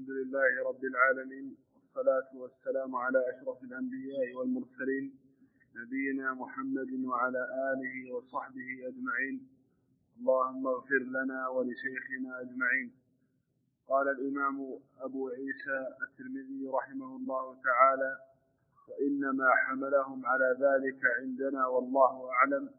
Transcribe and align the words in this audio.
الحمد 0.00 0.16
لله 0.16 0.68
رب 0.68 0.84
العالمين 0.84 1.56
والصلاة 1.74 2.28
والسلام 2.34 2.96
على 2.96 3.18
أشرف 3.30 3.62
الأنبياء 3.64 4.34
والمرسلين 4.34 5.14
نبينا 5.76 6.34
محمد 6.34 7.04
وعلى 7.04 7.42
آله 7.72 8.14
وصحبه 8.14 8.68
أجمعين. 8.88 9.48
اللهم 10.18 10.66
اغفر 10.66 11.02
لنا 11.16 11.48
ولشيخنا 11.48 12.40
أجمعين. 12.40 12.92
قال 13.88 14.08
الإمام 14.08 14.78
أبو 15.00 15.28
عيسى 15.28 15.78
الترمذي 16.04 16.68
رحمه 16.68 17.16
الله 17.16 17.56
تعالى 17.64 18.12
وإنما 18.88 19.48
حملهم 19.54 20.26
على 20.26 20.56
ذلك 20.60 21.00
عندنا 21.20 21.66
والله 21.66 22.30
أعلم 22.32 22.70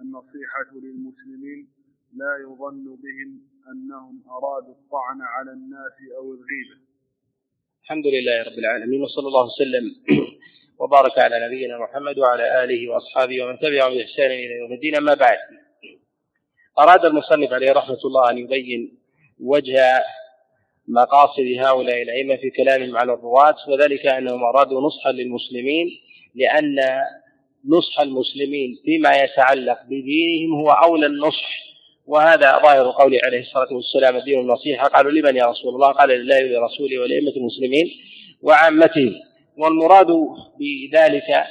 النصيحة 0.00 0.70
للمسلمين 0.72 1.75
لا 2.14 2.32
يظن 2.42 2.84
بهم 2.84 3.40
أنهم 3.72 4.22
أرادوا 4.30 4.74
الطعن 4.74 5.20
على 5.22 5.50
الناس 5.50 5.96
أو 6.18 6.24
الغيبة. 6.24 6.76
الحمد 7.82 8.06
لله 8.06 8.42
رب 8.42 8.58
العالمين 8.58 9.02
وصلى 9.02 9.28
الله 9.28 9.44
وسلم 9.44 9.84
وبارك 10.80 11.18
على 11.18 11.46
نبينا 11.46 11.78
محمد 11.78 12.18
وعلى 12.18 12.64
آله 12.64 12.90
وأصحابه 12.90 13.44
ومن 13.44 13.58
تبعهم 13.58 13.94
بإحسان 13.94 14.30
إلى 14.30 14.58
يوم 14.58 14.72
الدين. 14.72 14.96
أما 14.96 15.14
بعد 15.14 15.38
أراد 16.78 17.04
المصنف 17.04 17.52
عليه 17.52 17.72
رحمة 17.72 17.98
الله 18.04 18.30
أن 18.30 18.38
يبين 18.38 18.98
وجه 19.40 20.04
مقاصد 20.88 21.46
هؤلاء 21.58 22.02
الأئمة 22.02 22.36
في 22.36 22.50
كلامهم 22.50 22.96
على 22.96 23.12
الرواة 23.12 23.56
وذلك 23.68 24.06
أنهم 24.06 24.44
أرادوا 24.44 24.80
نصحا 24.80 25.12
للمسلمين 25.12 25.86
لأن 26.34 26.76
نصح 27.68 28.00
المسلمين 28.00 28.76
فيما 28.84 29.16
يتعلق 29.16 29.82
بدينهم 29.82 30.60
هو 30.60 30.70
أولى 30.70 31.06
النصح 31.06 31.75
وهذا 32.06 32.60
ظاهر 32.62 32.90
قوله 32.90 33.18
عليه 33.24 33.40
الصلاة 33.40 33.72
والسلام 33.72 34.16
الدين 34.16 34.40
النصيحة 34.40 34.88
قالوا 34.88 35.12
لمن 35.12 35.36
يا 35.36 35.46
رسول 35.46 35.74
الله؟ 35.74 35.92
قال 35.92 36.08
لله 36.08 36.36
ولرسوله 36.36 36.98
ولأئمة 37.00 37.32
المسلمين 37.36 37.90
وعامتهم 38.42 39.12
والمراد 39.58 40.06
بذلك 40.58 41.44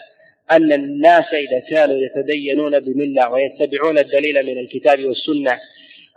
أن 0.51 0.73
الناس 0.73 1.25
إذا 1.33 1.59
كانوا 1.69 1.95
يتدينون 1.95 2.79
بملة 2.79 3.29
ويتبعون 3.29 3.97
الدليل 3.97 4.45
من 4.45 4.57
الكتاب 4.57 5.05
والسنة 5.05 5.59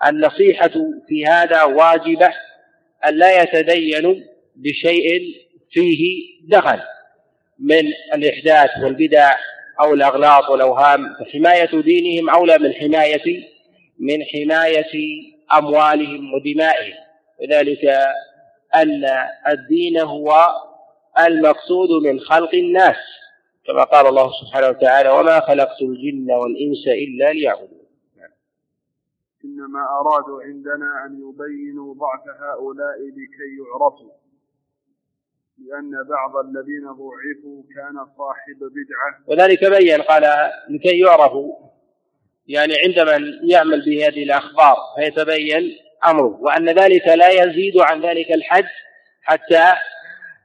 النصيحة 0.06 0.72
في 1.08 1.26
هذا 1.26 1.62
واجبة 1.62 2.28
أن 3.08 3.14
لا 3.14 3.42
يتدينوا 3.42 4.14
بشيء 4.56 5.20
فيه 5.70 6.20
دخل 6.48 6.80
من 7.58 7.92
الإحداث 8.14 8.70
والبدع 8.84 9.30
أو 9.80 9.94
الأغلاط 9.94 10.50
والأوهام 10.50 11.14
فحماية 11.14 11.82
دينهم 11.82 12.30
أولى 12.30 12.58
من 12.58 12.72
حماية 12.72 13.57
من 13.98 14.24
حماية 14.24 15.22
أموالهم 15.58 16.34
ودمائهم. 16.34 16.96
وذلك 17.40 17.84
أن 18.74 19.04
الدين 19.48 19.98
هو 19.98 20.48
المقصود 21.18 22.02
من 22.02 22.20
خلق 22.20 22.54
الناس 22.54 22.96
كما 23.66 23.84
قال 23.84 24.06
الله 24.06 24.30
سبحانه 24.40 24.68
وتعالى 24.68 25.08
وما 25.08 25.40
خلقت 25.40 25.82
الجن 25.82 26.30
والإنس 26.30 26.86
إلا 26.86 27.32
ليعبدون. 27.32 27.78
إنما 29.44 29.80
أرادوا 30.00 30.42
عندنا 30.42 31.06
أن 31.06 31.12
يبينوا 31.12 31.94
ضعف 31.94 32.22
هؤلاء 32.40 32.98
لكي 32.98 33.50
يعرفوا 33.58 34.10
لأن 35.58 35.90
بعض 36.08 36.36
الذين 36.36 36.84
ضعفوا 36.84 37.62
كان 37.74 38.06
صاحب 38.18 38.58
بدعة. 38.58 39.10
وذلك 39.26 39.64
بين 39.64 40.02
قال 40.02 40.22
لكي 40.70 40.98
يعرفوا 40.98 41.54
يعني 42.48 42.74
عندما 42.84 43.20
يعمل 43.50 43.84
بهذه 43.84 44.22
الأخبار 44.22 44.76
فيتبين 44.96 45.78
أمره 46.06 46.38
وأن 46.40 46.68
ذلك 46.68 47.08
لا 47.08 47.28
يزيد 47.28 47.78
عن 47.78 48.00
ذلك 48.00 48.32
الحد 48.32 48.68
حتى 49.22 49.72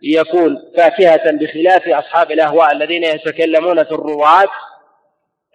يكون 0.01 0.57
فاكهة 0.77 1.31
بخلاف 1.31 1.87
أصحاب 1.87 2.31
الأهواء 2.31 2.71
الذين 2.71 3.03
يتكلمون 3.03 3.83
في 3.83 3.91
الرواة 3.91 4.47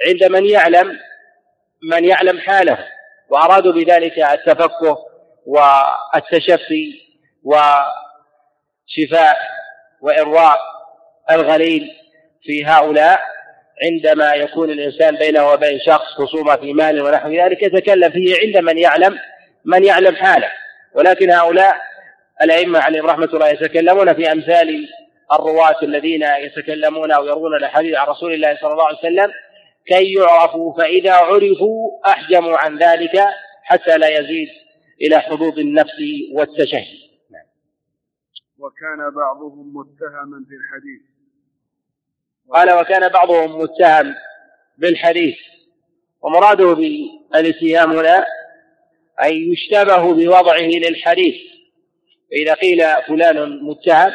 عند 0.09 0.25
من 0.25 0.47
يعلم 0.47 0.99
من 1.83 2.05
يعلم 2.05 2.39
حاله 2.41 2.79
وأرادوا 3.31 3.73
بذلك 3.73 4.19
التفقه 4.19 4.99
والتشفي 5.47 7.01
وشفاء 7.45 7.89
وإرواء 10.01 10.59
الغليل 11.31 11.91
في 12.43 12.65
هؤلاء. 12.67 13.21
عندما 13.83 14.35
يكون 14.35 14.71
الإنسان 14.71 15.17
بينه 15.17 15.51
وبين 15.51 15.79
شخص 15.87 16.05
خصومة 16.05 16.57
في 16.57 16.73
مال 16.73 17.03
ونحو 17.03 17.29
ذلك 17.29 17.63
يتكلم 17.63 18.11
فيه 18.11 18.37
عند 18.41 18.57
من 18.57 18.79
يعلم 18.79 19.19
من 19.65 19.85
يعلم 19.85 20.17
حاله. 20.17 20.51
ولكن 20.95 21.31
هؤلاء 21.31 21.77
الأئمة 22.43 22.79
عليهم 22.79 23.07
رحمة 23.07 23.29
الله 23.35 23.49
يتكلمون 23.49 24.15
في 24.15 24.33
أمثال 24.33 24.89
الرواة 25.33 25.83
الذين 25.83 26.23
يتكلمون 26.23 27.13
أو 27.13 27.27
يروون 27.27 27.57
الأحاديث 27.57 27.95
عن 27.95 28.07
رسول 28.07 28.33
الله 28.35 28.57
صلى 28.61 28.73
الله 28.73 28.87
عليه 28.87 28.99
وسلم 28.99 29.33
كي 29.87 30.13
يعرفوا 30.13 30.77
فإذا 30.79 31.13
عرفوا 31.13 32.01
أحجموا 32.07 32.59
عن 32.59 32.79
ذلك 32.79 33.25
حتى 33.63 33.99
لا 33.99 34.09
يزيد 34.09 34.49
إلى 35.01 35.21
حظوظ 35.21 35.59
النفس 35.59 36.01
والتشهي 36.33 37.09
وكان 38.59 39.15
بعضهم 39.17 39.77
متهما 39.77 40.45
في 40.49 40.55
الحديث. 40.55 41.18
قال 42.55 42.73
وكان 42.73 43.09
بعضهم 43.09 43.59
متهم 43.59 44.15
بالحديث 44.79 45.37
ومراده 46.23 46.73
بالاتهام 46.75 47.93
هنا 47.99 48.25
أن 49.23 49.53
يشتبه 49.53 50.15
بوضعه 50.15 50.61
للحديث. 50.61 51.35
فإذا 52.31 52.55
قيل 52.55 52.85
فلان 53.09 53.63
متهم 53.63 54.13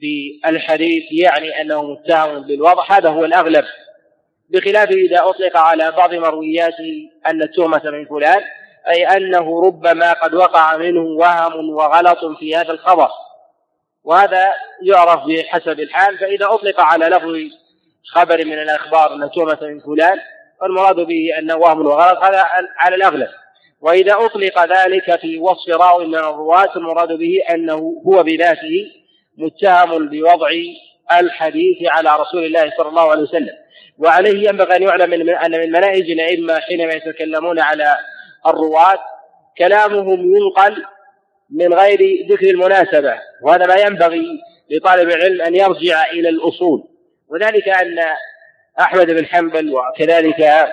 بالحديث 0.00 1.04
يعني 1.12 1.60
أنه 1.60 1.82
متهم 1.82 2.42
بالوضع 2.42 2.84
هذا 2.90 3.08
هو 3.08 3.24
الأغلب. 3.24 3.64
بخلاف 4.50 4.90
إذا 4.90 5.28
أطلق 5.28 5.56
على 5.56 5.90
بعض 5.90 6.14
مروياته 6.14 7.10
أن 7.26 7.42
التهمة 7.42 7.82
من 7.84 8.06
فلان 8.06 8.40
أي 8.88 9.06
أنه 9.06 9.62
ربما 9.66 10.12
قد 10.12 10.34
وقع 10.34 10.76
منه 10.76 11.00
وهم 11.00 11.70
وغلط 11.70 12.18
في 12.38 12.56
هذا 12.56 12.72
الخبر. 12.72 13.08
وهذا 14.04 14.54
يعرف 14.82 15.20
بحسب 15.26 15.80
الحال 15.80 16.18
فإذا 16.18 16.46
أطلق 16.46 16.80
على 16.80 17.06
لفظ 17.06 17.36
خبر 18.12 18.44
من 18.44 18.58
الأخبار 18.58 19.14
أن 19.14 19.30
تهمة 19.30 19.58
من 19.62 19.80
فلان 19.80 20.18
فالمراد 20.60 20.96
به 20.96 21.38
أنه 21.38 21.56
وهم 21.56 21.86
وغلط 21.86 22.24
هذا 22.24 22.44
على 22.78 22.96
الأغلب. 22.96 23.28
وإذا 23.80 24.14
أطلق 24.14 24.64
ذلك 24.64 25.20
في 25.20 25.38
وصف 25.38 25.68
راوي 25.68 26.06
من 26.06 26.14
الرواة 26.14 26.76
المراد 26.76 27.12
به 27.12 27.34
أنه 27.50 28.02
هو 28.06 28.22
بذاته 28.22 28.90
متهم 29.38 30.08
بوضع 30.08 30.50
الحديث 31.20 31.76
على 31.90 32.16
رسول 32.16 32.44
الله 32.44 32.72
صلى 32.76 32.88
الله 32.88 33.10
عليه 33.10 33.22
وسلم. 33.22 33.62
وعليه 33.98 34.48
ينبغي 34.48 34.76
أن 34.76 34.82
يعلم 34.82 35.30
أن 35.30 35.50
من 35.50 35.72
مناهج 35.72 36.10
الأئمة 36.10 36.60
حينما 36.60 36.92
يتكلمون 36.92 37.60
على 37.60 37.96
الرواة 38.46 38.98
كلامهم 39.58 40.34
ينقل 40.36 40.84
من 41.52 41.74
غير 41.74 42.26
ذكر 42.30 42.50
المناسبة 42.50 43.14
وهذا 43.42 43.66
ما 43.66 43.74
ينبغي 43.74 44.26
لطالب 44.70 45.10
العلم 45.10 45.42
أن 45.42 45.54
يرجع 45.54 46.10
إلى 46.10 46.28
الأصول. 46.28 46.84
وذلك 47.28 47.68
أن 47.68 47.98
أحمد 48.80 49.10
بن 49.10 49.26
حنبل 49.26 49.74
وكذلك 49.74 50.68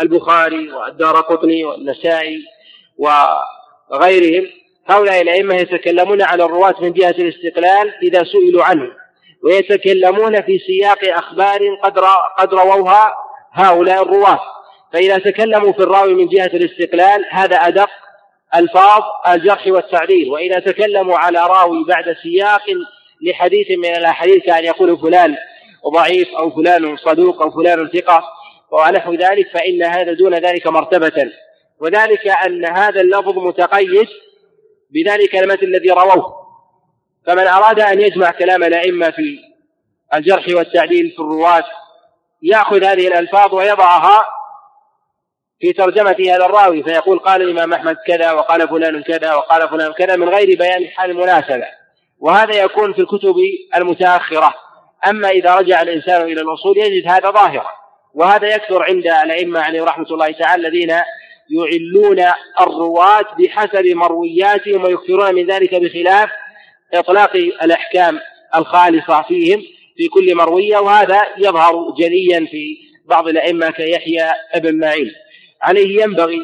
البخاري 0.00 0.72
والدار 0.72 1.20
قطني 1.20 1.64
والنسائي 1.64 2.38
وغيرهم 2.98 4.46
هؤلاء 4.86 5.22
الأئمة 5.22 5.54
يتكلمون 5.54 6.22
على 6.22 6.44
الرواة 6.44 6.74
من 6.80 6.92
جهة 6.92 7.10
الاستقلال 7.10 7.94
إذا 8.02 8.24
سئلوا 8.24 8.64
عنه 8.64 8.90
ويتكلمون 9.44 10.42
في 10.42 10.58
سياق 10.58 11.16
أخبار 11.16 11.60
قد 11.82 11.98
قد 12.38 12.54
رووها 12.54 13.14
هؤلاء 13.52 14.02
الرواة. 14.02 14.40
فإذا 14.92 15.18
تكلموا 15.18 15.72
في 15.72 15.78
الراوي 15.78 16.14
من 16.14 16.28
جهة 16.28 16.46
الاستقلال 16.46 17.24
هذا 17.30 17.56
أدق 17.56 17.90
ألفاظ 18.56 19.02
الجرح 19.28 19.66
والتعديل 19.66 20.30
وإذا 20.30 20.58
تكلموا 20.58 21.18
على 21.18 21.38
راوي 21.38 21.84
بعد 21.84 22.16
سياق 22.22 22.62
لحديث 23.22 23.70
من 23.70 23.96
الأحاديث 23.96 24.44
كأن 24.44 24.64
يقول 24.64 24.98
فلان 24.98 25.36
ضعيف 25.94 26.28
أو 26.28 26.50
فلان 26.50 26.96
صدوق 26.96 27.42
أو 27.42 27.50
فلان 27.50 27.88
ثقة 27.88 28.24
ونحو 28.70 29.14
ذلك 29.14 29.50
فإن 29.54 29.82
هذا 29.82 30.12
دون 30.12 30.34
ذلك 30.34 30.66
مرتبة. 30.66 31.30
وذلك 31.80 32.28
أن 32.28 32.64
هذا 32.64 33.00
اللفظ 33.00 33.38
متقيد 33.38 34.08
بذلك 34.90 35.36
المثل 35.36 35.62
الذي 35.62 35.90
رووه. 35.90 36.34
فمن 37.26 37.46
أراد 37.46 37.80
أن 37.80 38.00
يجمع 38.00 38.30
كلام 38.30 38.62
الأئمة 38.62 39.10
في 39.10 39.38
الجرح 40.14 40.44
والتعديل 40.48 41.10
في 41.10 41.18
الرواة 41.18 41.64
يأخذ 42.42 42.84
هذه 42.84 43.08
الألفاظ 43.08 43.54
ويضعها 43.54 44.26
في 45.64 45.72
ترجمة 45.72 46.16
هذا 46.20 46.46
الراوي 46.46 46.82
فيقول 46.82 47.18
قال 47.18 47.42
الإمام 47.42 47.72
أحمد 47.72 47.96
كذا 48.06 48.32
وقال 48.32 48.68
فلان 48.68 49.02
كذا 49.02 49.34
وقال 49.34 49.68
فلان 49.68 49.92
كذا 49.92 50.16
من 50.16 50.28
غير 50.28 50.58
بيان 50.58 50.86
حال 50.86 51.10
المناسبة. 51.10 51.66
وهذا 52.20 52.54
يكون 52.54 52.92
في 52.92 52.98
الكتب 52.98 53.34
المتأخرة. 53.76 54.54
أما 55.08 55.28
إذا 55.28 55.54
رجع 55.54 55.82
الإنسان 55.82 56.22
إلى 56.22 56.40
الأصول 56.40 56.78
يجد 56.78 57.08
هذا 57.08 57.30
ظاهرا. 57.30 57.70
وهذا 58.14 58.54
يكثر 58.54 58.82
عند 58.82 59.06
الأئمة 59.06 59.60
عليهم 59.60 59.84
رحمة 59.84 60.06
الله 60.10 60.30
تعالى 60.32 60.68
الذين 60.68 60.90
يعلون 61.50 62.32
الرواة 62.60 63.26
بحسب 63.38 63.86
مروياتهم 63.86 64.84
ويكثرون 64.84 65.34
من 65.34 65.46
ذلك 65.46 65.74
بخلاف 65.74 66.30
إطلاق 66.94 67.36
الأحكام 67.36 68.20
الخالصة 68.56 69.22
فيهم 69.22 69.62
في 69.96 70.08
كل 70.08 70.34
مروية. 70.34 70.78
وهذا 70.78 71.22
يظهر 71.38 71.94
جليا 71.98 72.46
في 72.50 72.76
بعض 73.06 73.28
الأئمة 73.28 73.70
كيحيى 73.70 74.32
ابن 74.54 74.78
معين. 74.78 75.24
عليه 75.64 76.02
ينبغي 76.02 76.40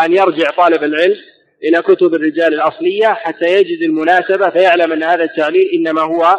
أن 0.00 0.12
يرجع 0.12 0.50
طالب 0.50 0.84
العلم 0.84 1.16
إلى 1.64 1.82
كتب 1.82 2.14
الرجال 2.14 2.54
الأصلية 2.54 3.06
حتى 3.06 3.46
يجد 3.46 3.82
المناسبة 3.82 4.50
فيعلم 4.50 4.92
أن 4.92 5.02
هذا 5.02 5.24
التعليل 5.24 5.70
إنما 5.74 6.02
هو 6.02 6.36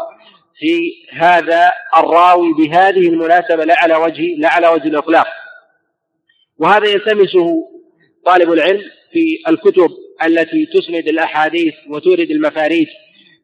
في 0.60 0.94
هذا 1.14 1.72
الراوي 1.98 2.54
بهذه 2.54 3.08
المناسبة 3.08 3.66
لا 3.66 3.76
على 3.78 3.96
وجه 3.96 4.36
لا 4.38 4.50
على 4.50 4.68
وجه 4.68 4.88
الإطلاق. 4.88 5.28
وهذا 6.58 6.90
يلتمسه 6.90 7.70
طالب 8.26 8.52
العلم 8.52 8.82
في 9.14 9.40
الكتب 9.48 9.90
التي 10.26 10.66
تسند 10.66 11.08
الأحاديث 11.08 11.74
وتورد 11.90 12.32
المفاريد 12.32 12.88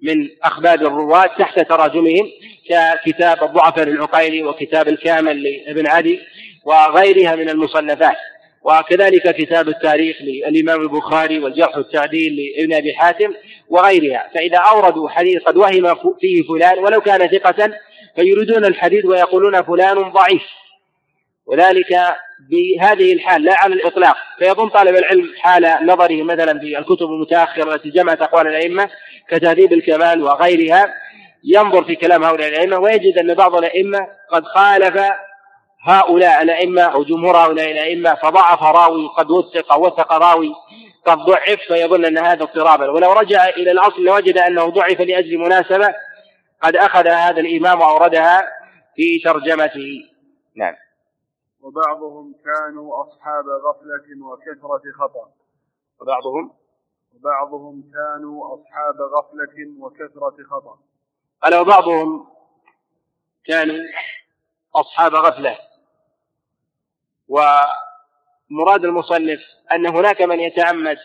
من 0.01 0.29
أخبار 0.43 0.73
الرواة 0.73 1.25
تحت 1.39 1.59
تراجمهم 1.59 2.29
ككتاب 2.69 3.43
الضعفاء 3.43 3.85
للعقيلي 3.85 4.43
وكتاب 4.43 4.87
الكامل 4.87 5.43
لابن 5.43 5.87
عدي 5.87 6.19
وغيرها 6.65 7.35
من 7.35 7.49
المصنفات. 7.49 8.17
وكذلك 8.65 9.35
كتاب 9.35 9.67
التاريخ 9.69 10.17
للإمام 10.21 10.81
البخاري 10.81 11.39
والجرح 11.39 11.77
والتعديل 11.77 12.35
لابن 12.35 12.73
أبي 12.73 12.93
حاتم 12.93 13.33
وغيرها. 13.69 14.29
فإذا 14.33 14.57
أوردوا 14.57 15.09
حديث 15.09 15.43
قد 15.43 15.57
وهم 15.57 15.95
فيه 16.21 16.43
فلان 16.43 16.79
ولو 16.79 17.01
كان 17.01 17.27
ثقة 17.27 17.71
فيريدون 18.15 18.65
الحديث 18.65 19.05
ويقولون 19.05 19.61
فلان 19.61 20.11
ضعيف. 20.11 20.43
وذلك 21.45 21.97
بهذه 22.49 23.13
الحال 23.13 23.43
لا 23.43 23.53
على 23.57 23.73
الإطلاق. 23.73 24.15
فيظن 24.39 24.69
طالب 24.69 24.95
العلم 24.95 25.33
حال 25.37 25.77
نظره 25.85 26.23
مثلا 26.23 26.59
في 26.59 26.77
الكتب 26.77 27.05
المتأخرة 27.05 27.75
التي 27.75 27.89
جمعت 27.89 28.21
أقوال 28.21 28.47
الأئمة 28.47 28.89
كتهذيب 29.29 29.73
الكمال 29.73 30.23
وغيرها 30.23 30.93
ينظر 31.43 31.83
في 31.83 31.95
كلام 31.95 32.23
هؤلاء 32.23 32.49
الأئمة 32.49 32.79
ويجد 32.79 33.17
أن 33.17 33.33
بعض 33.33 33.55
الأئمة 33.55 34.07
قد 34.31 34.43
خالف 34.43 34.97
هؤلاء 35.85 36.41
الأئمة 36.41 36.81
أو 36.81 37.03
جمهور 37.03 37.37
هؤلاء 37.37 37.71
الأئمة 37.71 38.15
فضعف 38.15 38.63
راوي 38.63 39.07
قد 39.17 39.31
وثق 39.31 39.77
وثق 39.77 40.13
راوي 40.13 40.53
قد 41.05 41.17
ضعف 41.17 41.59
فيظن 41.67 42.05
أن 42.05 42.17
هذا 42.17 42.43
اضطرابا. 42.43 42.89
ولو 42.91 43.11
رجع 43.11 43.45
إلى 43.49 43.71
الأصل 43.71 44.01
لوجد 44.01 44.37
أنه 44.37 44.69
ضعف 44.69 45.01
لأجل 45.01 45.37
مناسبة 45.37 45.95
قد 46.61 46.75
أخذ 46.75 47.07
هذا 47.07 47.39
الإمام 47.39 47.81
وأوردها 47.81 48.41
في 48.95 49.19
ترجمته. 49.19 50.09
نعم. 50.55 50.75
وبعضهم 51.61 52.35
كانوا 52.45 53.03
أصحاب 53.03 53.45
غفلة 53.47 54.25
وكثرة 54.25 54.91
خطأ. 54.99 55.29
وبعضهم؟ 56.01 56.51
وبعضهم 57.15 57.83
كانوا 57.93 58.55
أصحاب 58.55 58.95
غفلة 59.17 59.79
وكثرة 59.79 60.43
خطأ. 60.49 60.77
قال 61.43 61.55
وبعضهم 61.55 62.27
كانوا 63.45 63.75
أصحاب 64.75 65.15
غفلة 65.15 65.57
ومراد 67.27 68.85
المصنف 68.85 69.39
أن 69.71 69.87
هناك 69.87 70.21
من 70.21 70.39
يتعمد 70.39 70.97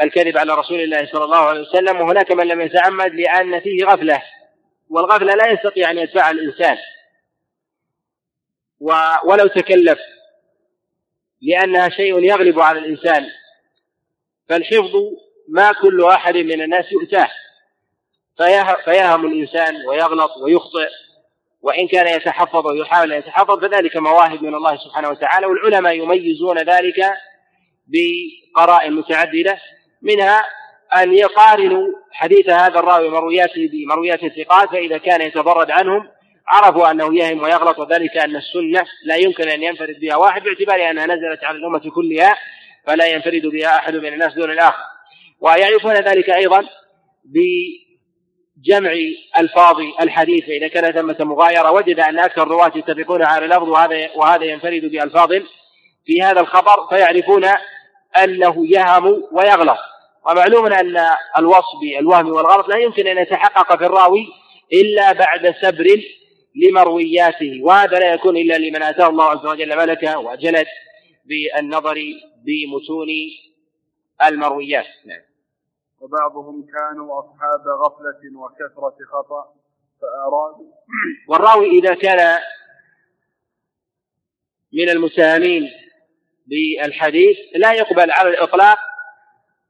الكذب 0.00 0.38
على 0.38 0.54
رسول 0.54 0.80
الله 0.80 1.06
صلى 1.12 1.24
الله 1.24 1.38
عليه 1.38 1.60
وسلم 1.60 2.00
وهناك 2.00 2.32
من 2.32 2.46
لم 2.46 2.60
يتعمد 2.60 3.14
لأن 3.14 3.60
فيه 3.60 3.84
غفلة. 3.84 4.22
والغفلة 4.90 5.34
لا 5.34 5.52
يستطيع 5.52 5.90
أن 5.90 5.98
يدفعها 5.98 6.30
الإنسان. 6.30 6.76
ولو 9.24 9.46
تكلف 9.46 9.98
لأنها 11.42 11.88
شيء 11.88 12.24
يغلب 12.24 12.60
على 12.60 12.78
الإنسان. 12.78 13.28
فالحفظ 14.48 14.92
ما 15.48 15.72
كل 15.72 16.04
أحد 16.04 16.36
من 16.36 16.62
الناس 16.62 16.92
يؤتاه. 16.92 17.30
فيهم 18.84 19.26
الإنسان 19.26 19.86
ويغلط 19.86 20.36
ويخطئ. 20.36 20.88
وإن 21.62 21.88
كان 21.88 22.06
يتحفظ 22.06 22.66
ويحاول 22.66 23.12
أن 23.12 23.18
يتحفظ 23.18 23.60
فذلك 23.60 23.96
مواهب 23.96 24.42
من 24.42 24.54
الله 24.54 24.76
سبحانه 24.76 25.08
وتعالى 25.08 25.46
والعلماء 25.46 25.94
يميزون 25.94 26.58
ذلك 26.58 27.12
بقرائن 27.86 28.92
متعددة 28.92 29.58
منها 30.02 30.44
أن 30.96 31.14
يقارنوا 31.14 31.88
حديث 32.12 32.48
هذا 32.48 32.78
الراوي 32.78 33.08
مروياته 33.08 33.68
بمرويات 33.72 34.24
الثقات 34.24 34.68
فإذا 34.68 34.98
كان 34.98 35.20
يتبرد 35.20 35.70
عنهم 35.70 36.08
عرفوا 36.48 36.90
أنه 36.90 37.14
يهم 37.14 37.42
ويغلط 37.42 37.78
وذلك 37.78 38.16
أن 38.16 38.36
السنة 38.36 38.86
لا 39.04 39.16
يمكن 39.16 39.48
أن 39.48 39.62
ينفرد 39.62 40.00
بها 40.00 40.16
واحد 40.16 40.42
باعتبار 40.42 40.90
أنها 40.90 41.06
نزلت 41.06 41.44
على 41.44 41.56
الأمة 41.56 41.90
كلها 41.94 42.36
فلا 42.86 43.06
ينفرد 43.06 43.46
بها 43.46 43.76
أحد 43.76 43.94
من 43.94 44.12
الناس 44.12 44.34
دون 44.34 44.50
الآخر. 44.50 44.82
ويعرفون 45.40 45.94
ذلك 45.94 46.30
أيضا 46.30 46.68
بجمع 48.56 48.92
ألفاظ 49.38 49.76
الحديث 50.00 50.44
فإذا 50.44 50.68
كان 50.68 50.92
ثمة 50.92 51.16
مغايرة. 51.20 51.70
وجد 51.70 52.00
أن 52.00 52.18
أكثر 52.18 52.42
الرواة 52.42 52.72
يتفقون 52.76 53.22
على 53.22 53.44
اللفظ 53.44 53.68
وهذا 53.68 54.10
وهذا 54.16 54.44
ينفرد 54.44 54.84
بألفاظ 54.84 55.32
في 56.06 56.22
هذا 56.22 56.40
الخبر 56.40 56.86
فيعرفون 56.90 57.44
أنه 58.24 58.66
يهم 58.66 59.22
ويغلط. 59.32 59.78
ومعلوم 60.30 60.66
أن 60.66 60.96
الوصف 61.38 61.80
بالوهم 61.82 62.28
والغلط 62.28 62.68
لا 62.68 62.76
يمكن 62.76 63.06
أن 63.06 63.18
يتحقق 63.18 63.78
في 63.78 63.86
الراوي 63.86 64.26
إلا 64.72 65.12
بعد 65.12 65.54
سبر 65.62 65.86
لمروياته. 66.56 67.58
وهذا 67.62 67.98
لا 67.98 68.12
يكون 68.14 68.36
إلا 68.36 68.58
لمن 68.58 68.82
آتاه 68.82 69.08
الله 69.08 69.24
عز 69.24 69.46
وجل 69.46 69.76
ملكا 69.76 70.16
وجلد 70.16 70.66
بالنظر 71.24 71.98
بمتون 72.44 73.08
المرويات. 74.22 74.86
نعم. 75.06 75.31
وبعضهم 76.02 76.66
كانوا 76.66 77.20
أصحاب 77.20 77.68
غفلة 77.84 78.40
وكثرة 78.40 78.96
خطأ 79.12 79.54
فأرادوا 80.00 80.72
والراوي 81.28 81.68
إذا 81.68 81.94
كان 81.94 82.38
من 84.72 84.88
المتهمين 84.88 85.70
بالحديث 86.46 87.36
لا 87.54 87.72
يقبل 87.72 88.10
على 88.10 88.28
الإطلاق 88.28 88.78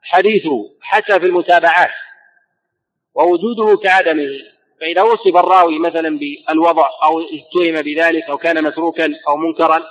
حديثه 0.03 0.71
حتى 0.81 1.21
في 1.21 1.27
المتابعات 1.27 1.91
ووجوده 3.15 3.77
كعدمه 3.83 4.29
فإذا 4.81 5.03
وصف 5.03 5.37
الراوي 5.37 5.79
مثلا 5.79 6.19
بالوضع 6.19 6.89
أو 7.05 7.21
اتهم 7.21 7.83
بذلك 7.83 8.23
أو 8.23 8.39
كان 8.39 8.65
متروكا 8.65 9.15
أو 9.29 9.37
منكرا 9.37 9.83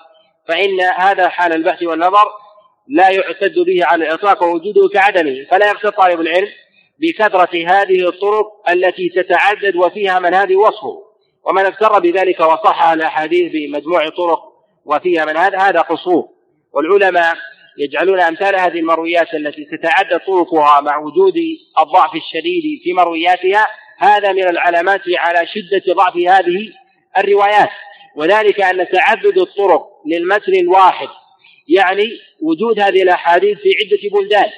فإن 0.48 0.82
هذا 0.82 1.30
حال 1.30 1.54
البحث 1.54 1.84
والنظر 1.84 2.32
لا 2.92 3.10
يعتد 3.10 3.60
به 3.60 3.86
على 3.86 4.08
الإطلاق 4.08 4.44
ووجوده 4.44 4.90
كعدمه 4.94 5.46
فلا 5.52 5.68
يقصد 5.68 5.92
طالب 5.92 6.22
العلم 6.22 6.48
بكثرة 7.00 7.68
هذه 7.68 8.08
الطرق 8.10 8.70
التي 8.70 9.10
تتعدد 9.10 9.76
وفيها 9.76 10.20
من 10.20 10.34
هذه 10.34 10.56
وصفه. 10.56 11.04
ومن 11.46 11.66
افتر 11.66 12.00
بذلك 12.00 12.40
وصحح 12.40 12.92
الأحاديث 12.92 13.52
بمجموع 13.52 14.10
طرق 14.10 14.40
وفيها 14.86 15.26
من 15.26 15.38
هذا 15.38 15.58
هذا 15.58 15.82
قصور. 15.82 16.28
والعلماء 16.74 17.36
يجعلون 17.78 18.20
أمثال 18.20 18.56
هذه 18.56 18.80
المرويات 18.80 19.34
التي 19.34 19.66
تتعدد 19.66 20.20
طرقها 20.28 20.82
مع 20.82 20.98
وجود 20.98 21.34
الضعف 21.80 22.16
الشديد 22.16 22.82
في 22.84 22.94
مروياتها 22.94 23.68
هذا 23.98 24.32
من 24.32 24.50
العلامات 24.50 25.02
على 25.18 25.48
شدة 25.48 25.94
ضعف 25.94 26.18
هذه 26.18 26.70
الروايات. 27.18 27.70
وذلك 28.16 28.62
أن 28.62 28.88
تعدد 28.88 29.38
الطرق 29.38 29.88
للمتن 30.06 30.54
الواحد 30.54 31.08
يعني 31.78 32.10
وجود 32.42 32.80
هذه 32.80 33.04
الأحاديث 33.04 33.58
في 33.58 33.70
عدة 33.70 34.20
بلدان 34.20 34.50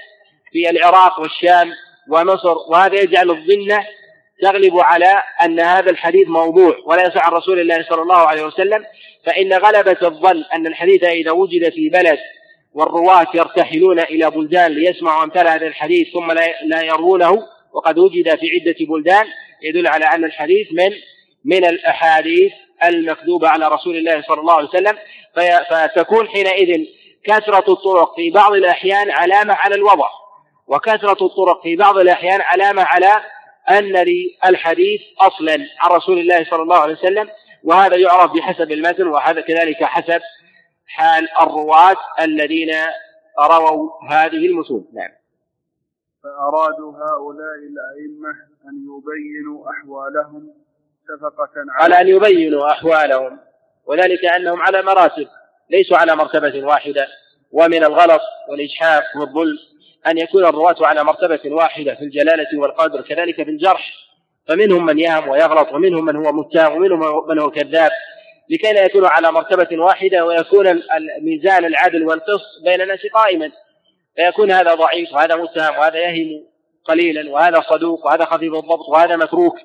في 0.51 0.69
العراق 0.69 1.19
والشام 1.19 1.71
ومصر 2.09 2.57
وهذا 2.69 2.95
يجعل 2.95 3.29
الظنة 3.29 3.85
تغلب 4.41 4.79
على 4.79 5.21
أن 5.43 5.59
هذا 5.59 5.91
الحديث 5.91 6.27
موضوع 6.27 6.77
ولا 6.85 7.07
يصح 7.07 7.25
عن 7.25 7.31
رسول 7.31 7.59
الله 7.59 7.85
صلى 7.89 8.01
الله 8.01 8.17
عليه 8.17 8.43
وسلم 8.43 8.85
فإن 9.25 9.53
غلبة 9.53 9.97
الظن 10.01 10.43
أن 10.53 10.67
الحديث 10.67 11.03
إذا 11.03 11.31
وجد 11.31 11.69
في 11.69 11.89
بلد 11.89 12.19
والرواة 12.73 13.27
يرتحلون 13.33 13.99
إلى 13.99 14.31
بلدان 14.31 14.71
ليسمعوا 14.71 15.23
أمثال 15.23 15.47
هذا 15.47 15.67
الحديث 15.67 16.07
ثم 16.13 16.31
لا 16.65 16.81
يروونه 16.81 17.47
وقد 17.73 17.99
وجد 17.99 18.35
في 18.35 18.45
عدة 18.51 18.75
بلدان 18.79 19.25
يدل 19.61 19.87
على 19.87 20.05
أن 20.05 20.23
الحديث 20.23 20.67
من 20.71 20.91
من 21.45 21.65
الأحاديث 21.65 22.51
المكذوبة 22.83 23.47
على 23.49 23.67
رسول 23.67 23.95
الله 23.95 24.21
صلى 24.21 24.41
الله 24.41 24.53
عليه 24.53 24.69
وسلم 24.69 24.97
فتكون 25.69 26.27
حينئذ 26.27 26.85
كثرة 27.25 27.73
الطرق 27.73 28.15
في 28.15 28.31
بعض 28.31 28.53
الأحيان 28.53 29.11
علامة 29.11 29.53
على 29.53 29.75
الوضع 29.75 30.07
وكثرة 30.67 31.25
الطرق 31.25 31.63
في 31.63 31.75
بعض 31.75 31.97
الأحيان 31.97 32.41
علامة 32.41 32.83
على 32.83 33.21
أن 33.69 34.05
للحديث 34.45 35.01
أصلا 35.21 35.53
عن 35.79 35.91
رسول 35.91 36.19
الله 36.19 36.45
صلى 36.49 36.61
الله 36.61 36.77
عليه 36.77 36.93
وسلم 36.93 37.29
وهذا 37.63 37.95
يعرف 37.97 38.31
بحسب 38.31 38.71
المتن 38.71 39.07
وهذا 39.07 39.41
كذلك 39.41 39.83
حسب 39.83 40.21
حال 40.87 41.27
الرواة 41.41 41.97
الذين 42.21 42.71
رووا 43.39 43.89
هذه 44.09 44.45
المتون 44.45 44.87
نعم. 44.93 45.11
فأرادوا 46.23 46.91
هؤلاء 46.91 47.55
الأئمة 47.55 48.29
أن 48.69 48.75
يبينوا 48.89 49.69
أحوالهم 49.71 50.53
شفقة 51.07 51.51
على 51.79 52.01
أن 52.01 52.07
يبينوا 52.07 52.71
أحوالهم 52.71 53.39
وذلك 53.85 54.25
أنهم 54.25 54.61
على 54.61 54.81
مراتب. 54.81 55.27
ليسوا 55.73 55.97
على 55.97 56.15
مرتبة 56.15 56.63
واحدة 56.63 57.07
ومن 57.51 57.83
الغلط 57.83 58.21
والإجحاف 58.49 59.03
والظلم 59.19 59.57
أن 60.07 60.17
يكون 60.17 60.45
الرواة 60.45 60.75
على 60.81 61.03
مرتبة 61.03 61.39
واحدة 61.45 61.95
في 61.95 62.01
الجلالة 62.01 62.59
والقدر 62.59 63.01
كذلك 63.01 63.35
في 63.35 63.49
الجرح. 63.49 63.93
فمنهم 64.47 64.85
من 64.85 64.99
يهم 64.99 65.29
ويغلط 65.29 65.73
ومنهم 65.73 66.05
من 66.05 66.15
هو 66.15 66.31
متهم 66.31 66.75
ومنهم 66.75 67.27
من 67.29 67.39
هو 67.39 67.51
كذاب. 67.51 67.91
لكي 68.49 68.73
لا 68.73 68.85
يكونوا 68.85 69.09
على 69.09 69.31
مرتبة 69.31 69.83
واحدة 69.83 70.25
ويكون 70.25 70.67
الميزان 71.17 71.65
العدل 71.65 72.03
والقسط 72.03 72.63
بين 72.63 72.81
الناس 72.81 72.99
قائما. 73.13 73.51
فيكون 74.15 74.51
هذا 74.51 74.73
ضعيف 74.73 75.13
وهذا 75.13 75.35
متهم 75.35 75.77
وهذا 75.77 75.99
يهم 75.99 76.45
قليلا 76.85 77.31
وهذا 77.31 77.61
صدوق 77.69 78.05
وهذا 78.05 78.25
خفيف 78.25 78.53
الضبط 78.53 78.89
وهذا 78.89 79.15
متروك. 79.15 79.55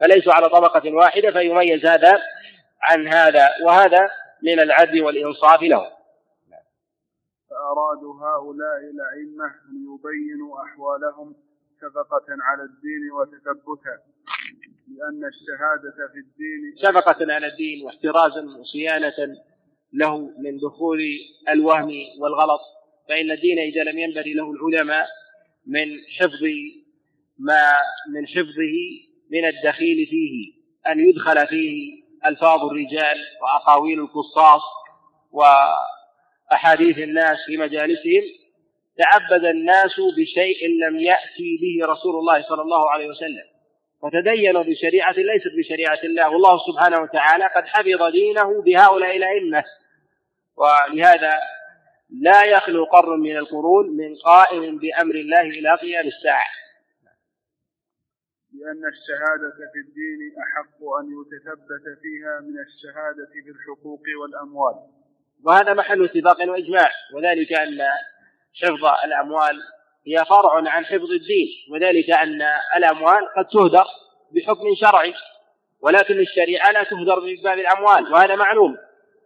فليسوا 0.00 0.32
على 0.32 0.48
طبقة 0.48 0.92
واحدة 0.92 1.30
فيميز 1.32 1.86
هذا 1.86 2.18
عن 2.82 3.08
هذا. 3.08 3.48
وهذا 3.64 4.08
من 4.42 4.60
العدل 4.60 5.02
والإنصاف 5.02 5.62
له 5.62 5.96
فأرادوا 7.50 8.14
هؤلاء 8.14 8.78
الأئمة 8.78 9.44
أن 9.44 9.76
يبينوا 9.94 10.62
أحوالهم 10.64 11.34
شفقة 11.80 12.26
على 12.28 12.62
الدين 12.62 13.12
وتثبتا 13.12 13.98
لأن 14.88 15.24
الشهادة 15.24 16.12
في 16.12 16.18
الدين 16.18 16.76
شفقة 16.76 17.32
على 17.34 17.46
الدين 17.46 17.84
واحترازا 17.84 18.58
وصيانة 18.58 19.36
له 19.92 20.18
من 20.38 20.58
دخول 20.58 21.00
الوهم 21.48 21.92
والغلط 22.20 22.60
فإن 23.08 23.30
الدين 23.30 23.58
إذا 23.58 23.82
لم 23.82 23.98
ينبغي 23.98 24.34
له 24.34 24.50
العلماء 24.50 25.06
من 25.66 25.86
حفظ 26.18 26.44
ما 27.38 27.72
من 28.08 28.26
حفظه 28.26 28.76
من 29.30 29.44
الدخيل 29.44 30.06
فيه 30.06 30.52
أن 30.88 31.00
يدخل 31.00 31.46
فيه 31.46 32.02
ألفاظ 32.28 32.64
الرجال 32.64 33.18
وأقاويل 33.42 34.00
القصاص 34.00 34.62
وأحاديث 35.32 36.98
الناس 36.98 37.36
في 37.46 37.56
مجالسهم 37.56 38.22
تعبد 38.98 39.44
الناس 39.44 40.00
بشيء 40.18 40.68
لم 40.86 41.00
يأتي 41.00 41.58
به 41.62 41.92
رسول 41.92 42.14
الله 42.16 42.42
صلى 42.42 42.62
الله 42.62 42.90
عليه 42.90 43.06
وسلم. 43.08 43.44
وتدينوا 44.02 44.62
بشريعة 44.62 45.12
ليست 45.12 45.52
بشريعة 45.58 45.98
الله. 46.04 46.30
والله 46.30 46.58
سبحانه 46.58 47.00
وتعالى 47.02 47.44
قد 47.56 47.66
حفظ 47.66 48.12
دينه 48.12 48.62
بهؤلاء 48.62 49.16
الأئمة. 49.16 49.64
ولهذا 50.56 51.32
لا 52.20 52.44
يخلو 52.44 52.84
قرن 52.84 53.20
من 53.20 53.36
القرون 53.36 53.96
من 53.96 54.14
قائم 54.24 54.78
بأمر 54.78 55.14
الله 55.14 55.40
إلى 55.40 55.74
قيام 55.74 56.06
الساعة. 56.06 56.65
لأن 58.60 58.82
الشهادة 58.94 59.56
في 59.72 59.78
الدين 59.86 60.20
أحق 60.44 60.78
أن 61.00 61.06
يتثبت 61.16 61.84
فيها 62.02 62.40
من 62.40 62.56
الشهادة 62.66 63.26
في 63.32 63.50
الحقوق 63.50 64.02
والأموال. 64.20 64.74
وهذا 65.44 65.74
محل 65.74 66.04
اتفاق 66.04 66.50
وإجماع 66.50 66.90
وذلك 67.14 67.52
أن 67.52 67.78
حفظ 68.62 68.84
الأموال 69.04 69.56
هي 70.06 70.24
فرع 70.24 70.54
عن 70.54 70.84
حفظ 70.84 71.10
الدين 71.10 71.48
وذلك 71.72 72.10
أن 72.10 72.42
الأموال 72.76 73.28
قد 73.36 73.46
تهدر 73.46 73.84
بحكم 74.34 74.74
شرعي 74.80 75.14
ولكن 75.80 76.20
الشريعة 76.20 76.72
لا 76.72 76.82
تهدر 76.82 77.18
بباب 77.20 77.58
الأموال 77.58 78.12
وهذا 78.12 78.34
معلوم. 78.36 78.76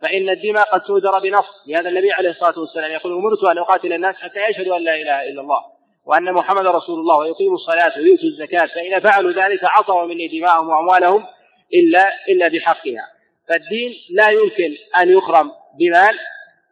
فإن 0.03 0.29
الدماء 0.29 0.65
قد 0.73 0.81
تهدر 0.81 1.19
بنص 1.19 1.47
لهذا 1.67 1.89
النبي 1.89 2.13
عليه 2.13 2.31
الصلاة 2.31 2.59
والسلام 2.59 2.91
يقول 2.91 3.13
أمرت 3.13 3.45
أن 3.45 3.59
أقاتل 3.59 3.93
الناس 3.93 4.17
حتى 4.17 4.39
يشهدوا 4.51 4.77
أن 4.77 4.85
لا 4.85 4.95
إله 4.95 5.29
إلا 5.31 5.41
الله. 5.41 5.80
وأن 6.11 6.33
محمد 6.33 6.67
رسول 6.67 7.00
الله 7.00 7.17
ويقيموا 7.17 7.55
الصلاة 7.55 7.99
ويؤتوا 7.99 8.29
الزكاة 8.29 8.67
فإذا 8.67 9.00
فعلوا 9.00 9.33
ذلك 9.33 9.61
عصوا 9.64 10.07
مني 10.07 10.29
دماءهم 10.29 10.69
وأموالهم 10.69 11.26
إلا 11.75 12.12
إلا 12.29 12.49
بحقها. 12.49 13.09
فالدين 13.49 13.95
لا 14.11 14.29
يمكن 14.31 14.76
أن 15.00 15.09
يخرم 15.09 15.52
بمال 15.79 16.19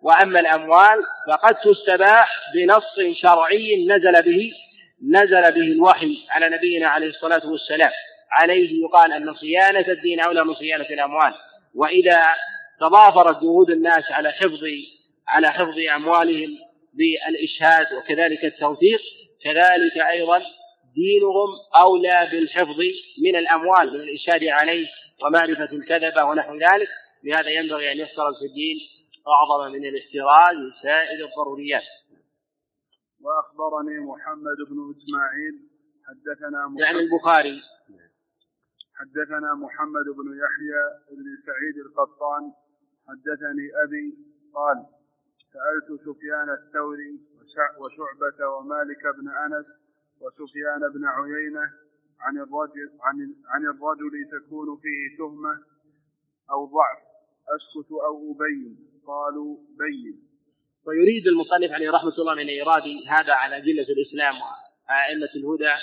وأما 0.03 0.41
الأموال 0.41 1.03
فقد 1.29 1.55
تستباح 1.55 2.31
بنص 2.55 3.19
شرعي 3.23 3.87
نزل 3.87 4.23
به 4.23 4.53
نزل 5.09 5.53
به 5.53 5.73
الوحي 5.73 6.19
على 6.31 6.49
نبينا 6.49 6.89
عليه 6.89 7.07
الصلاة 7.07 7.51
والسلام. 7.51 7.91
عليه 8.31 8.85
يقال 8.85 9.13
أن 9.13 9.35
صيانة 9.35 9.89
الدين 9.89 10.21
أولى 10.21 10.45
من 10.45 10.55
صيانة 10.55 10.87
الأموال. 10.91 11.35
وإذا 11.75 12.23
تضافرت 12.81 13.43
جهود 13.43 13.71
الناس 13.71 14.11
على 14.11 14.33
حفظ 14.33 14.65
على 15.29 15.53
حفظ 15.53 15.79
أموالهم 15.97 16.59
بالإشهاد 16.95 17.87
وكذلك 17.93 18.45
التوثيق 18.45 19.01
كذلك 19.45 19.97
أيضا 20.11 20.39
دينهم 20.95 21.49
أولى 21.77 22.29
بالحفظ 22.33 22.79
من 23.25 23.37
الأموال 23.37 23.93
من 23.93 24.01
الإشهاد 24.01 24.45
عليه 24.45 24.89
ومعرفة 25.25 25.73
الكذبة 25.77 26.25
ونحو 26.25 26.55
ذلك. 26.55 26.89
لهذا 27.25 27.51
ينبغي 27.51 27.93
أن 27.93 27.99
يفترض 27.99 28.35
في 28.39 28.45
الدين 28.45 28.77
أعظم 29.29 29.73
من 29.73 29.85
الاحتراز 29.85 30.57
من 30.57 30.73
سائر 30.83 31.27
الضروريات. 31.27 31.83
وأخبرني 33.21 33.99
محمد 34.01 34.59
بن 34.71 34.95
إسماعيل 34.97 35.55
حدثنا 36.09 36.67
محمد 36.67 36.81
يعني 36.81 36.99
البخاري. 36.99 37.63
حدثنا 39.01 39.55
محمد 39.55 40.07
بن 40.19 40.29
يحيى 40.43 40.83
بن 41.17 41.27
سعيد 41.47 41.77
القطان 41.87 42.53
حدثني 43.09 43.67
أبي 43.85 44.07
قال 44.55 44.87
سألت 45.53 46.01
سفيان 46.01 46.51
الثوري 46.51 47.21
وشعبة 47.57 48.49
ومالك 48.49 49.03
بن 49.19 49.29
أنس 49.29 49.67
وسفيان 50.21 50.93
بن 50.95 51.05
عيينة 51.07 51.73
عن 52.21 52.37
الرجل 52.37 52.91
عن 53.03 53.35
عن 53.49 53.63
الرجل 53.65 54.13
تكون 54.33 54.77
فيه 54.83 55.19
تهمة 55.19 55.55
أو 56.51 56.67
ضعف. 56.67 56.99
أسكت 57.57 57.93
أو 57.93 58.33
أبين. 58.33 58.77
قالوا 59.07 59.57
بين. 59.57 60.29
ويريد 60.87 61.27
المصنف 61.27 61.73
عليه 61.73 61.91
رحمة 61.91 62.15
الله 62.19 62.35
من 62.35 62.49
إيراد 62.49 62.83
هذا 63.09 63.33
على 63.33 63.57
أدلة 63.57 63.87
الإسلام 63.89 64.35
وأئمة 64.35 65.31
الهدى. 65.37 65.75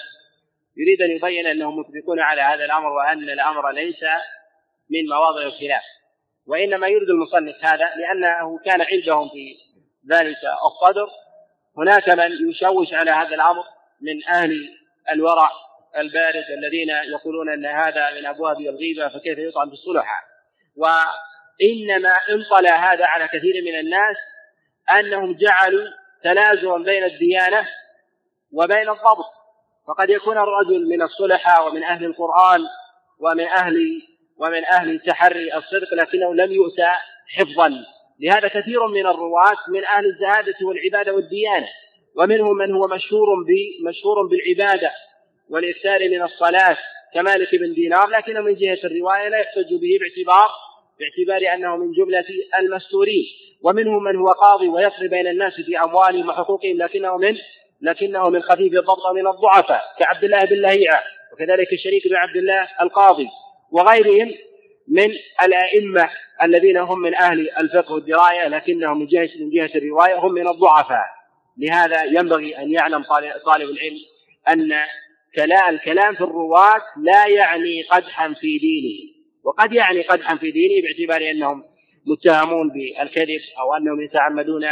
يريد 0.77 1.01
أن 1.01 1.12
يبين 1.12 1.48
أنهم 1.48 1.79
متفقون 1.79 2.19
على 2.19 2.41
هذا 2.41 2.65
الأمر 2.65 2.88
وأن 2.88 3.29
الأمر 3.29 3.72
ليس 3.72 4.03
من 4.89 5.10
مواضع 5.10 5.41
الخلاف. 5.41 5.84
وإنما 6.48 6.88
يريد 6.88 7.10
المصنف 7.10 7.55
هذا 7.62 7.86
لأنه 7.95 8.57
كان 8.57 8.81
عندهم 8.81 9.29
في 9.29 9.55
ذلك 10.12 10.38
الصدر 10.65 11.07
هناك 11.77 12.10
من 12.10 12.50
يشوش 12.50 12.94
على 12.94 13.12
هذا 13.12 13.36
الأمر 13.36 13.63
من 14.01 14.27
أهل 14.27 14.70
الورع 15.12 15.51
البارد 15.98 16.46
الذين 16.58 16.89
يقولون 16.89 17.50
أن 17.50 17.65
هذا 17.65 18.13
من 18.13 18.25
أبواب 18.25 18.60
الغيبة 18.62 19.08
فكيف 19.08 19.38
يطعن 19.38 19.70
بالصلحاء 19.70 20.24
وإنما 20.75 22.17
انطلى 22.29 22.70
هذا 22.70 23.05
على 23.05 23.27
كثير 23.27 23.63
من 23.63 23.79
الناس 23.79 24.15
أنهم 25.00 25.38
جعلوا 25.38 25.88
تلازما 26.24 26.77
بين 26.77 27.03
الديانة 27.03 27.67
وبين 28.51 28.89
الضبط. 28.89 29.25
فقد 29.88 30.10
يكون 30.10 30.38
الرجل 30.38 30.89
من 30.89 31.01
الصلحاء 31.01 31.67
ومن 31.67 31.84
أهل 31.84 32.05
القرآن 32.05 32.62
ومن 33.20 33.48
أهل 33.48 34.01
ومن 34.38 34.65
أهل 34.65 35.00
تحري 35.00 35.55
الصدق 35.58 35.94
لكنه 35.94 36.34
لم 36.34 36.51
يؤتى 36.51 36.89
حفظا. 37.27 37.86
لهذا 38.19 38.48
كثير 38.48 38.88
من 38.88 39.05
الرواة 39.05 39.57
من 39.69 39.86
أهل 39.86 40.05
الزهادة 40.05 40.55
والعبادة 40.62 41.13
والديانة 41.13 41.67
ومنهم 42.15 42.57
من 42.57 42.72
هو 42.72 42.88
مشهور 42.88 43.27
مشهور 43.84 44.27
بالعبادة 44.27 44.91
والإكثار 45.50 46.10
من 46.10 46.22
الصلاة 46.22 46.77
كمالك 47.13 47.55
بن 47.55 47.74
دينار 47.74 48.07
لكنه 48.07 48.41
من 48.41 48.55
جهة 48.55 48.79
الرواية 48.84 49.29
لا 49.29 49.38
يحتج 49.38 49.74
به 49.74 50.00
باعتبار 50.00 50.50
باعتبار 51.00 51.53
أنه 51.53 51.77
من 51.77 51.91
جملة 51.91 52.25
المستورين. 52.60 53.25
ومنهم 53.62 54.03
من 54.03 54.15
هو 54.15 54.27
قاضي 54.27 54.67
ويقضي 54.67 55.07
بين 55.07 55.27
الناس 55.27 55.53
في 55.53 55.79
أموالهم 55.79 56.29
وحقوقهم 56.29 56.77
لكنه 56.77 57.17
من 57.17 57.38
لكنه 57.81 58.29
من 58.29 58.41
خفيف 58.41 58.74
الضبط 58.74 59.07
من 59.15 59.27
الضعفاء 59.27 59.81
كعبد 60.00 60.24
الله 60.24 60.45
بن 60.45 60.55
لهيعة 60.55 61.03
وكذلك 61.34 61.74
الشريك 61.74 62.07
بن 62.07 62.15
عبد 62.15 62.36
الله 62.36 62.67
القاضي 62.81 63.27
وغيرهم 63.72 64.31
من 64.87 65.11
الأئمة 65.43 66.09
الذين 66.43 66.77
هم 66.77 66.99
من 66.99 67.15
أهل 67.15 67.49
الفقه 67.49 67.93
والدراية 67.93 68.47
لكنهم 68.47 68.99
من 68.99 69.07
جهة 69.07 69.29
من 69.39 69.49
جهة 69.49 69.69
الرواية 69.75 70.19
هم 70.19 70.33
من 70.33 70.47
الضعفاء. 70.47 71.05
لهذا 71.57 72.03
ينبغي 72.03 72.57
أن 72.57 72.71
يعلم 72.71 73.03
طالب 73.45 73.69
العلم 73.69 73.97
أن 74.47 74.71
الكلام 75.69 76.15
في 76.15 76.21
الرواة 76.21 76.81
لا 76.97 77.27
يعني 77.27 77.83
قدحا 77.83 78.33
في 78.33 78.57
دينه. 78.57 79.15
وقد 79.43 79.73
يعني 79.73 80.01
قدحا 80.01 80.35
في 80.35 80.51
دينه 80.51 80.81
باعتبار 80.81 81.31
أنهم 81.31 81.63
متهمون 82.05 82.69
بالكذب 82.69 83.41
أو 83.59 83.75
أنهم 83.75 84.01
يتعمدون 84.01 84.65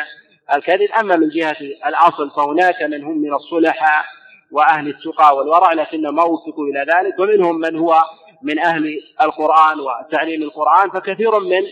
الكذب. 0.55 0.91
أما 1.00 1.15
من 1.15 1.29
جهة 1.29 1.58
الأصل 1.88 2.32
فهناك 2.32 2.84
من 2.84 3.03
هم 3.03 3.17
من 3.17 3.34
الصلحاء 3.34 4.05
وأهل 4.51 4.88
التقى 4.88 5.36
والورع 5.36 5.74
لكن 5.74 6.01
ما 6.01 6.24
وفقوا 6.24 6.65
إلى 6.65 6.79
ذلك 6.79 7.20
ومنهم 7.20 7.60
من 7.60 7.75
هو 7.75 7.96
من 8.44 8.60
أهل 8.60 9.00
القرآن 9.22 9.80
وتعليم 9.80 10.44
القرآن 10.44 10.90
فكثير 10.90 11.40
من 11.40 11.64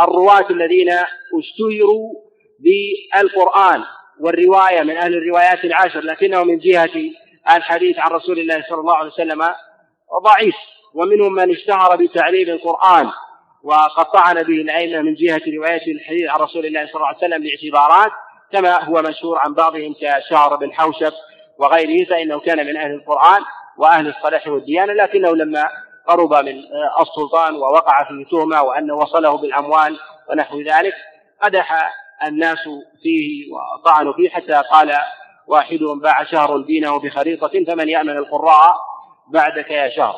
الرواة 0.00 0.50
الذين 0.50 0.90
اشتهروا 1.38 2.12
بالقرآن 2.60 3.82
والرواية 4.20 4.82
من 4.82 4.96
أهل 4.96 5.14
الروايات 5.14 5.64
العشر 5.64 6.00
لكنه 6.00 6.44
من 6.44 6.58
جهة 6.58 6.90
الحديث 7.56 7.98
عن 7.98 8.10
رسول 8.10 8.38
الله 8.38 8.64
صلى 8.68 8.80
الله 8.80 8.96
عليه 8.96 9.10
وسلم 9.10 9.42
ضعيف. 10.24 10.54
ومنهم 10.94 11.32
من 11.32 11.50
اشتهر 11.50 11.96
بتعليم 11.96 12.48
القرآن 12.48 13.10
وقد 13.62 14.04
طعن 14.04 14.34
به 14.34 14.54
الأئمة 14.54 15.02
من 15.02 15.14
جهة 15.14 15.42
رواية 15.56 15.92
الحديث 15.92 16.30
عن 16.30 16.40
رسول 16.40 16.66
الله 16.66 16.86
صلى 16.86 16.94
الله 16.94 17.06
عليه 17.06 17.18
وسلم 17.18 17.42
باعتبارات 17.42 18.12
كما 18.52 18.84
هو 18.84 19.02
مشهور 19.02 19.38
عن 19.38 19.54
بعضهم 19.54 19.94
كشهر 20.00 20.56
بن 20.56 20.72
حوشب 20.72 21.12
وغيره 21.58 22.04
فإنه 22.04 22.40
كان 22.40 22.66
من 22.66 22.76
أهل 22.76 22.90
القرآن 22.90 23.42
وأهل 23.78 24.08
الصلاح 24.08 24.48
والديانة 24.48 24.92
لكنه 24.92 25.36
لما 25.36 25.68
قرب 26.06 26.32
من 26.44 26.58
السلطان 27.00 27.54
ووقع 27.54 28.08
فيه 28.08 28.24
تهمة 28.30 28.62
وأنه 28.62 28.94
وصله 28.94 29.36
بالأموال 29.38 29.98
ونحو 30.30 30.60
ذلك 30.60 30.94
قدح 31.42 31.92
الناس 32.24 32.68
فيه 33.02 33.52
وطعنوا 33.52 34.12
فيه 34.12 34.30
حتى 34.30 34.62
قال 34.70 34.92
واحدهم 35.46 36.00
باع 36.00 36.24
شهر 36.24 36.60
دينه 36.60 36.98
بخريطة 37.00 37.64
فمن 37.64 37.88
يأمن 37.88 38.16
القراء 38.16 38.76
بعدك 39.32 39.70
يا 39.70 39.88
شهر. 39.96 40.14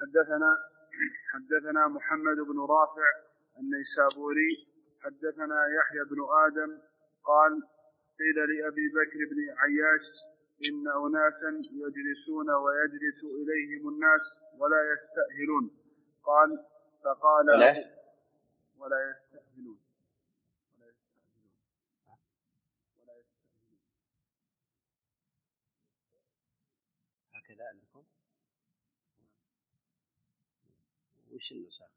حدثنا 0.00 0.56
حدثنا 1.32 1.88
محمد 1.88 2.36
بن 2.36 2.60
رافع 2.60 3.08
النيسابوري 3.60 4.66
حدثنا 5.04 5.58
يحيى 5.78 6.02
بن 6.10 6.20
آدم 6.46 6.70
قال 7.24 7.52
قيل 8.18 8.36
لأبي 8.50 8.88
بكر 8.96 9.18
بن 9.30 9.38
عياش 9.62 10.06
أناسا 11.06 11.48
يجلسون 11.72 12.50
ويجلس 12.50 13.24
إليهم 13.24 13.88
الناس 13.88 14.20
ولا 14.58 14.76
يستأهلون 14.92 15.70
قال 16.24 16.64
فقال 17.04 17.50
ولا, 17.50 17.84
ولا 18.78 19.10
يستأهلون 19.10 19.78
هكذا 27.34 27.64
عندكم؟ 27.68 28.04
وش 31.32 31.52
النسخ؟ 31.52 31.95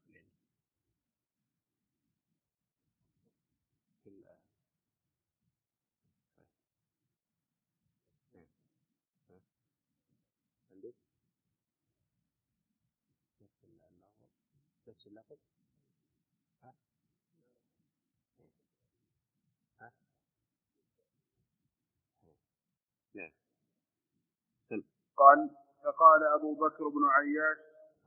نعم. 23.20 24.82
قال 25.16 25.50
فقال 25.84 26.24
أبو 26.34 26.54
بكر 26.54 26.88
بن 26.88 27.04
عياش 27.16 27.58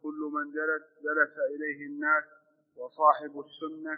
كل 0.04 0.32
من 0.34 0.46
جلس 0.52 0.84
جلس 1.06 1.34
إليه 1.56 1.86
الناس 1.86 2.24
وصاحب 2.78 3.40
السنة 3.40 3.94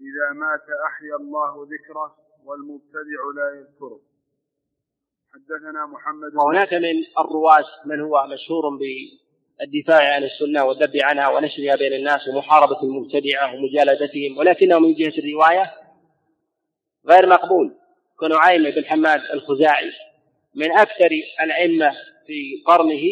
إذا 0.00 0.32
مات 0.32 0.66
أحيا 0.86 1.16
الله 1.16 1.68
ذكره 1.74 2.16
والمبتدع 2.44 3.20
لا 3.36 3.60
يذكره. 3.60 4.00
حدثنا 5.32 5.86
محمد 5.86 6.34
وهناك 6.34 6.74
من 6.74 7.04
الرواة 7.18 7.64
من 7.84 8.00
هو 8.00 8.26
مشهور 8.26 8.76
ب 8.76 8.82
الدفاع 9.62 10.14
عن 10.14 10.24
السنة 10.24 10.64
والذب 10.64 10.96
عنها 11.02 11.28
ونشرها 11.28 11.76
بين 11.76 11.92
الناس 11.92 12.28
ومحاربة 12.28 12.82
المبتدعة 12.82 13.54
ومجالدتهم 13.54 14.38
ولكنه 14.38 14.78
من 14.78 14.94
جهة 14.94 15.12
الرواية 15.18 15.72
غير 17.06 17.26
مقبول 17.26 17.74
كنعيم 18.16 18.62
بن 18.62 18.84
حماد 18.84 19.20
الخزاعي. 19.20 19.92
من 20.54 20.72
أكثر 20.72 21.10
الأئمة 21.42 21.90
في 22.26 22.62
قرنه 22.66 23.02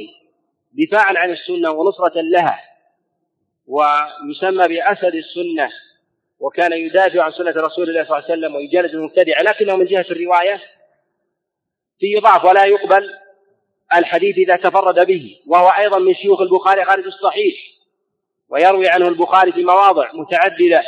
دفاعا 0.73 1.19
عن 1.19 1.31
السنة 1.31 1.71
ونصرة 1.71 2.21
لها 2.21 2.61
ويسمى 3.67 4.69
بأسد 4.69 5.15
السنة 5.15 5.71
وكان 6.41 6.73
يدافع 6.73 7.23
عن 7.23 7.33
سنة 7.33 7.51
رسول 7.51 7.89
الله 7.89 8.05
صلى 8.05 8.19
الله 8.19 8.31
عليه 8.31 8.39
وسلم 8.39 8.55
ويجالد 8.55 8.95
المبتدع 8.95 9.41
لكنه 9.41 9.77
من 9.77 9.85
جهة 9.85 10.07
الرواية 10.11 10.61
فيه 11.99 12.19
ضعف 12.19 12.45
ولا 12.45 12.65
يقبل 12.65 13.15
الحديث 13.95 14.39
إذا 14.39 14.57
تفرد 14.57 15.07
به 15.07 15.37
وهو 15.47 15.69
أيضا 15.69 15.99
من 15.99 16.15
شيوخ 16.15 16.41
البخاري 16.41 16.85
خارج 16.85 17.05
الصحيح 17.05 17.55
ويروي 18.49 18.89
عنه 18.89 19.09
البخاري 19.09 19.53
في 19.53 19.65
مواضع 19.65 20.11
متعددة 20.15 20.83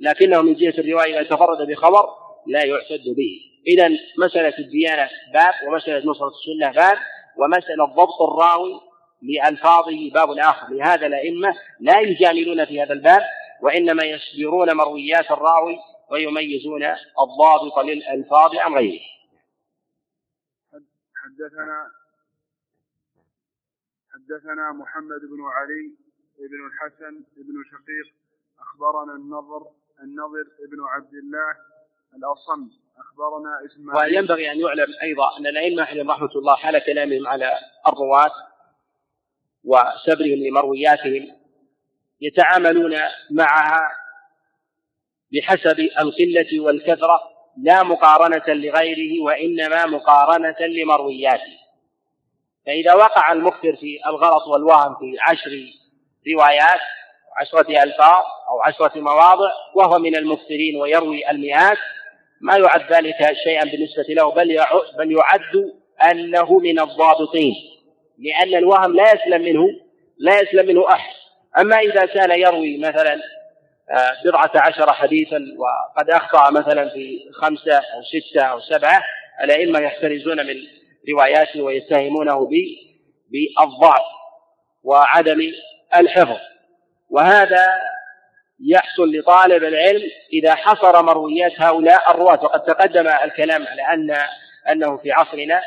لكنه 0.00 0.42
من 0.42 0.54
جهة 0.54 0.74
الرواية 0.78 1.20
إذا 1.20 1.28
تفرد 1.28 1.66
بخبر 1.66 2.08
لا 2.46 2.64
يعتد 2.64 3.04
به. 3.16 3.40
إذا 3.68 3.88
مسألة 4.18 4.58
الديانة 4.58 5.10
باب 5.32 5.54
ومسألة 5.66 6.10
نصرة 6.10 6.28
السنة 6.28 6.72
باب 6.72 6.98
ومسألة 7.36 7.84
ضبط 7.84 8.22
الراوي 8.22 8.80
لألفاظه 9.22 10.10
باب 10.14 10.38
آخر. 10.38 10.74
لهذا 10.74 11.06
الأئمة 11.06 11.48
لا 11.80 12.00
يجاملون 12.00 12.64
في 12.64 12.82
هذا 12.82 12.92
الباب 12.92 13.22
وإنما 13.62 14.04
يسبرون 14.04 14.76
مرويات 14.76 15.30
الراوي 15.30 15.78
ويميزون 16.10 16.84
الضابط 17.22 17.78
للألفاظ 17.78 18.56
عن 18.56 18.74
غيره. 18.74 19.00
حدثنا 21.24 21.90
حدثنا 24.12 24.72
محمد 24.72 25.20
بن 25.20 25.42
علي 25.56 25.96
بن 26.38 26.66
الحسن 26.66 27.24
بن 27.36 27.64
شقيق 27.70 28.14
أخبرنا 28.60 29.12
النضر 29.12 29.70
النضر 30.02 30.44
بن 30.70 30.84
عبد 30.84 31.14
الله 31.14 31.56
الأصم 32.16 32.70
أخبرنا 32.98 33.50
إسماعيل 33.66 34.14
وينبغي 34.16 34.52
أن 34.52 34.60
يعلم 34.60 34.86
أيضا 35.02 35.38
أن 35.38 35.46
الأئمة 35.46 35.82
عليهم 35.82 36.10
رحمة 36.10 36.30
الله 36.36 36.56
حال 36.56 36.78
كلامهم 36.78 37.26
على 37.26 37.52
الرواة 37.88 38.32
وسبرهم 39.64 40.38
لمروياتهم 40.48 41.36
يتعاملون 42.20 42.96
معها 43.30 43.90
بحسب 45.32 45.80
القلة 45.80 46.60
والكثرة 46.60 47.20
لا 47.56 47.82
مقارنة 47.82 48.44
لغيره 48.48 49.22
وإنما 49.22 49.86
مقارنة 49.86 50.56
لمروياته. 50.60 51.58
فإذا 52.66 52.94
وقع 52.94 53.32
المخبر 53.32 53.76
في 53.76 53.98
الغلط 54.06 54.46
والوهم 54.46 54.94
في 54.94 55.16
عشر 55.20 55.50
روايات 56.34 56.80
عشرة 57.36 57.82
ألفاظ 57.82 58.24
أو 58.48 58.60
عشرة 58.62 59.00
مواضع 59.00 59.50
وهو 59.74 59.98
من 59.98 60.16
المكثرين 60.16 60.76
ويروي 60.76 61.30
المئات 61.30 61.78
ما 62.40 62.56
يعد 62.56 62.92
ذلك 62.92 63.16
شيئا 63.44 63.64
بالنسبة 63.64 64.04
له 64.08 64.30
بل 64.30 64.58
بل 64.98 65.12
يعد 65.12 65.72
أنه 66.10 66.58
من 66.58 66.80
الضابطين 66.80 67.54
لأن 68.18 68.58
الوهم 68.58 68.96
لا 68.96 69.12
يسلم 69.12 69.42
منه 69.42 69.66
لا 70.18 70.40
يسلم 70.40 70.66
منه 70.66 70.92
أحد. 70.92 71.14
أما 71.58 71.76
إذا 71.76 72.06
كان 72.06 72.40
يروي 72.40 72.78
مثلا 72.78 73.20
آه، 73.90 74.12
بضعة 74.24 74.50
عشر 74.54 74.92
حديثا 74.92 75.38
وقد 75.58 76.10
أخطأ 76.10 76.50
مثلا 76.50 76.88
في 76.88 77.20
خمسة 77.32 77.76
أو 77.76 78.02
ستة 78.02 78.42
أو 78.42 78.60
سبعة 78.60 79.02
الأئمة 79.44 79.80
يحترزون 79.80 80.46
من 80.46 80.54
رواياته 81.10 81.62
ويتهمونه 81.62 82.48
بالضعف 83.30 84.02
وعدم 84.82 85.40
الحفظ. 85.94 86.38
وهذا 87.10 87.66
يحصل 88.60 89.12
لطالب 89.12 89.64
العلم 89.64 90.10
إذا 90.32 90.54
حصر 90.54 91.02
مرويات 91.02 91.52
هؤلاء 91.60 92.10
الرواة. 92.10 92.44
وقد 92.44 92.62
تقدم 92.62 93.08
الكلام 93.08 93.66
على 93.66 93.82
أن 93.82 94.16
أنه 94.72 94.96
في 94.96 95.12
عصرنا 95.12 95.60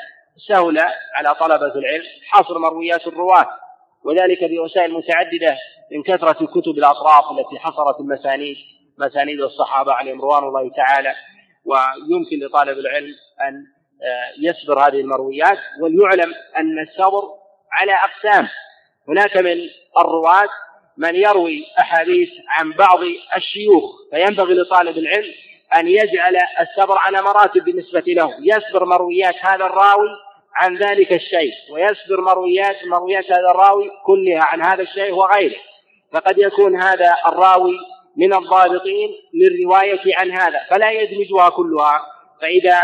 سهل 0.48 0.80
على 1.16 1.36
طلبة 1.36 1.76
العلم 1.76 2.04
حصر 2.28 2.60
مرويات 2.60 3.08
الرواة. 3.08 3.48
وذلك 4.04 4.44
بوسائل 4.44 4.94
متعددة 4.94 5.58
من 5.92 6.04
كثرة 6.04 6.46
كتب 6.46 6.78
الأطراف 6.78 7.32
التي 7.32 7.60
حصرت 7.60 8.00
المسانيد 8.00 8.58
مسانيد 8.98 9.42
الصحابة 9.42 9.94
عليهم 9.94 10.22
رضوان 10.22 10.44
الله 10.44 10.72
تعالى. 10.72 11.14
ويمكن 11.66 12.46
لطالب 12.46 12.78
العلم 12.78 13.16
أن 13.42 13.66
آه، 14.04 14.32
يصبر 14.40 14.80
هذه 14.80 15.02
المرويات 15.02 15.58
وليعلم 15.82 16.34
أن 16.58 16.80
الصبر 16.80 17.24
على 17.72 17.94
أقسام. 17.94 18.48
هناك 19.08 19.38
من 19.38 19.58
الرواة 20.00 20.50
من 20.98 21.16
يروي 21.16 21.66
أحاديث 21.80 22.30
عن 22.50 22.72
بعض 22.72 23.00
الشيوخ 23.36 23.84
فينبغي 24.12 24.54
لطالب 24.54 24.98
العلم 24.98 25.34
أن 25.76 25.88
يجعل 25.88 26.38
الصبر 26.62 26.98
على 26.98 27.22
مراتب 27.22 27.64
بالنسبة 27.64 28.04
له. 28.08 28.32
يصبر 28.42 28.86
مرويات 28.86 29.36
هذا 29.42 29.66
الراوي 29.66 30.10
عن 30.56 30.78
ذلك 30.78 31.14
الشيء 31.14 31.54
ويصبر 31.72 32.22
مرويات 32.22 32.76
مرويات 32.88 33.26
هذا 33.26 33.52
الراوي 33.52 33.92
كلها 34.06 34.44
عن 34.44 34.62
هذا 34.62 34.84
الشيء 34.84 35.14
وغيره. 35.14 35.60
فقد 36.14 36.40
يكون 36.40 36.82
هذا 36.82 37.16
الراوي 37.28 37.78
من 38.18 38.34
الضابطين 38.34 39.10
للرواية 39.34 40.18
عن 40.18 40.32
هذا 40.32 40.60
فلا 40.70 40.92
يدمجها 40.92 41.50
كلها. 41.50 42.02
فإذا 42.42 42.82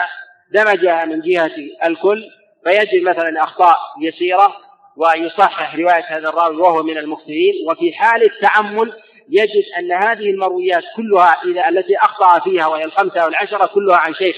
دمجها 0.53 1.05
من 1.05 1.21
جهة 1.21 1.51
الكل 1.85 2.23
فيجد 2.63 3.03
مثلا 3.03 3.43
أخطاء 3.43 3.77
يسيرة 4.01 4.66
ويصحح 4.97 5.75
رواية 5.75 6.05
هذا 6.07 6.29
الراوي 6.29 6.57
وهو 6.57 6.83
من 6.83 6.97
المخطئين 6.97 7.53
وفي 7.69 7.93
حال 7.93 8.23
التأمل 8.23 8.93
يجد 9.29 9.63
أن 9.79 9.91
هذه 9.91 10.29
المرويات 10.29 10.83
كلها 10.95 11.37
إذا 11.45 11.69
التي 11.69 11.97
أخطأ 11.97 12.39
فيها 12.39 12.67
وهي 12.67 12.83
الخمسة 12.83 13.25
والعشرة 13.25 13.65
كلها 13.65 13.97
عن 13.97 14.13
شيخ 14.13 14.35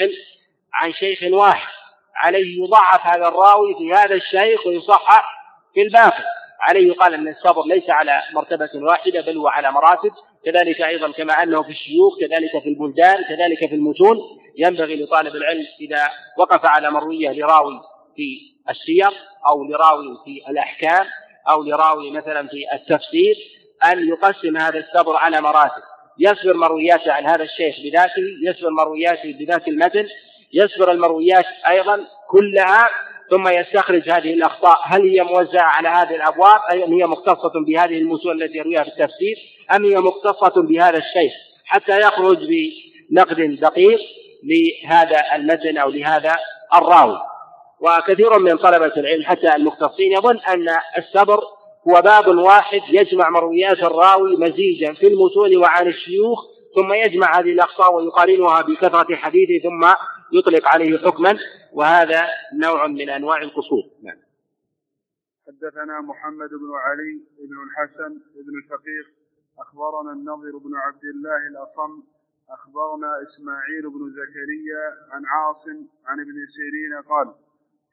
عن 0.73 0.93
شيخ 0.93 1.33
واحد. 1.33 1.67
عليه 2.15 2.63
يضعف 2.63 3.05
هذا 3.05 3.27
الراوي 3.27 3.75
في 3.75 3.93
هذا 3.93 4.15
الشيخ 4.15 4.67
ويصحح 4.67 5.25
في 5.73 5.81
الباقي. 5.81 6.23
عليه 6.61 6.87
يقال 6.87 7.13
أن 7.13 7.27
الصبر 7.27 7.65
ليس 7.65 7.89
على 7.89 8.21
مرتبة 8.33 8.69
واحدة 8.75 9.21
بل 9.21 9.37
هو 9.37 9.47
على 9.47 9.71
مراتب. 9.71 10.11
كذلك 10.45 10.81
أيضا 10.81 11.11
كما 11.11 11.43
أنه 11.43 11.63
في 11.63 11.69
الشيوخ 11.69 12.19
كذلك 12.19 12.63
في 12.63 12.69
البلدان 12.69 13.23
كذلك 13.23 13.69
في 13.69 13.75
المتون. 13.75 14.17
ينبغي 14.57 15.03
لطالب 15.03 15.35
العلم 15.35 15.65
إذا 15.81 16.09
وقف 16.37 16.65
على 16.65 16.91
مروية 16.91 17.29
لراوي 17.29 17.81
في 18.15 18.39
السير 18.69 19.09
أو 19.49 19.63
لراوي 19.63 20.17
في 20.25 20.51
الأحكام 20.51 21.05
أو 21.49 21.63
لراوي 21.63 22.11
مثلا 22.11 22.47
في 22.47 22.65
التفسير 22.73 23.35
أن 23.85 24.07
يقسم 24.07 24.57
هذا 24.57 24.79
الصبر 24.79 25.15
على 25.15 25.41
مراتب. 25.41 25.81
يصبر 26.19 26.53
مروياته 26.53 27.11
عن 27.11 27.25
هذا 27.25 27.43
الشيخ 27.43 27.75
بذاته 27.83 28.23
يصبر 28.43 28.69
مروياته 28.69 29.33
بذات 29.39 29.67
المتن 29.67 30.05
يصبر 30.53 30.91
المرويات 30.91 31.45
أيضا 31.69 32.05
كلها 32.29 32.89
ثم 33.29 33.47
يستخرج 33.47 34.09
هذه 34.09 34.33
الأخطاء. 34.33 34.79
هل 34.83 35.01
هي 35.01 35.23
موزعة 35.23 35.67
على 35.67 35.89
هذه 35.89 36.15
الأبواب؟ 36.15 36.59
أم 36.73 36.93
هي 36.93 37.05
مختصة 37.05 37.51
بهذه 37.67 37.97
المتون 37.97 38.41
التي 38.41 38.57
يرويها 38.57 38.83
في 38.83 38.89
التفسير؟ 38.89 39.37
أم 39.75 39.85
هي 39.85 39.95
مختصة 39.95 40.61
بهذا 40.61 40.97
الشيخ؟ 40.97 41.33
حتى 41.65 41.99
يخرج 41.99 42.37
بنقد 43.09 43.59
دقيق 43.61 43.99
لهذا 44.43 45.35
المتن 45.35 45.77
أو 45.77 45.89
لهذا 45.89 46.35
الراوي. 46.75 47.19
وكثير 47.81 48.39
من 48.39 48.57
طلبة 48.57 48.93
العلم 48.97 49.23
حتى 49.23 49.55
المختصين 49.55 50.11
يظن 50.11 50.37
أن 50.37 50.67
السبر 50.97 51.39
هو 51.87 52.01
باب 52.01 52.27
واحد 52.27 52.81
يجمع 52.89 53.29
مرويات 53.29 53.77
الراوي 53.77 54.37
مزيجا 54.37 54.93
في 54.93 55.07
المتون 55.07 55.57
وعن 55.57 55.87
الشيوخ 55.87 56.45
ثم 56.75 56.93
يجمع 56.93 57.39
هذه 57.39 57.51
الأخطاء 57.51 57.95
ويقارنها 57.95 58.61
بكثرة 58.61 59.15
حديثه 59.15 59.69
ثم 59.69 59.93
يطلق 60.33 60.67
عليه 60.67 60.97
حكما 60.97 61.39
وهذا 61.73 62.27
نوع 62.53 62.87
من 62.87 63.09
أنواع 63.09 63.41
القصور 63.41 63.83
نعم. 64.03 64.17
حدثنا 65.47 66.01
محمد 66.01 66.49
بن 66.49 66.71
علي 66.85 67.21
بن 67.49 67.57
الحسن 67.63 68.13
بن 68.47 68.61
شقيق 68.69 69.07
أخبرنا 69.59 70.11
النضر 70.11 70.57
بن 70.57 70.75
عبد 70.75 71.03
الله 71.03 71.47
الأصم 71.47 72.03
أخبرنا 72.49 73.11
إسماعيل 73.27 73.89
بن 73.89 74.11
زكريا 74.19 74.83
عن 75.11 75.25
عاصم 75.25 75.85
عن 76.05 76.19
ابن 76.19 76.37
سيرين 76.55 77.01
قال 77.09 77.33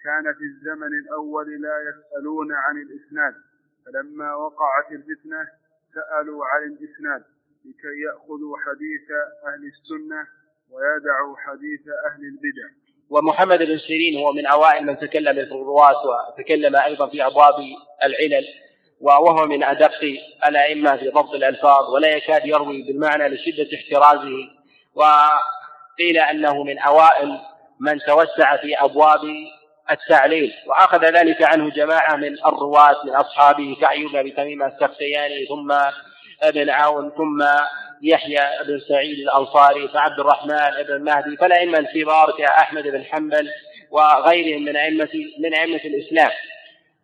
كان 0.06 0.34
في 0.38 0.44
الزمن 0.44 0.92
الأول 1.02 1.62
لا 1.62 1.76
يسألون 1.88 2.52
عن 2.52 2.76
الإسناد 2.76 3.34
فلما 3.86 4.34
وقعت 4.34 4.92
الفتنة 4.92 5.48
سألوا 5.94 6.46
عن 6.46 6.62
الإسناد 6.62 7.22
لكي 7.64 7.96
يأخذوا 8.06 8.56
حديث 8.66 9.06
أهل 9.46 9.62
السنة 9.72 10.20
ويدعوا 10.70 11.36
حديث 11.36 11.80
أهل 12.06 12.22
البدع. 12.24 12.68
ومحمد 13.10 13.58
بن 13.58 13.78
سيرين 13.78 14.18
هو 14.18 14.32
من 14.32 14.46
أوائل 14.46 14.86
من 14.86 14.98
تكلم 14.98 15.34
في 15.34 15.52
الرواة 15.52 16.02
وتكلم 16.06 16.76
أيضا 16.76 17.08
في 17.08 17.26
أبواب 17.26 17.54
العلل 18.04 18.44
وهو 19.00 19.46
من 19.46 19.62
أدق 19.64 20.04
الأئمة 20.48 20.96
في 20.96 21.08
ضبط 21.08 21.30
الألفاظ 21.30 21.94
ولا 21.94 22.16
يكاد 22.16 22.46
يروي 22.46 22.82
بالمعنى 22.82 23.28
لشدة 23.28 23.68
احترازه. 23.74 24.50
وقيل 24.94 26.18
أنه 26.18 26.64
من 26.64 26.78
أوائل 26.78 27.38
من 27.80 27.98
توسع 27.98 28.56
في 28.56 28.74
أبواب 28.74 29.20
التعليل 29.90 30.52
وأخذ 30.66 31.04
ذلك 31.04 31.42
عنه 31.42 31.70
جماعة 31.70 32.16
من 32.16 32.38
الرواة 32.46 33.04
من 33.04 33.14
أصحابه 33.14 33.76
كأيوب 33.80 34.12
بن 34.12 34.34
تميم 34.34 34.62
السختياني 34.62 35.46
ثم 35.46 35.72
ابن 36.42 36.70
عون 36.70 37.10
ثم 37.10 37.44
يحيى 38.02 38.40
بن 38.66 38.80
سعيد 38.88 39.18
الأنصاري 39.18 39.88
فعبد 39.88 40.20
الرحمن 40.20 40.82
بن 40.88 41.04
مهدي 41.04 41.36
فالأئمة 41.36 41.78
الكبار 41.78 42.34
كأحمد 42.38 42.82
بن 42.82 43.04
حنبل 43.04 43.48
وغيرهم 43.90 44.62
من 44.62 44.76
أئمة 44.76 45.08
من 45.40 45.54
أئمة 45.54 45.80
الإسلام. 45.84 46.30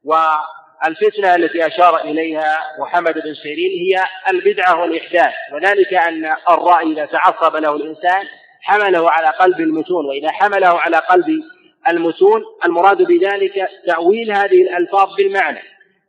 والفتنة 0.05 1.35
التي 1.35 1.66
أشار 1.66 2.01
إليها 2.01 2.59
محمد 2.79 3.14
بن 3.14 3.35
سيرين 3.35 3.71
هي 3.71 4.05
البدعة 4.31 4.81
والإحداث 4.81 5.33
وذلك 5.53 5.95
أن 5.95 6.37
الرأي 6.51 6.92
إذا 6.92 7.05
تعصب 7.05 7.57
له 7.57 7.77
الإنسان 7.77 8.27
حمله 8.62 9.11
على 9.11 9.29
قلب 9.29 9.61
المتون 9.61 10.07
وإذا 10.07 10.31
حمله 10.33 10.81
على 10.81 10.97
قلب 10.97 11.42
المتون 11.88 12.42
المراد 12.64 13.03
بذلك 13.03 13.68
تأويل 13.87 14.33
هذه 14.33 14.62
الألفاظ 14.62 15.14
بالمعنى. 15.16 15.62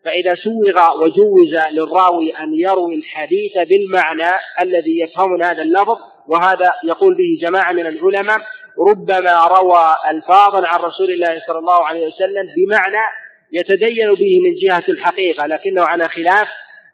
فإذا 0.05 0.35
سوغ 0.35 1.03
وجوز 1.03 1.55
للراوي 1.71 2.31
أن 2.31 2.53
يروي 2.53 2.95
الحديث 2.95 3.57
بالمعنى 3.57 4.31
الذي 4.61 4.99
يفهمون 4.99 5.43
هذا 5.43 5.61
اللفظ 5.61 5.97
وهذا 6.27 6.73
يقول 6.83 7.15
به 7.15 7.47
جماعة 7.47 7.71
من 7.71 7.87
العلماء 7.87 8.37
ربما 8.79 9.47
روى 9.47 9.95
ألفاظا 10.09 10.67
عن 10.67 10.79
رسول 10.79 11.11
الله 11.11 11.41
صلى 11.47 11.59
الله 11.59 11.85
عليه 11.85 12.07
وسلم 12.07 12.47
بمعنى 12.57 13.05
يتدين 13.51 14.13
به 14.13 14.39
من 14.39 14.55
جهة 14.55 14.83
الحقيقة 14.89 15.45
لكنه 15.45 15.83
على 15.83 16.09
خلاف 16.09 16.47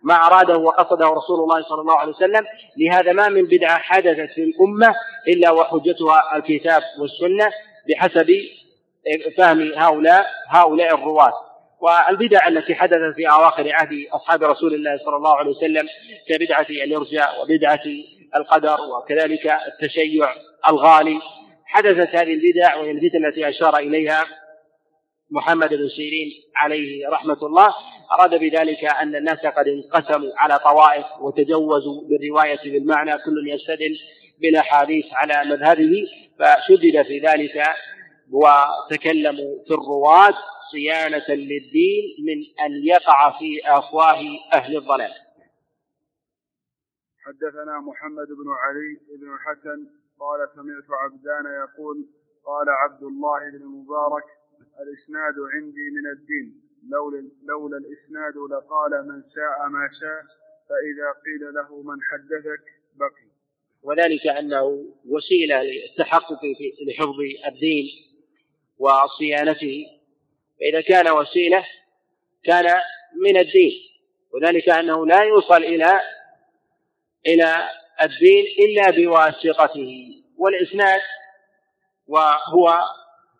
ما 0.03 0.15
أراده 0.15 0.57
وقصده 0.57 1.05
رسول 1.05 1.39
الله 1.39 1.61
صلى 1.61 1.81
الله 1.81 1.97
عليه 1.97 2.11
وسلم. 2.11 2.45
لهذا 2.77 3.11
ما 3.13 3.29
من 3.29 3.43
بدعة 3.45 3.77
حدثت 3.77 4.31
في 4.35 4.43
الأمة 4.43 4.95
إلا 5.27 5.51
وحجتها 5.51 6.35
الكتاب 6.35 6.81
والسنة 6.99 7.51
بحسب 7.89 8.29
فهم 9.37 9.73
هؤلاء 9.75 10.25
هؤلاء 10.49 10.95
الرواة. 10.95 11.33
والبدع 11.81 12.47
التي 12.47 12.75
حدثت 12.75 13.15
في 13.15 13.29
أواخر 13.29 13.73
عهد 13.73 14.05
أصحاب 14.11 14.43
رسول 14.43 14.73
الله 14.73 14.97
صلى 15.05 15.15
الله 15.15 15.35
عليه 15.37 15.49
وسلم 15.49 15.87
كبدعة 16.29 16.65
الإرجاء 16.69 17.41
وبدعة 17.41 17.83
القدر 18.35 18.77
وكذلك 18.81 19.51
التشيع 19.67 20.33
الغالي. 20.69 21.19
حدثت 21.65 22.15
هذه 22.15 22.33
البدع 22.33 22.75
وهي 22.75 22.91
الفتن 22.91 23.25
التي 23.25 23.49
أشار 23.49 23.77
إليها 23.77 24.25
محمد 25.31 25.69
بن 25.69 25.89
سيرين 25.89 26.31
عليه 26.55 27.09
رحمة 27.09 27.37
الله. 27.43 27.73
أراد 28.11 28.39
بذلك 28.39 28.85
أن 28.85 29.15
الناس 29.15 29.39
قد 29.39 29.67
انقسموا 29.67 30.31
على 30.37 30.59
طوائف 30.59 31.05
وتجوزوا 31.21 32.01
بالرواية 32.09 32.71
بالمعنى 32.71 33.11
كل 33.11 33.49
يستدل 33.49 33.97
بالأحاديث 34.41 35.05
على 35.13 35.49
مذهبه. 35.49 36.07
فشدد 36.39 37.01
في 37.01 37.19
ذلك 37.19 37.63
وتكلموا 38.31 39.63
في 39.67 39.73
الرواة 39.73 40.33
صيانة 40.71 41.25
للدين 41.29 42.03
من 42.27 42.65
أن 42.65 42.71
يقع 42.83 43.39
في 43.39 43.59
أفواه 43.65 44.21
أهل 44.53 44.77
الضلال. 44.77 45.11
حدثنا 47.25 47.79
محمد 47.79 48.27
بن 48.27 48.49
علي 48.63 49.17
بن 49.17 49.33
الحسن 49.33 49.87
قال 50.19 50.49
سمعت 50.55 50.99
عبدان 51.03 51.45
يقول 51.63 52.07
قال 52.45 52.69
عبد 52.69 53.03
الله 53.03 53.39
بن 53.49 53.61
المبارك 53.61 54.23
الإسناد 54.81 55.35
عندي 55.53 55.89
من 55.97 56.11
الدين. 56.11 56.61
لولا, 56.89 57.29
لولا 57.43 57.77
الإسناد 57.77 58.35
لقال 58.37 59.07
من 59.07 59.23
شاء 59.35 59.69
ما 59.69 59.89
شاء 60.01 60.21
فإذا 60.69 61.07
قيل 61.25 61.53
له 61.53 61.81
من 61.81 61.97
حدثك 62.01 62.63
بقي. 62.95 63.29
وذلك 63.83 64.27
أنه 64.27 64.85
وسيلة 65.05 65.63
للتحقق 65.63 66.39
في 66.39 66.73
لحفظ 66.87 67.19
الدين 67.47 68.08
وصيانته. 68.79 69.85
فإذا 70.59 70.81
كان 70.81 71.11
وسيلة 71.11 71.65
كان 72.43 72.81
من 73.25 73.37
الدين. 73.37 73.71
وذلك 74.33 74.69
أنه 74.69 75.05
لا 75.07 75.23
يوصل 75.23 75.63
إلى 75.63 76.01
إلى 77.27 77.69
الدين 78.01 78.45
إلا 78.59 78.91
بواسطته. 78.91 80.15
والإسناد 80.37 81.01
وهو 82.07 82.83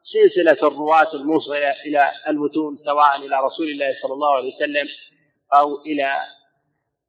سلسلة 0.03 0.67
الرواة 0.67 1.13
الموصلة 1.13 1.71
إلى 1.85 2.11
المتون 2.27 2.77
سواء 2.85 3.15
إلى 3.15 3.39
رسول 3.43 3.69
الله 3.69 3.95
صلى 4.01 4.13
الله 4.13 4.35
عليه 4.35 4.55
وسلم 4.55 4.87
أو 5.55 5.81
إلى 5.81 6.21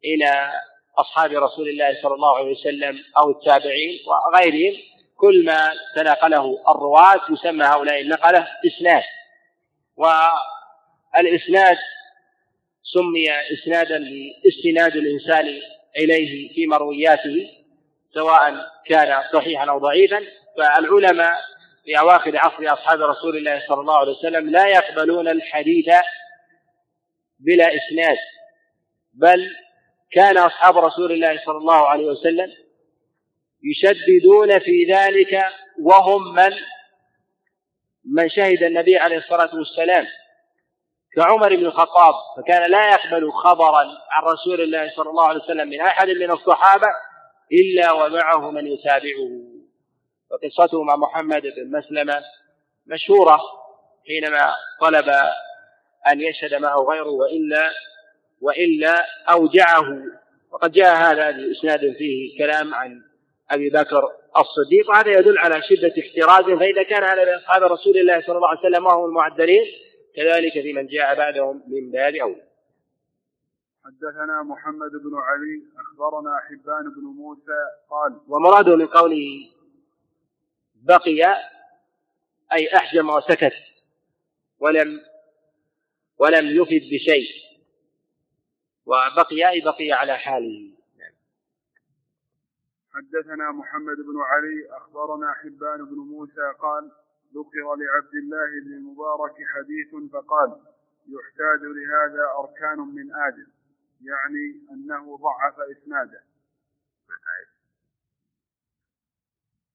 إلى 0.04 0.52
أصحاب 0.98 1.32
رسول 1.32 1.68
الله 1.68 2.02
صلى 2.02 2.14
الله 2.14 2.36
عليه 2.36 2.50
وسلم 2.50 2.98
أو 3.18 3.30
التابعين 3.30 3.98
وغيرهم. 4.06 4.76
كل 5.20 5.44
ما 5.44 5.70
تناقله 5.96 6.58
الرواة 6.68 7.20
يسمى 7.30 7.64
هؤلاء 7.64 8.00
النقلة 8.00 8.48
إسناد. 8.66 9.02
والإسناد 9.96 11.76
سمي 12.82 13.26
إسنادا 13.52 13.98
لاستناد 14.44 14.96
الإنسان 14.96 15.60
إليه 15.96 16.54
في 16.54 16.66
مروياته 16.66 17.50
سواء 18.14 18.70
كان 18.86 19.22
صحيحا 19.32 19.70
أو 19.70 19.78
ضعيفا. 19.78 20.20
فالعلماء 20.58 21.34
في 21.84 21.98
أواخر 21.98 22.36
عصر 22.36 22.72
أصحاب 22.72 23.00
رسول 23.00 23.36
الله 23.36 23.62
صلى 23.68 23.80
الله 23.80 23.98
عليه 23.98 24.12
وسلم 24.12 24.50
لا 24.50 24.66
يقبلون 24.66 25.28
الحديث 25.28 25.86
بلا 27.40 27.66
إسناد. 27.66 28.18
بل 29.14 29.50
كان 30.12 30.38
أصحاب 30.38 30.78
رسول 30.78 31.12
الله 31.12 31.40
صلى 31.46 31.56
الله 31.56 31.88
عليه 31.88 32.04
وسلم 32.06 32.52
يشددون 33.64 34.58
في 34.58 34.84
ذلك 34.92 35.44
وهم 35.82 36.34
من؟ 36.34 36.50
من 38.04 38.28
شهد 38.28 38.62
النبي 38.62 38.96
عليه 38.96 39.18
الصلاة 39.18 39.56
والسلام 39.56 40.06
كعمر 41.16 41.56
بن 41.56 41.66
الخطاب 41.66 42.14
فكان 42.36 42.70
لا 42.70 42.90
يقبل 42.90 43.32
خبرا 43.32 43.84
عن 44.10 44.22
رسول 44.22 44.60
الله 44.60 44.92
صلى 44.96 45.10
الله 45.10 45.28
عليه 45.28 45.40
وسلم 45.40 45.68
من 45.68 45.80
أحد 45.80 46.08
من 46.08 46.30
الصحابة 46.30 46.86
إلا 47.52 47.92
ومعه 47.92 48.50
من 48.50 48.66
يتابعه. 48.66 49.40
وقصته 50.30 50.82
مع 50.82 50.96
محمد 50.96 51.42
بن 51.42 51.78
مسلمة 51.78 52.22
مشهورة 52.86 53.40
حينما 54.06 54.54
طلب 54.80 55.08
أن 56.12 56.20
يشهد 56.20 56.54
معه 56.54 56.78
غيره 56.90 57.10
وإلا 57.10 57.70
وإلا 58.40 59.06
أوجعه. 59.30 60.02
وقد 60.52 60.72
جاء 60.72 60.96
هذا 60.96 61.30
بإسناد 61.30 61.80
فيه 61.98 62.38
كلام 62.38 62.74
عن 62.74 63.09
أبي 63.50 63.70
بكر 63.70 64.08
الصديق 64.36 64.90
وهذا 64.90 65.18
يدل 65.18 65.38
على 65.38 65.62
شدة 65.62 65.94
احترازه 66.02 66.58
فإذا 66.58 66.82
كان 66.82 67.02
هذا 67.04 67.36
أصحاب 67.36 67.62
رسول 67.62 67.98
الله 67.98 68.20
صلى 68.20 68.36
الله 68.36 68.48
عليه 68.48 68.60
وسلم 68.60 68.86
وهم 68.86 69.04
المعدلين 69.04 69.64
كذلك 70.16 70.52
في 70.52 70.72
من 70.72 70.86
جاء 70.86 71.14
بعدهم 71.14 71.62
من 71.68 71.90
باب 71.90 72.14
أولى 72.14 72.50
حدثنا 73.84 74.42
محمد 74.42 74.90
بن 74.90 75.14
علي 75.14 75.62
أخبرنا 75.80 76.30
حبان 76.48 76.84
بن 76.94 77.02
موسى 77.02 77.60
قال 77.90 78.20
ومراده 78.28 78.76
من 78.76 78.86
قوله 78.86 79.48
بقي 80.74 81.36
أي 82.52 82.76
أحجم 82.76 83.10
وسكت 83.10 83.52
ولم 84.58 85.00
ولم 86.18 86.46
يفد 86.46 86.88
بشيء. 86.92 87.28
وبقي 88.86 89.50
أي 89.50 89.60
بقي 89.60 89.92
على 89.92 90.18
حاله. 90.18 90.70
حدثنا 92.94 93.50
محمد 93.52 93.96
بن 93.96 94.20
علي 94.20 94.76
أخبرنا 94.76 95.32
حبان 95.32 95.84
بن 95.84 95.96
موسى 95.96 96.52
قال 96.58 96.92
ذكر 97.34 97.74
لعبد 97.74 98.14
الله 98.14 98.60
بن 98.64 98.72
المبارك 98.72 99.34
حديث 99.54 100.12
فقال 100.12 100.60
يحتاج 101.08 101.60
لهذا 101.62 102.24
أركان 102.38 102.78
من 102.78 103.14
آدم 103.14 103.46
يعني 104.00 104.66
أنه 104.72 105.16
ضعف 105.16 105.60
إسناده. 105.60 106.20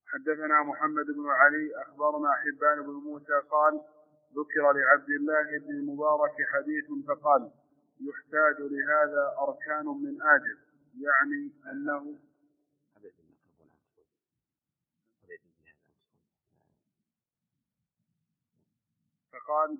حدثنا 0.05 0.63
محمد 0.63 1.05
بن 1.05 1.29
علي 1.29 1.75
أخبرنا 1.81 2.31
حبان 2.33 2.81
بن 2.81 2.93
موسى 2.93 3.39
قال 3.51 3.81
ذكر 4.35 4.71
لعبد 4.71 5.09
الله 5.09 5.59
بن 5.59 5.69
المبارك 5.69 6.35
حديث 6.53 7.05
فقال 7.07 7.51
يحتاج 8.01 8.55
لهذا 8.59 9.35
أركان 9.39 9.85
من 9.85 10.21
آجل 10.21 10.57
يعني 11.01 11.51
أنه 11.71 12.17
فقال 19.45 19.77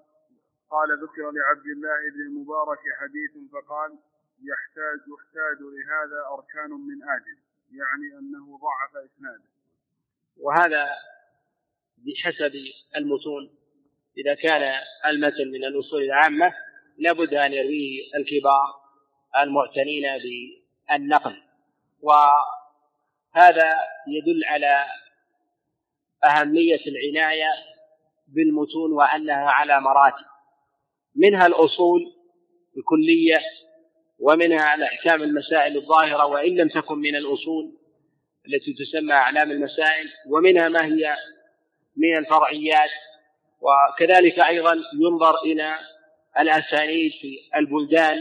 قال 0.70 1.04
ذكر 1.04 1.32
لعبد 1.32 1.66
الله 1.76 2.00
بن 2.14 2.22
المبارك 2.22 2.80
حديث 3.00 3.52
فقال 3.52 3.92
يحتاج 4.44 5.00
يحتاج 5.14 5.58
لهذا 5.62 6.20
أركان 6.34 6.72
من 6.72 7.04
آجل 7.04 7.38
يعني 7.72 8.20
أنه 8.20 8.58
ضعف 8.58 9.06
إسناده. 9.06 9.50
وهذا 10.38 10.88
بحسب 11.98 12.54
المتون 12.96 13.56
إذا 14.18 14.36
كان 14.36 14.82
المتن 15.06 15.48
من 15.48 15.66
الأصول 15.66 16.02
العامة 16.02 16.54
لابد 16.98 17.34
أن 17.34 17.54
يرويه 17.54 18.16
الكبار 18.16 18.68
المعتنين 19.42 20.04
بالنقل. 20.90 21.44
وهذا 22.02 23.74
يدل 24.08 24.46
على 24.46 24.86
أهمية 26.24 26.82
العناية 26.88 27.75
بالمتون 28.28 28.92
وأنها 28.92 29.50
على 29.50 29.82
مراتب. 29.82 30.26
منها 31.16 31.48
الأصول 31.48 32.02
الكلية 32.78 33.38
ومنها 34.20 34.76
الأحكام 34.76 35.24
المسائل 35.24 35.78
الظاهرة 35.78 36.26
وإن 36.26 36.56
لم 36.56 36.70
تكن 36.70 36.98
من 36.98 37.16
الأصول 37.16 37.78
التي 38.48 38.74
تسمى 38.74 39.14
أعلام 39.14 39.52
المسائل 39.52 40.10
ومنها 40.28 40.70
ما 40.70 40.86
هي 40.86 41.16
من 41.98 42.18
الفرعيات. 42.18 42.90
وكذلك 43.62 44.40
أيضا 44.40 44.76
ينظر 45.02 45.36
إلى 45.46 45.76
الأسانيد 46.40 47.12
في 47.12 47.40
البلدان. 47.56 48.18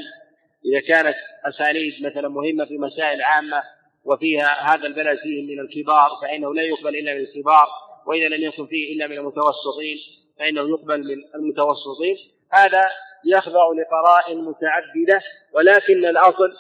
إذا 0.66 0.80
كانت 0.80 1.16
أسانيد 1.44 1.92
مثلا 2.06 2.28
مهمة 2.28 2.64
في 2.64 2.78
مسائل 2.78 3.22
عامة 3.22 3.62
وفيها 4.04 4.74
هذا 4.74 4.86
البلد 4.86 5.18
فيه 5.18 5.42
من 5.42 5.60
الكبار 5.60 6.10
فإنه 6.22 6.54
لا 6.54 6.62
يقبل 6.62 6.96
إلا 6.96 7.14
من 7.14 7.20
الكبار 7.20 7.66
وإذا 8.06 8.28
لم 8.28 8.42
يكن 8.42 8.66
فيه 8.66 8.92
إلا 8.92 9.06
من 9.06 9.18
المتوسطين 9.18 9.98
فإنه 10.38 10.68
يقبل 10.68 10.98
من 10.98 11.24
المتوسطين. 11.34 12.16
هذا 12.52 12.82
يخضع 13.26 13.68
لقرائن 13.72 14.44
متعددة 14.44 15.20
ولكن 15.52 16.04
الأصل 16.04 16.52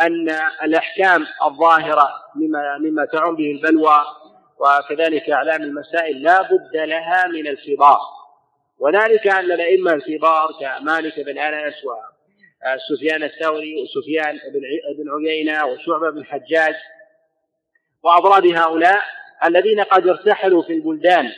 أن 0.00 0.30
الأحكام 0.62 1.26
الظاهرة 1.44 2.08
مما 2.36 2.78
مما 2.78 3.04
تعم 3.04 3.36
به 3.36 3.50
البلوى 3.50 4.04
وكذلك 4.58 5.30
أعلام 5.30 5.62
المسائل 5.62 6.22
لا 6.22 6.42
بد 6.42 6.76
لها 6.76 7.26
من 7.26 7.46
الكبار. 7.46 8.00
وذلك 8.78 9.26
أن 9.26 9.52
الأئمة 9.52 9.92
الكبار 9.92 10.48
كمالك 10.60 11.20
بن 11.20 11.38
أنس 11.38 11.74
وسفيان 12.64 13.22
الثوري 13.22 13.82
وسفيان 13.82 14.38
بن 14.98 15.10
عيينة 15.10 15.66
وشعبة 15.66 16.10
بن 16.10 16.18
الحجاج 16.18 16.74
وأضراد 18.02 18.46
هؤلاء 18.46 19.02
الذين 19.44 19.80
قد 19.80 20.08
ارتحلوا 20.08 20.62
في 20.62 20.72
البلدان 20.72 21.30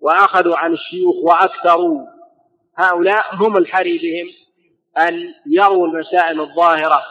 وأخذوا 0.00 0.56
عن 0.56 0.72
الشيوخ 0.72 1.16
وأكثروا. 1.22 2.06
هؤلاء 2.78 3.34
هم 3.34 3.56
الحري 3.56 3.98
بهم 3.98 4.26
أن 5.08 5.34
يروا 5.46 5.86
المسائل 5.86 6.40
الظاهرة 6.40 7.02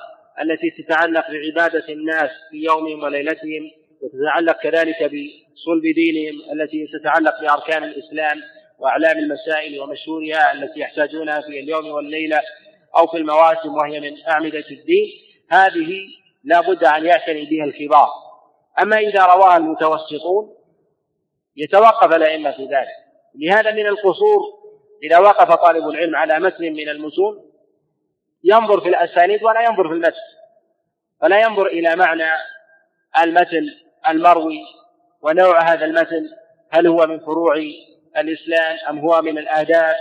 التي 0.41 0.84
تتعلق 0.84 1.25
بعبادة 1.32 1.89
الناس 1.89 2.29
في 2.51 2.58
يومهم 2.58 3.03
وليلتهم 3.03 3.71
وتتعلق 4.01 4.62
كذلك 4.62 5.03
بصلب 5.03 5.84
دينهم 5.95 6.51
التي 6.53 6.88
تتعلق 6.99 7.41
بأركان 7.41 7.84
الإسلام 7.84 8.41
وأعلام 8.79 9.17
المسائل 9.17 9.79
ومشهورها 9.79 10.53
التي 10.53 10.79
يحتاجونها 10.79 11.41
في 11.41 11.60
اليوم 11.60 11.88
والليلة 11.88 12.41
أو 12.97 13.08
في 13.08 13.17
المواسم 13.17 13.75
وهي 13.75 13.99
من 13.99 14.17
أعمدة 14.27 14.65
الدين. 14.71 15.08
هذه 15.51 15.97
لا 16.43 16.62
بد 16.62 16.84
أن 16.84 17.05
يعتني 17.05 17.45
بها 17.45 17.65
الكبار. 17.65 18.08
أما 18.82 18.98
إذا 18.98 19.26
رواها 19.26 19.58
المتوسطون 19.58 20.56
يتوقف 21.56 22.15
الأئمة 22.15 22.52
في 22.52 22.63
ذلك. 22.65 22.96
لهذا 23.36 23.72
من 23.72 23.88
القصور 23.88 24.42
إذا 25.04 25.18
وقف 25.18 25.54
طالب 25.54 25.88
العلم 25.88 26.15
على 26.15 26.39
متن 26.39 26.74
من 26.74 26.89
المتون 26.89 27.52
ينظر 28.44 28.82
في 28.82 28.89
الأسانيد 28.89 29.44
ولا 29.44 29.62
ينظر 29.62 29.88
في 29.88 29.94
المتن. 29.94 30.22
فلا 31.22 31.42
ينظر 31.42 31.65
إلى 31.65 31.96
معنى 31.96 32.32
المتن 33.24 33.65
المروي 34.08 34.62
ونوع 35.22 35.62
هذا 35.62 35.86
المتن 35.86 36.30
هل 36.72 36.88
هو 36.88 37.08
من 37.08 37.20
فروع 37.20 37.56
الإسلام 38.18 38.78
أم 38.89 39.00
هو 39.00 39.22
من 39.22 39.38
الآداب 39.38 39.96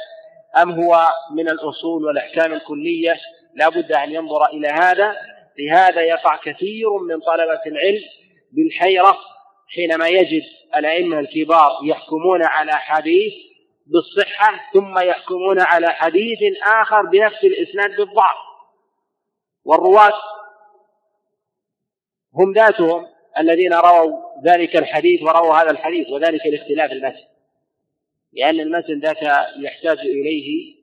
أم 0.62 0.71
هو 0.71 1.09
من 1.31 1.49
الأصول 1.49 2.05
والأحكام 2.05 2.53
الكلية. 2.53 3.17
لا 3.55 3.69
بد 3.69 3.93
أن 3.93 4.12
ينظر 4.12 4.47
إلى 4.47 4.69
هذا 4.69 5.17
لهذا 5.59 6.01
يقع 6.01 6.37
كثير 6.37 6.99
من 6.99 7.21
طلبة 7.21 7.61
العلم 7.67 8.03
بالحيرة 8.52 9.18
حينما 9.68 10.08
يجد 10.08 10.42
الأئمة 10.76 11.18
الكبار 11.18 11.70
يحكمون 11.84 12.44
على 12.44 12.72
حديث 12.72 13.32
بالصحة 13.87 14.70
ثم 14.74 14.98
يحكمون 14.98 15.61
على 15.61 15.88
حديث 15.88 16.38
آخر 16.82 17.02
بنفس 17.02 17.44
الإسناد 17.44 17.96
بالضعف. 17.96 18.37
والرواة 19.64 20.12
هم 22.34 22.52
ذاتهم 22.52 23.06
الذين 23.38 23.72
رووا 23.72 24.42
ذلك 24.44 24.76
الحديث 24.76 25.22
ورووا 25.22 25.54
هذا 25.54 25.70
الحديث 25.70 26.08
وذلك 26.08 26.46
لاختلاف 26.46 26.92
المتن. 26.92 27.28
لأن 28.32 28.61
المتن 28.61 29.00
ذاك 29.00 29.22
يحتاج 29.58 29.98
إليه 29.98 30.74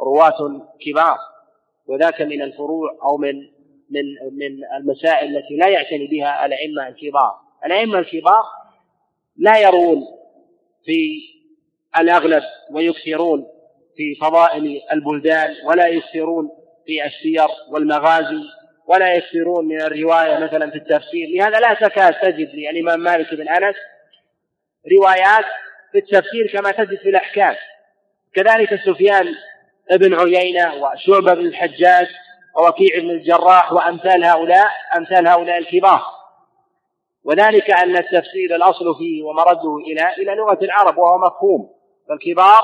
رواة 0.00 0.68
كبار 0.80 1.18
وذاك 1.86 2.22
من 2.22 2.42
الفروع 2.42 2.98
أو 3.04 3.16
من 3.16 3.48
من 3.92 4.36
من 4.38 4.64
المسائل 4.76 5.36
التي 5.36 5.56
لا 5.56 5.68
يعتني 5.68 6.06
بها 6.06 6.46
الأئمة 6.46 6.88
الكبار. 6.88 7.34
الأئمة 7.66 7.98
الكبار 7.98 8.44
لا 9.36 9.58
يرون 9.58 10.02
في 10.84 11.20
الأغلب 11.98 12.42
ويكثرون 12.70 13.46
في 13.96 14.14
فضائل 14.14 14.80
البلدان 14.92 15.54
ولا 15.64 15.86
يكثرون 15.86 16.50
في 16.86 17.06
السير 17.06 17.48
والمغازي 17.70 18.42
ولا 18.86 19.14
يكثرون 19.14 19.68
من 19.68 19.82
الرواية 19.82 20.38
مثلا 20.38 20.70
في 20.70 20.76
التفسير. 20.76 21.28
لهذا 21.28 21.60
لا 21.60 21.74
تكاد 21.74 22.14
تجد 22.14 22.50
للإمام 22.54 23.00
مالك 23.00 23.34
بن 23.34 23.48
أنس 23.48 23.76
روايات 24.92 25.44
في 25.92 25.98
التفسير 25.98 26.52
كما 26.52 26.70
تجد 26.70 26.98
في 26.98 27.08
الأحكام. 27.08 27.54
كذلك 28.34 28.80
سفيان 28.86 29.34
بن 29.90 30.14
عيينة 30.14 30.74
وشعبة 30.74 31.34
بن 31.34 31.46
الحجاج 31.46 32.06
ووكيع 32.56 32.98
بن 32.98 33.10
الجراح 33.10 33.72
وأمثال 33.72 34.24
هؤلاء 34.24 34.68
أمثال 34.96 35.28
هؤلاء 35.28 35.58
الكبار. 35.58 36.02
وذلك 37.24 37.70
أن 37.70 37.96
التفسير 37.96 38.56
الأصل 38.56 38.94
فيه 38.98 39.22
ومرده 39.22 39.76
إلى 39.76 40.14
إلى 40.18 40.34
لغة 40.34 40.58
العرب 40.62 40.98
وهو 40.98 41.18
مفهوم. 41.18 41.70
فالكبار 42.08 42.62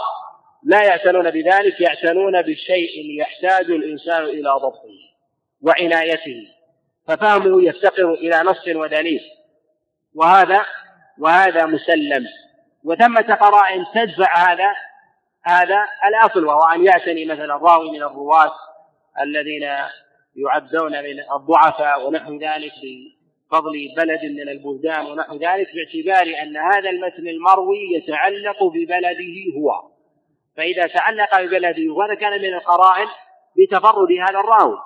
لا 0.62 0.83
يعتنون 0.83 1.31
بذلك 1.31 1.81
يعتنون 1.81 2.42
بالشيء 2.42 3.20
يحتاج 3.20 3.70
الإنسان 3.70 4.24
إلى 4.24 4.51
ضبطه 4.51 4.98
وعنايته. 5.62 6.48
ففهمه 7.09 7.62
يفتقر 7.62 8.14
إلى 8.14 8.42
نص 8.42 8.68
ودليل. 8.68 9.20
وهذا 10.14 10.66
وهذا 11.18 11.66
مسلم. 11.66 12.27
وثمة 12.85 13.35
قرائن 13.35 13.85
تدفع 13.94 14.53
هذا 14.53 14.72
هذا 15.44 15.87
الأصل 16.09 16.44
وهو 16.44 16.62
أن 16.62 16.85
يعتني 16.85 17.24
مثلا 17.24 17.57
الراوي 17.57 17.90
من 17.90 18.03
الرواة 18.03 18.53
الذين 19.22 19.68
يعدون 20.37 20.92
من 20.92 21.20
الضعفاء 21.33 22.09
ونحو 22.09 22.38
ذلك 22.38 22.72
بفضل 23.50 23.94
بلد 23.96 24.24
من 24.24 24.48
البلدان 24.48 25.07
ونحو 25.07 25.35
ذلك 25.35 25.68
باعتبار 25.74 26.42
أن 26.42 26.57
هذا 26.57 26.90
المتن 26.90 27.28
المروي 27.28 27.78
يتعلق 27.96 28.64
ببلده 28.64 29.57
هو. 29.57 29.83
فإذا 30.57 30.87
تعلق 30.87 31.40
ببلده 31.40 31.92
وهذا 31.92 32.14
كان 32.14 32.42
من 32.42 32.54
القرائن 32.54 33.09
بتفرد 33.59 34.09
هذا 34.28 34.40
الراوي. 34.40 34.78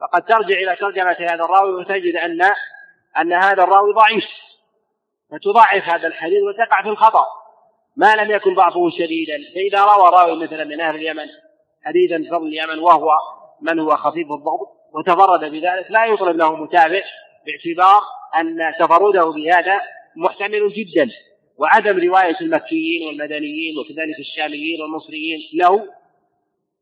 فقد 0.00 0.22
ترجع 0.22 0.56
إلى 0.56 0.76
ترجمة 0.76 1.16
هذا 1.20 1.44
الراوي 1.44 1.74
وتجد 1.74 2.16
أن 2.16 2.40
أن 3.18 3.32
هذا 3.32 3.62
الراوي 3.62 3.92
ضعيف. 3.92 4.24
فتضعف 5.30 5.88
هذا 5.88 6.06
الحديث 6.06 6.42
وتقع 6.42 6.82
في 6.82 6.88
الخطأ. 6.88 7.24
ما 7.96 8.14
لم 8.14 8.30
يكن 8.30 8.54
ضعفه 8.54 8.90
شديدا. 8.90 9.38
فإذا 9.54 9.84
روى 9.84 10.10
راوي 10.10 10.44
مثلا 10.44 10.64
من 10.64 10.80
أهل 10.80 10.94
اليمن 10.94 11.26
حديثا 11.84 12.30
فضل 12.30 12.46
اليمن 12.46 12.78
وهو 12.78 13.10
من 13.62 13.78
هو 13.78 13.96
خفيف 13.96 14.32
الضبط 14.32 14.68
وتفرد 14.94 15.40
بذلك 15.40 15.90
لا 15.90 16.04
يطلب 16.04 16.36
له 16.36 16.56
متابع 16.56 17.02
باعتبار 17.46 18.00
أن 18.36 18.74
تفرده 18.80 19.30
بهذا 19.30 19.80
محتمل 20.16 20.68
جدا. 20.68 21.10
وعدم 21.58 21.98
رواية 21.98 22.36
المكيين 22.40 23.06
والمدنيين 23.06 23.78
وكذلك 23.78 24.18
الشاميين 24.18 24.82
والمصريين 24.82 25.38
له 25.54 25.86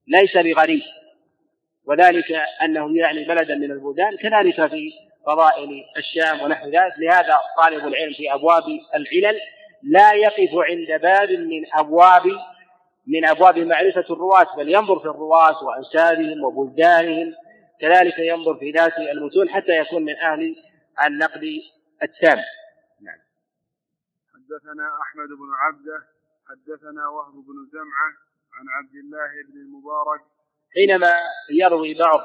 ليس 0.09 0.37
بغريب. 0.37 0.83
وذلك 1.87 2.33
أنه 2.63 2.99
يعني 2.99 3.25
بلدا 3.25 3.55
من 3.55 3.71
البلدان 3.71 4.17
كذلك 4.17 4.71
في 4.71 4.93
فضائل 5.27 5.85
الشام 5.97 6.41
ونحو 6.43 6.67
ذلك. 6.67 6.93
لهذا 6.99 7.39
طالب 7.57 7.87
العلم 7.87 8.13
في 8.13 8.35
أبواب 8.35 8.65
العلل 8.95 9.39
لا 9.83 10.13
يقف 10.13 10.51
عند 10.55 11.01
باب 11.03 11.31
من 11.31 11.63
أبواب 11.75 12.23
من 13.09 13.25
أبواب 13.25 13.59
معرفة 13.59 14.05
الرواة 14.15 14.57
بل 14.57 14.69
ينظر 14.69 14.99
في 14.99 15.05
الرواة 15.05 15.65
وأنسابهم 15.65 16.45
وبلدانهم. 16.45 17.35
كذلك 17.81 18.19
ينظر 18.19 18.59
في 18.59 18.71
ذات 18.71 18.99
المتون 18.99 19.49
حتى 19.49 19.73
يكون 19.73 20.05
من 20.05 20.17
أهل 20.17 20.57
النقد 21.07 21.43
التام. 22.03 22.39
نعم. 23.01 23.19
حدثنا 24.35 24.89
أحمد 25.03 25.29
بن 25.29 25.51
عبده 25.59 26.07
حدثنا 26.49 27.09
وهب 27.09 27.33
بن 27.33 27.69
زمعة 27.73 28.11
عن 28.55 28.67
عبد 28.69 28.95
الله 28.95 29.53
بن 29.53 29.61
المبارك. 29.61 30.21
حينما 30.75 31.13
يروي 31.51 31.95
بعض 31.95 32.21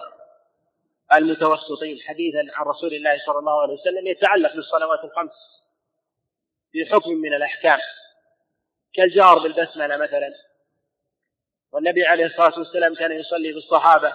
المتوسطين 1.14 1.98
حديثا 2.08 2.40
عن 2.54 2.66
رسول 2.66 2.94
الله 2.94 3.18
صلى 3.26 3.40
الله 3.40 3.62
عليه 3.62 3.74
وسلم 3.74 4.08
يتعلق 4.08 4.56
بالصلوات 4.56 5.04
الخمس 5.04 5.64
في 6.72 6.86
حكم 6.86 7.12
من 7.12 7.34
الأحكام. 7.34 7.80
كالجار 8.94 9.40
بالبسملة 9.40 9.98
مثلا. 9.98 10.34
والنبي 11.74 12.04
عليه 12.04 12.26
الصلاة 12.26 12.60
والسلام 12.60 12.96
كان 12.96 13.12
يصلي 13.12 13.54
بالصحابة 13.54 14.14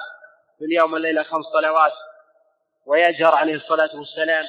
في 0.58 0.64
اليوم 0.64 0.92
والليلة 0.92 1.22
خمس 1.22 1.44
صلوات 1.44 1.92
ويجهر 2.86 3.34
عليه 3.34 3.54
الصلاة 3.54 3.90
والسلام 3.94 4.44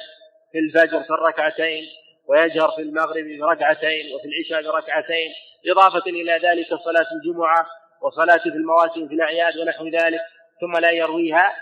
في 0.52 0.58
الفجر 0.58 1.02
في 1.02 1.10
الركعتين 1.10 1.84
ويجهر 2.26 2.70
في 2.70 2.82
المغرب 2.82 3.24
بركعتين 3.40 4.14
وفي 4.14 4.28
العشاء 4.28 4.72
بركعتين 4.72 5.32
إضافة 5.66 6.10
إلى 6.10 6.32
ذلك 6.32 6.68
صلاة 6.68 7.06
الجمعة 7.12 7.66
وصلاة 8.02 8.36
في 8.36 8.48
المواسم 8.48 9.08
في 9.08 9.14
الأعياد 9.14 9.56
ونحو 9.58 9.88
ذلك 9.88 10.20
ثم 10.60 10.78
لا 10.78 10.90
يرويها 10.90 11.56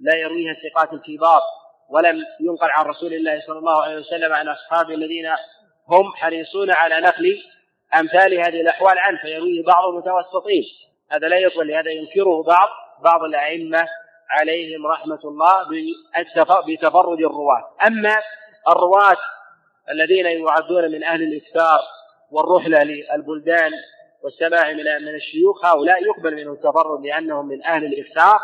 لا 0.00 0.16
يرويها 0.16 0.52
الثقات 0.52 0.92
الكبار 0.92 1.40
ولم 1.90 2.24
ينقل 2.40 2.68
عن 2.70 2.84
رسول 2.84 3.14
الله 3.14 3.40
صلى 3.46 3.58
الله 3.58 3.82
عليه 3.82 3.96
وسلم 3.96 4.32
عن 4.32 4.48
أصحابه 4.48 4.94
الذين 4.94 5.26
هم 5.88 6.12
حريصون 6.14 6.70
على 6.70 7.00
نقل 7.00 7.42
أمثال 7.94 8.34
هذه 8.34 8.60
الأحوال 8.60 8.98
عنه 8.98 9.18
فيرويه 9.18 9.64
بعض 9.64 9.84
المتوسطين. 9.84 10.64
هذا 11.10 11.28
لا 11.28 11.38
يقبل 11.38 11.68
لهذا 11.68 11.90
ينكره 11.90 12.42
بعض 12.42 12.68
بعض 13.04 13.22
الأئمة 13.24 13.86
عليهم 14.30 14.86
رحمة 14.86 15.20
الله 15.24 15.64
بتفرد 16.66 17.18
الرواة. 17.18 17.76
أما 17.86 18.16
الرواة 18.68 19.16
الذين 19.90 20.26
يعدون 20.26 20.92
من 20.92 21.04
أهل 21.04 21.22
الإكثار 21.22 21.80
والرحلة 22.30 22.82
للبلدان 22.82 23.72
والسماع 24.22 24.72
من 24.72 24.84
من 24.84 25.14
الشيوخ 25.14 25.64
هؤلاء 25.64 26.02
يقبل 26.02 26.36
منهم 26.36 26.52
التفرد 26.52 27.06
لأنهم 27.06 27.48
من 27.48 27.64
أهل 27.64 27.84
الإكثار 27.84 28.40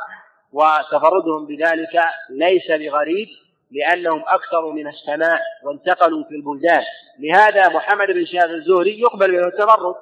وتفردهم 0.53 1.47
بذلك 1.47 2.03
ليس 2.31 2.71
بغريب. 2.71 3.29
لأنهم 3.71 4.25
أكثر 4.27 4.71
من 4.71 4.89
السماع 4.89 5.41
وانتقلوا 5.65 6.25
في 6.25 6.35
البلدان. 6.35 6.83
لهذا 7.19 7.69
محمد 7.69 8.07
بن 8.07 8.27
شهاب 8.27 8.51
الزهري 8.51 9.01
يقبل 9.01 9.33
منه 9.33 9.47
التفرد 9.47 9.95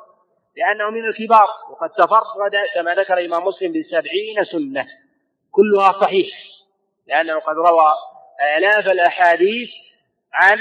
لأنه 0.56 0.90
من 0.90 1.04
الكبار 1.04 1.48
وقد 1.70 1.90
تفرد 1.90 2.52
كما 2.74 2.94
ذكر 2.94 3.18
الإمام 3.18 3.44
مسلم 3.44 3.72
بسبعين 3.72 4.44
سنة. 4.44 4.86
كلها 5.50 6.00
صحيح 6.00 6.28
لأنه 7.06 7.38
قد 7.38 7.56
روى 7.56 7.92
آلاف 8.58 8.86
الأحاديث 8.86 9.68
عن 10.32 10.58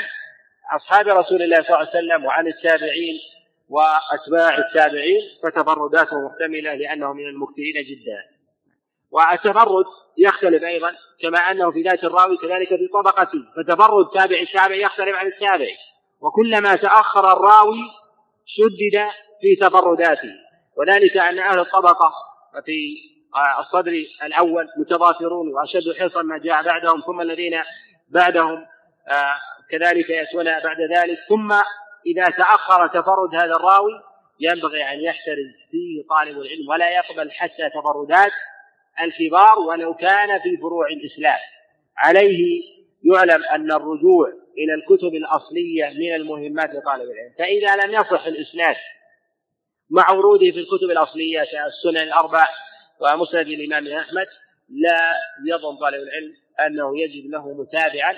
أصحاب 0.75 1.07
رسول 1.07 1.41
الله 1.41 1.55
صلى 1.55 1.67
الله 1.67 1.77
عليه 1.77 1.89
وسلم 1.89 2.25
وعن 2.25 2.47
التابعين 2.47 3.19
وأتباع 3.69 4.57
التابعين 4.57 5.21
فتفرداته 5.43 6.27
محتملة 6.27 6.73
لأنه 6.73 7.13
من 7.13 7.27
المكثرين 7.27 7.73
جدا. 7.75 8.32
والتفرد 9.13 9.85
يختلف 10.17 10.63
أيضا 10.63 10.91
كما 11.21 11.37
أنه 11.37 11.71
في 11.71 11.81
ذات 11.81 12.03
الراوي 12.03 12.37
كذلك 12.37 12.67
في 12.67 12.87
طبقته 12.93 13.39
فتفرد 13.55 14.05
تابع 14.13 14.39
التابع 14.39 14.75
يختلف 14.75 15.15
عن 15.15 15.27
التابع. 15.27 15.67
وكلما 16.21 16.75
تأخر 16.75 17.33
الراوي 17.33 17.81
شدد 18.45 19.07
في 19.41 19.55
تفرداته 19.55 20.33
وذلك 20.77 21.17
أن 21.17 21.39
أهل 21.39 21.59
الطبقة 21.59 22.13
في 22.65 22.95
الصدر 23.59 23.91
الأول 24.23 24.67
متضافرون 24.77 25.53
وأشد 25.53 25.99
حرصا 25.99 26.21
ما 26.21 26.37
جاء 26.37 26.63
بعدهم 26.63 27.01
ثم 27.01 27.21
الذين 27.21 27.61
بعدهم 28.09 28.65
آه، 29.07 29.35
كذلك 29.71 30.09
يأتون 30.09 30.43
بعد 30.43 30.77
ذلك. 30.95 31.17
ثم 31.29 31.51
إذا 32.05 32.25
تأخر 32.37 32.87
تفرد 32.87 33.35
هذا 33.35 33.55
الراوي 33.55 34.01
ينبغي 34.39 34.83
أن 34.83 34.99
يحترز 35.01 35.53
فيه 35.71 36.03
طالب 36.09 36.41
العلم 36.41 36.69
ولا 36.69 36.89
يقبل 36.89 37.31
حتى 37.31 37.69
تفردات 37.69 38.31
الكبار 39.01 39.59
ولو 39.59 39.93
كان 39.93 40.39
في 40.39 40.57
فروع 40.57 40.87
الإسلام. 40.87 41.39
عليه 41.97 42.63
يعلم 43.03 43.43
أن 43.43 43.71
الرجوع 43.71 44.27
إلى 44.57 44.73
الكتب 44.73 45.15
الأصلية 45.15 45.85
من 45.85 46.15
المهمات 46.15 46.69
لطالب 46.69 47.11
العلم. 47.11 47.33
فإذا 47.37 47.75
لم 47.75 47.93
يصح 47.93 48.25
الإسناد 48.25 48.75
مع 49.89 50.11
وروده 50.11 50.51
في 50.51 50.59
الكتب 50.59 50.91
الأصلية 50.91 51.39
كالسنن 51.39 51.97
الأربع 52.07 52.47
ومسند 52.99 53.47
الإمام 53.47 53.87
أحمد 53.87 54.27
لا 54.69 55.13
يظن 55.47 55.75
طالب 55.75 56.01
العلم 56.03 56.33
أنه 56.59 56.99
يجد 56.99 57.31
له 57.31 57.53
متابعا 57.53 58.15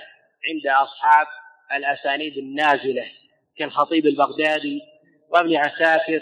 عند 0.50 0.68
أصحاب 0.68 1.28
الأسانيد 1.76 2.38
النازلة 2.38 3.06
كالخطيب 3.58 4.06
البغدادي 4.06 4.82
وابن 5.30 5.56
عساكر 5.56 6.22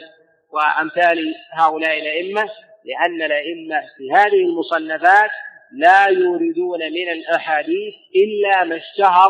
وأمثال 0.52 1.36
هؤلاء 1.54 2.00
الأئمة. 2.00 2.50
لأن 2.86 3.22
الأئمة 3.22 3.82
في 3.98 4.12
هذه 4.12 4.46
المصنفات 4.46 5.30
لا 5.72 6.06
يوردون 6.06 6.80
من 6.80 7.10
الأحاديث 7.10 7.94
إلا 8.16 8.64
ما 8.64 8.76
اشتهر 8.76 9.30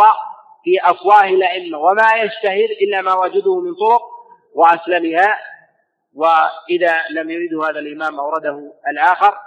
في 0.64 0.80
أفواه 0.82 1.26
الأئمة 1.26 1.78
وما 1.78 2.14
يشتهر 2.16 2.68
إلا 2.82 3.02
ما 3.02 3.14
وجده 3.14 3.60
من 3.60 3.74
طرق 3.76 4.02
وأسلمها 4.56 5.38
وإذا 6.14 6.96
لم 7.12 7.30
يرده 7.30 7.70
هذا 7.70 7.80
الإمام 7.80 8.20
أورده 8.20 8.74
الآخر 8.88 9.38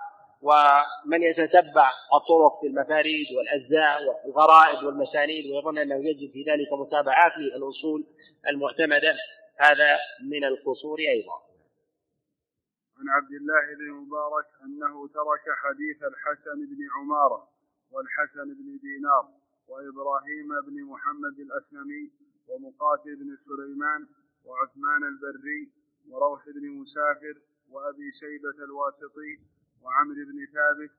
ومن 0.42 1.22
يتتبع 1.22 1.90
الطرق 2.14 2.60
في 2.60 2.66
المفاريد 2.66 3.26
والأجزاء 3.36 4.02
والغرائب 4.24 4.86
والمسانيد 4.86 5.46
ويظن 5.46 5.78
أنه 5.78 5.94
يجد 5.94 6.32
في 6.32 6.44
ذلك 6.50 6.72
متابعات 6.72 7.32
للأصول 7.38 8.06
المعتمدة 8.48 9.16
هذا 9.60 9.98
من 10.30 10.44
القصور 10.44 10.98
أيضا. 10.98 11.45
عن 12.98 13.09
عبد 13.09 13.32
الله 13.32 13.74
بن 13.78 13.90
مبارك 13.92 14.46
أنه 14.64 15.09
ترك 15.09 15.44
حديث 15.62 16.02
الحسن 16.02 16.66
بن 16.66 16.88
عمارة 16.96 17.48
والحسن 17.92 18.54
بن 18.54 18.78
دينار 18.78 19.28
وإبراهيم 19.68 20.48
بن 20.66 20.85
محمد 20.85 21.38
الأسلمي 21.40 22.12
ومقاتل 22.49 23.16
بن 23.16 23.36
سليمان 23.47 24.07
وعثمان 24.44 25.05
البري 25.05 25.72
وروح 26.09 26.49
بن 26.49 26.70
مسافر 26.70 27.36
وأبي 27.70 28.12
شيبة 28.12 28.64
الواسطي 28.64 29.32
وعمرو 29.82 30.24
بن 30.30 30.47
ثابت 30.55 30.92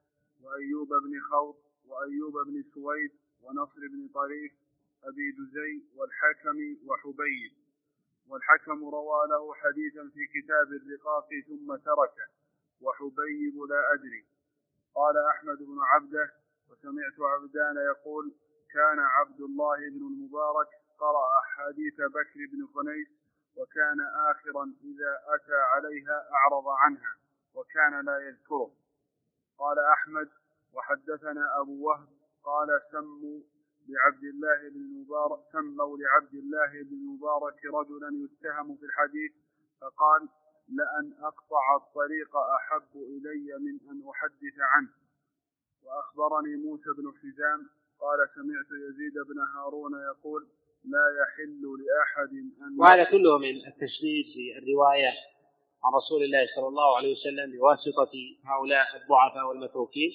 وأيوب 0.44 0.90
بن 0.90 1.20
خوط 1.30 1.58
وأيوب 1.86 2.34
بن 2.48 2.64
سويد 2.74 3.12
ونصر 3.44 3.82
بن 3.94 4.08
طريف 4.14 4.52
أبي 5.04 5.32
دزي 5.32 5.74
والحكم 5.96 6.58
وحبيب. 6.88 7.67
والحكم 8.30 8.90
روى 8.90 9.28
له 9.28 9.54
حديثا 9.54 10.10
في 10.14 10.28
كتاب 10.28 10.68
الرقاق 10.68 11.30
ثم 11.48 11.76
تركه 11.76 12.28
وحبيب 12.82 13.56
لا 13.70 13.94
أدري. 13.94 14.26
قال 14.96 15.16
أحمد 15.18 15.58
بن 15.58 15.78
عبده 15.82 16.34
وسمعت 16.70 17.20
عبدان 17.20 17.76
يقول 17.76 18.34
كان 18.74 19.00
عبد 19.00 19.42
الله 19.42 19.78
بن 19.78 20.08
المبارك 20.08 20.68
قرأ 21.00 21.42
حديث 21.42 21.96
بكر 21.96 22.40
بن 22.52 22.68
خنيس 22.76 23.08
وكان 23.58 24.00
آخرا 24.32 24.64
إذا 24.84 25.20
أتى 25.36 25.56
عليها 25.56 26.30
أعرض 26.34 26.68
عنها 26.68 27.16
وكان 27.56 28.06
لا 28.06 28.20
يذكره. 28.20 28.72
قال 29.58 29.80
أحمد 29.80 30.30
وحدثنا 30.74 31.62
أبو 31.62 31.88
وهب 31.88 32.08
قال 32.44 32.82
سموا 32.92 33.42
لعبد 33.90 34.24
الله 34.24 34.70
بن 34.70 34.82
المبارك 34.82 35.40
سموا 35.52 35.98
لعبد 35.98 36.34
الله 36.34 36.72
بن 36.84 36.96
المبارك 36.96 37.66
رجلا 37.66 38.10
يتهم 38.24 38.76
في 38.76 38.86
الحديث 38.86 39.32
فقال 39.82 40.22
لأن 40.70 41.14
أقطع 41.24 41.76
الطريق 41.76 42.38
أحب 42.38 42.92
إلي 42.96 43.48
من 43.60 43.90
أن 43.90 44.10
أحدث 44.10 44.58
عنه. 44.60 44.90
وأخبرني 45.84 46.56
موسى 46.56 46.90
بن 46.98 47.12
حزام 47.20 47.70
قال 48.02 48.20
سمعت 48.36 48.70
يزيد 48.90 49.14
بن 49.14 49.40
هارون 49.56 49.92
يقول 50.12 50.48
لا 50.86 51.06
يحل 51.22 51.62
لأحد 51.82 52.34
أن 52.62 52.80
وهذا 52.80 53.04
كله 53.04 53.38
من 53.38 53.56
التشديد 53.68 54.26
في 54.34 54.58
الرواية 54.58 55.12
عن 55.84 55.92
رسول 55.94 56.24
الله 56.24 56.48
صلى 56.56 56.68
الله 56.68 56.98
عليه 56.98 57.12
وسلم 57.12 57.58
بواسطة 57.58 58.12
هؤلاء 58.46 58.86
الضعفاء 59.02 59.48
والمتروكين 59.48 60.12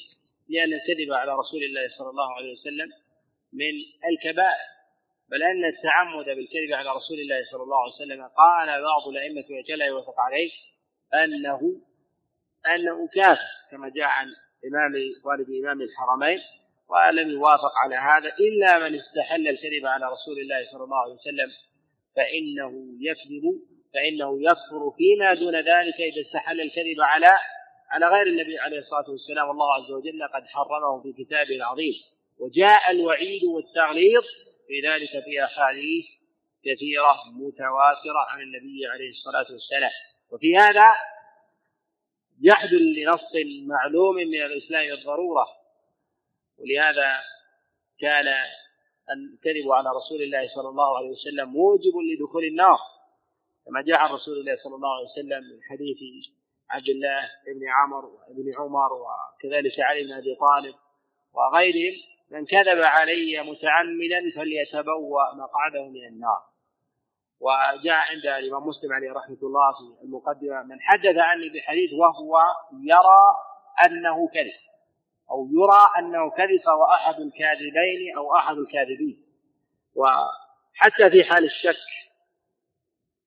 لأن 0.49 0.73
الكذب 0.73 1.13
على 1.13 1.39
رسول 1.39 1.63
الله 1.63 1.89
صلى 1.99 2.11
الله 2.11 2.35
عليه 2.37 2.53
وسلم 2.53 2.89
من 3.53 3.73
الكبائر 4.11 4.73
بل 5.29 5.43
أن 5.43 5.65
التعمد 5.65 6.25
بالكذب 6.25 6.73
على 6.73 6.91
رسول 6.91 7.19
الله 7.21 7.45
صلى 7.51 7.63
الله 7.63 7.83
عليه 7.83 7.93
وسلم 7.93 8.23
قال 8.27 8.83
بعض 8.83 9.09
الأئمة 9.09 9.45
وجل 9.51 9.83
يوافق 9.83 10.21
عليه 10.21 10.51
أنه 11.15 11.81
أنه 12.75 13.09
كافر 13.15 13.51
كما 13.71 13.89
جاء 13.89 14.07
عن 14.07 14.27
إمام 14.67 14.93
والد 15.25 15.47
إمام 15.65 15.81
الحرمين 15.83 16.39
ولم 16.89 17.31
يوافق 17.31 17.73
على 17.85 17.97
هذا 17.97 18.33
إلا 18.41 18.89
من 18.89 18.95
استحل 18.95 19.49
الكذب 19.49 19.87
على 19.87 20.07
رسول 20.13 20.39
الله 20.39 20.71
صلى 20.73 20.85
الله 20.85 20.97
عليه 20.97 21.15
وسلم 21.15 21.51
فإنه 22.17 22.73
يكذب 23.01 23.61
فإنه 23.95 24.43
يكفر 24.43 24.91
فيما 24.97 25.35
دون 25.35 25.57
ذلك 25.57 26.01
إذا 26.01 26.21
استحل 26.27 26.61
الكذب 26.61 27.01
على 27.01 27.39
على 27.91 28.07
غير 28.07 28.27
النبي 28.27 28.59
عليه 28.59 28.79
الصلاة 28.79 29.11
والسلام. 29.11 29.49
والله 29.49 29.75
عز 29.75 29.91
وجل 29.91 30.29
قد 30.35 30.47
حرمه 30.47 31.03
في 31.03 31.25
كتابه 31.25 31.57
العظيم. 31.57 31.95
وجاء 32.39 32.91
الوعيد 32.91 33.45
والتغليظ 33.45 34.23
في 34.69 34.81
ذلك 34.89 35.25
في 35.25 35.45
أحاديث 35.45 36.05
كثيرة 36.65 37.23
متواترة 37.33 38.19
عن 38.29 38.41
النبي 38.41 38.87
عليه 38.87 39.11
الصلاة 39.11 39.47
والسلام. 39.53 39.91
وفي 40.31 40.57
هذا 40.57 40.87
جحد 42.41 42.73
لنص 42.73 43.33
معلوم 43.67 44.15
من 44.15 44.43
الإسلام 44.43 44.91
بالضرورة 44.91 45.47
ولهذا 46.59 47.21
كان 48.01 48.27
الكذب 49.11 49.73
على 49.73 49.91
رسول 49.91 50.23
الله 50.23 50.49
صلى 50.55 50.69
الله 50.69 50.97
عليه 50.97 51.09
وسلم 51.09 51.49
موجب 51.49 51.93
لدخول 52.13 52.45
النار. 52.45 52.79
كما 53.67 53.83
جاء 53.83 53.99
عن 53.99 54.11
رسول 54.11 54.39
الله 54.39 54.57
صلى 54.65 54.75
الله 54.75 54.97
عليه 54.97 55.07
وسلم 55.07 55.43
من 55.53 55.63
حديث 55.63 55.99
عبد 56.71 56.89
الله 56.89 57.31
بن 57.47 57.69
عمر 57.69 58.05
وابن 58.05 58.55
عمر 58.59 58.93
وكذلك 58.93 59.81
علي 59.81 60.03
بن 60.03 60.13
أبي 60.13 60.35
طالب 60.35 60.75
وغيرهم. 61.33 62.12
من 62.33 62.47
كذب 62.47 62.83
علي 62.83 63.43
متعمدا 63.43 64.21
فليتبوأ 64.37 65.35
مقعده 65.35 65.89
من 65.89 66.07
النار. 66.07 66.43
وجاء 67.41 67.97
عند 67.97 68.27
الإمام 68.27 68.69
مسلم 68.69 68.93
عليه 68.93 69.13
رحمة 69.13 69.39
الله 69.43 69.73
في 69.73 70.05
المقدمة 70.05 70.63
من 70.63 70.81
حدث 70.81 71.17
عني 71.17 71.49
بحديث 71.49 71.91
وهو 71.93 72.39
يرى 72.73 73.25
أنه 73.87 74.29
كذب 74.29 74.63
أو 75.31 75.49
يرى 75.53 75.89
أنه 75.99 76.31
كذب 76.31 76.61
فهو 76.65 76.85
أحد 76.85 77.21
الكاذبين 77.21 78.17
أو 78.17 78.37
أحد 78.37 78.57
الكاذبين. 78.57 79.23
وحتى 79.95 81.11
في 81.11 81.25
حال 81.25 81.45
الشك 81.45 81.77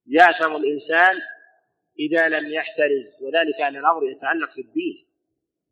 يأثم 0.08 0.56
الإنسان 0.56 1.22
إذا 2.00 2.28
لم 2.30 2.54
يحترز 2.54 3.22
وذلك 3.22 3.62
أن 3.62 3.76
الأمر 3.78 4.04
يتعلق 4.12 4.56
بالدين. 4.56 5.05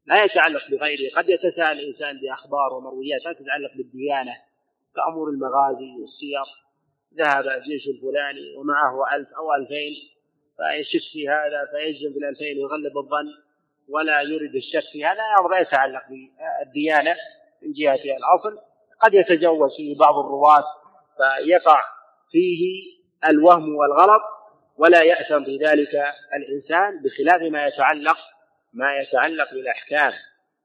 لا 0.06 0.24
يتعلق 0.24 0.62
بغيره. 0.72 1.16
قد 1.16 1.30
يتساءل 1.30 1.80
الإنسان 1.80 2.20
بأخبار 2.20 2.74
ومرويات 2.74 3.26
لا 3.26 3.34
تتعلق 3.34 3.72
بالديانة 3.78 4.36
كأمور 4.96 5.30
المغازي 5.30 5.92
والسير. 6.02 6.48
ذهب 7.18 7.48
الجيش 7.48 7.88
الفلاني 7.88 8.56
ومعه 8.58 9.16
ألف 9.16 9.28
أو 9.38 9.54
ألفين 9.54 9.94
فيشك 10.58 11.12
في 11.14 11.30
هذا 11.30 11.68
فيجزم 11.72 12.14
بالألفين 12.14 12.58
ويغلب 12.58 12.98
الظن 12.98 13.34
ولا 13.90 14.22
يريد 14.22 14.56
الشك 14.56 14.92
في 14.92 15.06
هذا. 15.06 15.20
الأمر 15.34 15.52
لا 15.52 15.60
يتعلق 15.60 16.04
بالديانة 16.10 17.16
من 17.62 17.74
جهة 17.74 18.04
الأصل. 18.18 18.60
قد 19.02 19.14
يتجوز 19.14 19.76
فيه 19.76 19.98
بعض 19.98 20.20
الرواة 20.20 20.64
فيقع 21.18 21.82
فيه 22.32 22.94
الوهم 23.30 23.76
والغلط 23.76 24.22
ولا 24.78 25.04
يأثم 25.04 25.44
في 25.44 25.58
ذلك 25.58 26.14
الإنسان 26.34 27.02
بخلاف 27.02 27.42
ما 27.42 27.68
يتعلق 27.68 28.18
ما 28.74 28.98
يتعلق 28.98 29.54
بالأحكام 29.54 30.14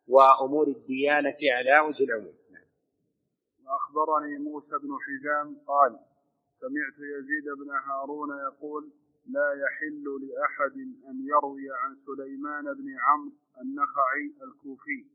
وأمور 0.09 0.67
الديانة 0.67 1.37
على 1.43 1.81
وجه 1.81 2.05
العموم. 2.05 2.35
وأخبرني 3.67 4.39
موسى 4.39 4.71
بن 4.83 4.91
حزام 5.07 5.57
قال 5.67 5.99
سمعت 6.61 6.99
يزيد 7.19 7.45
بن 7.45 7.71
هارون 7.71 8.29
يقول 8.39 8.91
لا 9.31 9.53
يحل 9.53 10.05
لأحد 10.05 10.77
أن 11.09 11.27
يروي 11.29 11.71
عن 11.83 11.97
سليمان 12.07 12.65
بن 12.65 12.97
عمرو 13.07 13.33
النخعي 13.61 14.33
الكوفي. 14.43 15.07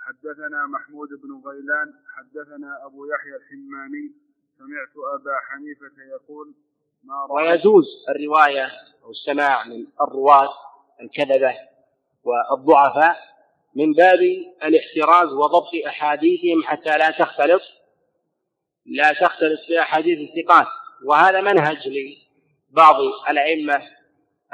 حدثنا 0.00 0.66
محمود 0.66 1.08
بن 1.08 1.42
غيلان 1.46 1.94
حدثنا 2.16 2.86
أبو 2.86 3.06
يحيى 3.06 3.36
الحماني 3.36 4.12
سمعت 4.58 5.20
أبا 5.20 5.36
حنيفة 5.48 6.02
يقول 6.02 6.54
ما 7.04 7.32
ويجوز 7.32 7.84
الرواية 8.08 8.68
أو 9.04 9.10
السماع 9.10 9.68
من 9.68 9.86
الرواة 10.00 10.48
الكذبة 11.00 11.69
والضعفاء 12.24 13.16
من 13.76 13.92
باب 13.92 14.18
الاحتراز 14.64 15.32
وضبط 15.32 15.70
أحاديثهم 15.86 16.62
حتى 16.64 16.98
لا 16.98 17.10
تختلط 17.10 17.62
لا 18.86 19.12
تختلط 19.12 19.60
بأحاديث 19.68 20.18
الثقات. 20.18 20.66
وهذا 21.04 21.40
منهج 21.40 21.76
لبعض 21.88 22.96
الأئمة 23.30 23.82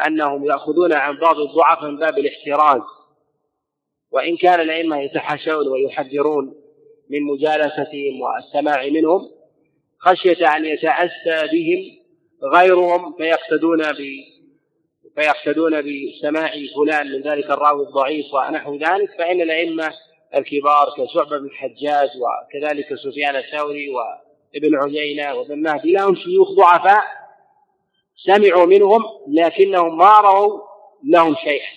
أنهم 0.07 0.45
يأخذون 0.45 0.93
عن 0.93 1.17
بعض 1.17 1.39
الضعف 1.39 1.83
من 1.83 1.97
باب 1.97 2.19
الاحتراز. 2.19 2.83
وإن 4.11 4.37
كان 4.37 4.61
الأئمة 4.61 5.01
يتحاشون 5.03 5.69
ويحذرون 5.69 6.55
من 7.11 7.23
مجالستهم 7.23 8.21
والسماع 8.21 8.89
منهم 8.89 9.31
خشية 9.99 10.57
أن 10.57 10.65
يتأسى 10.65 11.49
بهم 11.53 12.07
غيرهم 12.55 13.17
فيقتدون 13.17 13.79
ب 13.79 13.99
فيقتدون 15.17 15.83
بسماع 15.83 16.53
فلان 16.77 17.07
من 17.07 17.23
ذلك 17.23 17.51
الراوي 17.51 17.87
الضعيف 17.87 18.35
ونحو 18.35 18.77
ذلك 18.77 19.11
فإن 19.19 19.41
الأئمة 19.41 19.93
الكبار 20.35 20.95
كشعبة 20.97 21.39
بن 21.39 21.47
الحجاج 21.47 22.09
وكذلك 22.17 22.95
سفيان 22.95 23.37
الثوري 23.37 23.89
وابن 23.89 24.77
عيينة 24.83 25.35
وابن 25.35 25.63
مهدي 25.63 25.93
لهم 25.93 26.15
شيوخ 26.15 26.51
ضعفاء 26.51 27.03
سمعوا 28.17 28.67
منهم 28.67 29.05
لكنهم 29.29 29.99
ما 29.99 30.21
روا 30.21 30.61
لهم 31.05 31.35
شيئا. 31.35 31.69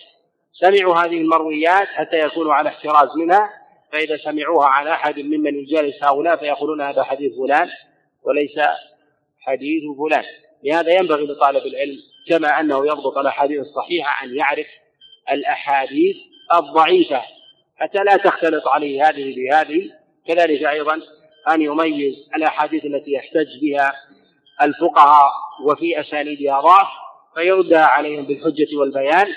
سمعوا 0.54 0.96
هذه 0.96 1.18
المرويات 1.18 1.88
حتى 1.88 2.20
يكونوا 2.20 2.54
على 2.54 2.70
احتراز 2.70 3.10
منها 3.18 3.50
فإذا 3.92 4.18
سمعوها 4.18 4.68
على 4.68 4.92
أحد 4.92 5.20
ممن 5.20 5.56
يجالس 5.56 6.04
هؤلاء 6.04 6.38
فيقولون 6.38 6.82
هذا 6.82 7.04
حديث 7.04 7.32
فلان 7.38 7.70
وليس 8.24 8.60
حديث 9.40 9.84
فلان. 9.98 10.24
لهذا 10.64 10.94
ينبغي 10.94 11.24
لطالب 11.24 11.66
العلم 11.66 12.09
كما 12.28 12.60
أنه 12.60 12.88
يضبط 12.88 13.18
الأحاديث 13.18 13.60
الصحيحة 13.60 14.24
أن 14.24 14.36
يعرف 14.38 14.68
الأحاديث 15.32 16.16
الضعيفة. 16.54 17.22
حتى 17.76 17.98
لا 17.98 18.18
تختلط 18.18 18.68
عليه 18.68 19.10
هذه 19.10 19.36
بهذه. 19.36 19.92
كذلك 20.28 20.64
أيضا 20.64 21.02
أن 21.50 21.62
يميز 21.62 22.16
الأحاديث 22.36 22.86
التي 22.86 23.12
يحتج 23.12 23.48
بها 23.62 23.94
الفقهاء 24.62 25.32
وفي 25.64 26.00
أسانيدها 26.02 26.62
ضعف 26.62 26.88
فيردها 27.36 27.86
عليهم 27.86 28.26
بالحجة 28.26 28.78
والبيان 28.78 29.28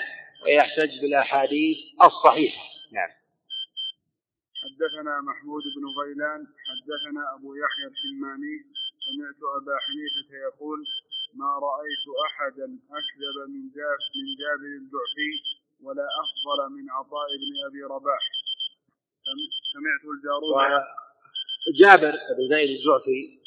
ويحتج 0.45 1.01
بالأحاديث 1.01 1.77
الصحيحة. 2.03 2.63
نعم. 2.91 3.09
حدثنا 4.63 5.21
محمود 5.21 5.63
بن 5.75 5.83
غيلان 5.99 6.41
حدثنا 6.69 7.21
أبو 7.35 7.49
يحيى 7.55 7.85
الحماني 7.91 8.55
سمعت 9.05 9.39
أبا 9.57 9.75
حنيفة 9.85 10.31
يقول 10.47 10.79
ما 11.35 11.51
رأيت 11.67 12.05
أحدا 12.27 12.65
أكذب 12.99 13.37
من 13.53 13.61
جاب 13.75 13.99
من 14.15 14.27
جابر 14.41 14.71
الجعفي 14.81 15.31
ولا 15.83 16.07
أفضل 16.23 16.73
من 16.75 16.89
عطاء 16.91 17.27
بن 17.41 17.53
أبي 17.67 17.83
رباح. 17.83 18.23
سمعت 19.73 20.03
الجارود 20.13 20.83
جابر 21.79 22.11
بن 22.11 22.49
زيد 22.49 22.69
الجعفي 22.69 23.39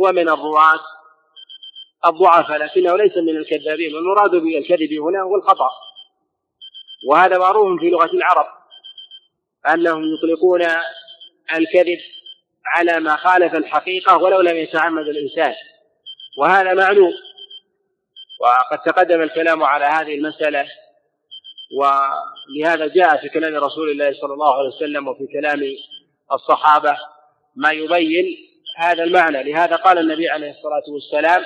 هو 0.00 0.12
من 0.12 0.28
الرواة 0.28 0.80
الضعفاء 2.06 2.58
لكنه 2.58 2.96
ليس 2.96 3.16
من 3.16 3.36
الكذابين 3.36 3.94
والمراد 3.94 4.30
بالكذب 4.30 4.92
هنا 4.92 5.22
هو 5.22 5.36
الخطأ. 5.36 5.70
وهذا 7.08 7.38
معروف 7.38 7.80
في 7.80 7.90
لغة 7.90 8.10
العرب 8.14 8.46
أنهم 9.68 10.02
يطلقون 10.14 10.62
الكذب 11.54 11.98
على 12.66 13.00
ما 13.00 13.16
خالف 13.16 13.54
الحقيقة 13.54 14.16
ولو 14.16 14.40
لم 14.40 14.56
يتعمد 14.56 15.08
الإنسان. 15.08 15.54
وهذا 16.38 16.74
معلوم. 16.74 17.12
وقد 18.40 18.78
تقدم 18.78 19.22
الكلام 19.22 19.62
على 19.62 19.84
هذه 19.84 20.14
المسألة 20.14 20.68
ولهذا 21.78 22.86
جاء 22.86 23.16
في 23.16 23.28
كلام 23.28 23.64
رسول 23.64 23.90
الله 23.90 24.12
صلى 24.20 24.32
الله 24.32 24.54
عليه 24.54 24.68
وسلم 24.68 25.08
وفي 25.08 25.26
كلام 25.26 25.62
الصحابة 26.32 26.96
ما 27.56 27.70
يبين 27.70 28.36
هذا 28.78 29.04
المعنى. 29.04 29.42
لهذا 29.42 29.76
قال 29.76 29.98
النبي 29.98 30.30
عليه 30.30 30.50
الصلاة 30.50 30.82
والسلام 30.88 31.44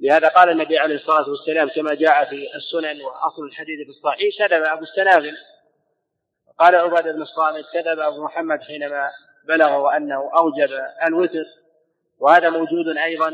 لهذا 0.00 0.28
قال 0.28 0.50
النبي 0.50 0.78
عليه 0.78 0.94
الصلاة 0.94 1.30
والسلام 1.30 1.68
كما 1.68 1.94
جاء 1.94 2.24
في 2.24 2.46
السنن 2.54 3.02
وأصل 3.02 3.44
الحديث 3.44 3.84
في 3.84 3.90
الصحيح 3.90 4.38
كذب 4.38 4.62
أبو 4.62 4.82
السنابل. 4.82 5.36
قال 6.58 6.74
عبادة 6.74 7.12
بن 7.12 7.22
الصامت 7.22 7.64
كذب 7.72 7.98
أبو 7.98 8.24
محمد 8.24 8.62
حينما 8.62 9.10
بلغه 9.48 9.96
أنه 9.96 10.30
أوجب 10.36 10.70
الوتر. 11.06 11.44
وهذا 12.18 12.50
موجود 12.50 12.96
أيضا 13.04 13.30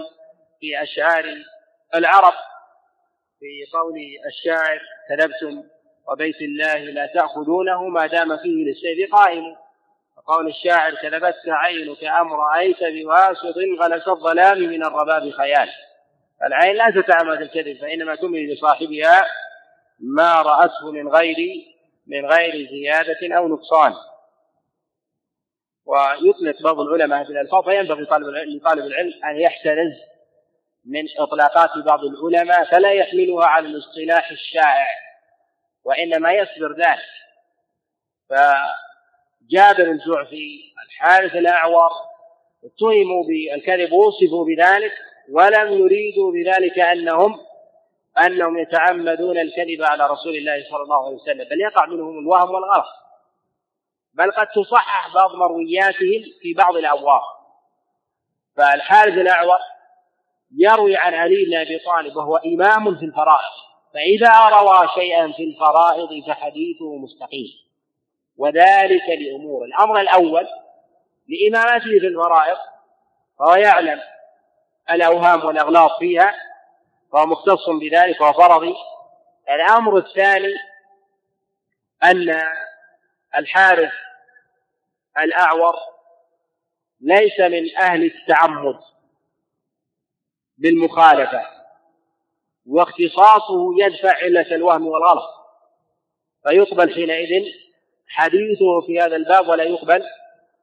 في 0.60 0.82
أشعار 0.82 1.24
العرب 1.94 2.34
في 3.40 3.76
قول 3.78 3.94
الشاعر 4.26 4.80
كذبتم 5.08 5.64
وبيت 6.08 6.40
الله 6.40 6.78
لا 6.78 7.06
تأخذونه 7.06 7.88
ما 7.88 8.06
دام 8.06 8.36
فيه 8.36 8.64
للسيف 8.64 9.14
قائم. 9.14 9.56
وقول 10.16 10.48
الشاعر 10.48 10.94
كذبتك 10.94 11.48
عينك 11.48 12.04
أم 12.04 12.32
رأيت 12.32 12.78
بواسط 12.80 13.56
غلس 13.80 14.08
الظلام 14.08 14.58
من 14.58 14.84
الرباب 14.84 15.30
خيال. 15.30 15.68
العين 16.46 16.76
لا 16.76 16.90
تتعمد 16.90 17.42
الكذب 17.42 17.76
فإنما 17.80 18.14
تملي 18.14 18.54
لصاحبها 18.54 19.26
ما 20.00 20.42
رأته 20.42 20.90
من 20.92 21.08
غير 21.08 21.36
من 22.06 22.26
غير 22.26 22.68
زيادة 22.70 23.36
أو 23.36 23.48
نقصان. 23.48 23.94
ويطلق 25.86 26.62
بعض 26.62 26.80
العلماء 26.80 27.20
هذه 27.20 27.30
الألفاظ 27.30 27.64
فينبغي 27.64 28.04
طالب 28.04 28.26
لطالب 28.26 28.86
العلم 28.86 29.12
أن 29.24 29.40
يحترز 29.40 29.92
من 30.84 31.04
إطلاقات 31.18 31.70
بعض 31.86 32.00
العلماء 32.04 32.64
فلا 32.64 32.92
يحملها 32.92 33.46
على 33.46 33.68
الاصطلاح 33.68 34.30
الشائع 34.30 34.88
وإنما 35.84 36.32
يصبر 36.32 36.72
ذلك. 36.72 37.10
فجابر 38.28 39.90
الجعفي 39.90 40.60
الحارث 40.86 41.34
الأعور 41.34 41.90
اتهموا 42.64 43.24
بالكذب 43.24 43.92
ووصفوا 43.92 44.44
بذلك 44.44 44.92
ولم 45.30 45.72
يريدوا 45.72 46.32
بذلك 46.32 46.78
أنهم 46.78 47.40
أنهم 48.24 48.58
يتعمدون 48.58 49.38
الكذب 49.38 49.82
على 49.82 50.06
رسول 50.06 50.36
الله 50.36 50.64
صلى 50.70 50.82
الله 50.82 51.06
عليه 51.06 51.16
وسلم 51.16 51.44
بل 51.44 51.60
يقع 51.60 51.86
منهم 51.86 52.18
الوهم 52.18 52.50
والغلط 52.50 52.86
بل 54.14 54.30
قد 54.30 54.46
تصحح 54.46 55.14
بعض 55.14 55.34
مروياتهم 55.34 56.22
في 56.42 56.54
بعض 56.54 56.76
الأبواب 56.76 57.22
فالحارث 58.56 59.14
الأعور 59.14 59.58
يروي 60.58 60.96
عن 60.96 61.14
علي 61.14 61.44
بن 61.44 61.56
أبي 61.56 61.78
طالب 61.78 62.16
وهو 62.16 62.36
إمام 62.36 62.98
في 62.98 63.04
الفرائض. 63.04 63.52
فإذا 63.94 64.48
روى 64.48 64.88
شيئا 64.94 65.32
في 65.32 65.44
الفرائض 65.44 66.26
فحديثه 66.26 66.96
مستقيم. 66.96 67.48
وذلك 68.36 69.08
لأمور. 69.20 69.64
الأمر 69.64 70.00
الأول 70.00 70.46
لإمامته 71.28 71.98
في 72.00 72.06
الفرائض 72.06 72.56
فهو 73.38 73.54
يعلم 73.54 74.00
الأوهام 74.90 75.44
والأغلاط 75.44 75.90
فيها 75.98 76.34
فهو 77.12 77.26
مختص 77.26 77.70
بذلك 77.80 78.20
وهو 78.20 78.32
فرضي 78.32 78.74
الأمر 79.50 79.98
الثاني 79.98 80.54
أن 82.04 82.42
الحارث 83.36 83.92
الأعور 85.18 85.74
ليس 87.00 87.40
من 87.40 87.76
أهل 87.76 88.04
التعمد 88.04 88.78
بالمخالفة 90.58 91.46
واختصاصه 92.66 93.74
يدفع 93.78 94.16
علة 94.16 94.54
الوهم 94.54 94.86
والغلط 94.86 95.30
فيقبل 96.48 96.94
حينئذ 96.94 97.44
حديثه 98.08 98.80
في 98.86 99.00
هذا 99.00 99.16
الباب 99.16 99.48
ولا 99.48 99.64
يقبل 99.64 100.02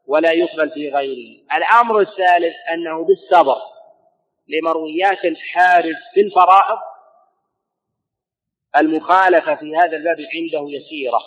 ولا 0.08 0.32
يقبل 0.32 0.70
في 0.70 0.90
غيره. 0.90 1.42
الأمر 1.58 2.00
الثالث 2.00 2.56
أنه 2.74 3.06
بالصبر 3.06 3.58
لمرويات 4.48 5.26
الحارث 5.26 5.96
في 6.14 6.22
الفرائض 6.22 6.80
المخالفة 8.78 9.56
في 9.56 9.76
هذا 9.76 9.98
الباب 9.98 10.18
عنده 10.36 10.70
يسيرة. 10.70 11.22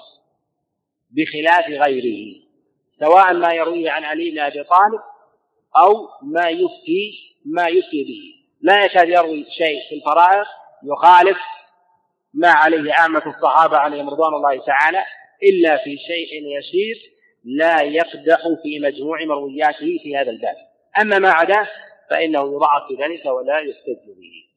بخلاف 1.10 1.66
غيره 1.68 2.40
سواء 3.00 3.34
ما 3.34 3.52
يرويه 3.54 3.90
عن 3.90 4.04
علي 4.04 4.30
بن 4.30 4.38
أبي 4.38 4.64
طالب 4.64 5.00
أو 5.76 6.08
ما 6.22 6.48
يفتي 6.48 7.12
ما 7.44 7.68
يفتي 7.68 8.04
به. 8.04 8.40
لا 8.60 8.84
يكاد 8.84 9.08
يروي 9.08 9.44
شيء 9.58 9.88
في 9.88 9.94
الفرائض 9.94 10.46
يخالف 10.82 11.38
ما 12.34 12.48
عليه 12.48 12.92
عامة 12.92 13.22
الصحابة 13.26 13.76
عليهم 13.76 14.10
رضوان 14.10 14.34
الله 14.34 14.64
تعالى 14.66 15.04
إلا 15.42 15.76
في 15.76 15.96
شيء 15.96 16.58
يسير 16.58 16.96
لا 17.44 17.82
يقدح 17.82 18.40
في 18.62 18.80
مجموع 18.80 19.24
مروياته 19.24 19.98
في 20.02 20.16
هذا 20.16 20.30
الباب. 20.30 20.56
أما 21.00 21.18
ما 21.18 21.30
عداه 21.30 21.68
فإنه 22.10 22.54
يضعف 22.54 22.88
في 22.88 22.94
ذلك 23.02 23.26
ولا 23.26 23.58
يحتج 23.58 24.06
به. 24.06 24.50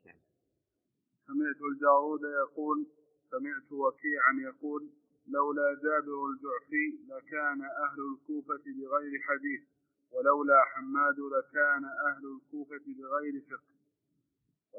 سمعت 1.28 1.60
الجارود 1.72 2.20
يقول 2.42 2.88
سمعت 3.32 3.72
وكيعا 3.72 4.34
يقول 4.50 4.90
لولا 5.28 5.68
جابر 5.84 6.26
الجعفي 6.30 6.86
لكان 7.08 7.62
أهل 7.62 8.00
الكوفة 8.14 8.64
بغير 8.66 9.22
حديث 9.28 9.62
ولولا 10.12 10.64
حماد 10.64 11.16
لكان 11.20 11.84
أهل 11.86 12.24
الكوفة 12.36 12.84
بغير 12.88 13.42
فقه. 13.50 13.74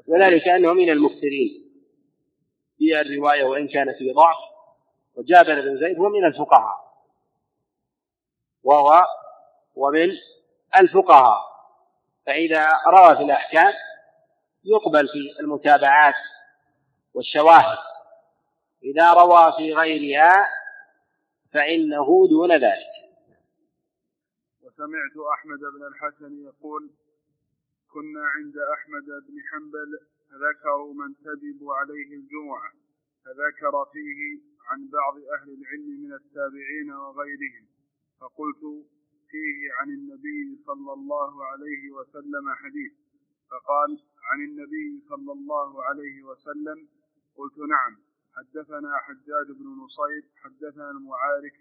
وذلك 0.06 0.48
أنه 0.48 0.72
من 0.72 0.90
المكثرين 0.90 1.64
في 2.78 3.00
الرواية 3.00 3.44
وإن 3.44 3.68
كانت 3.68 3.96
في 3.98 4.12
ضعف 4.12 4.36
وجابر 5.14 5.60
بن 5.60 5.80
زيد 5.80 5.98
هو 5.98 6.08
من 6.08 6.24
الفقهاء. 6.24 6.84
وهو 8.62 9.06
ومن 9.74 10.10
الفقهاء. 10.80 11.40
فإذا 12.26 12.68
روى 12.86 13.16
في 13.16 13.22
الأحكام 13.22 13.72
يقبل 14.64 15.08
في 15.08 15.40
المتابعات 15.40 16.14
والشواهد. 17.14 17.93
إذا 18.84 19.12
روى 19.12 19.52
في 19.56 19.74
غيرها 19.74 20.46
فإنه 21.52 22.28
دون 22.30 22.52
ذلك. 22.52 22.94
وسمعت 24.62 25.16
أحمد 25.34 25.58
بن 25.58 25.86
الحسن 25.86 26.44
يقول 26.44 26.90
كنا 27.92 28.24
عند 28.36 28.56
أحمد 28.58 29.06
بن 29.06 29.36
حنبل 29.50 29.98
ذكروا 30.44 30.94
من 30.94 31.14
تجب 31.14 31.70
عليه 31.70 32.16
الجمعة 32.16 32.72
فذكر 33.24 33.84
فيه 33.92 34.40
عن 34.68 34.88
بعض 34.88 35.14
أهل 35.16 35.48
العلم 35.58 35.88
من 36.04 36.12
التابعين 36.12 36.92
وغيرهم 36.92 37.66
فقلت 38.20 38.86
فيه 39.30 39.72
عن 39.80 39.88
النبي 39.88 40.62
صلى 40.66 40.92
الله 40.92 41.44
عليه 41.44 41.90
وسلم 41.90 42.50
حديث 42.54 42.92
فقال 43.50 43.98
عن 44.30 44.40
النبي 44.40 45.02
صلى 45.08 45.32
الله 45.32 45.84
عليه 45.84 46.22
وسلم؟ 46.22 46.88
قلت 47.36 47.58
نعم. 47.58 48.03
حدثنا 48.36 48.98
حجاج 48.98 49.46
بن 49.58 49.66
نصير 49.84 50.24
حدثنا 50.42 50.90
المعارك 50.90 51.58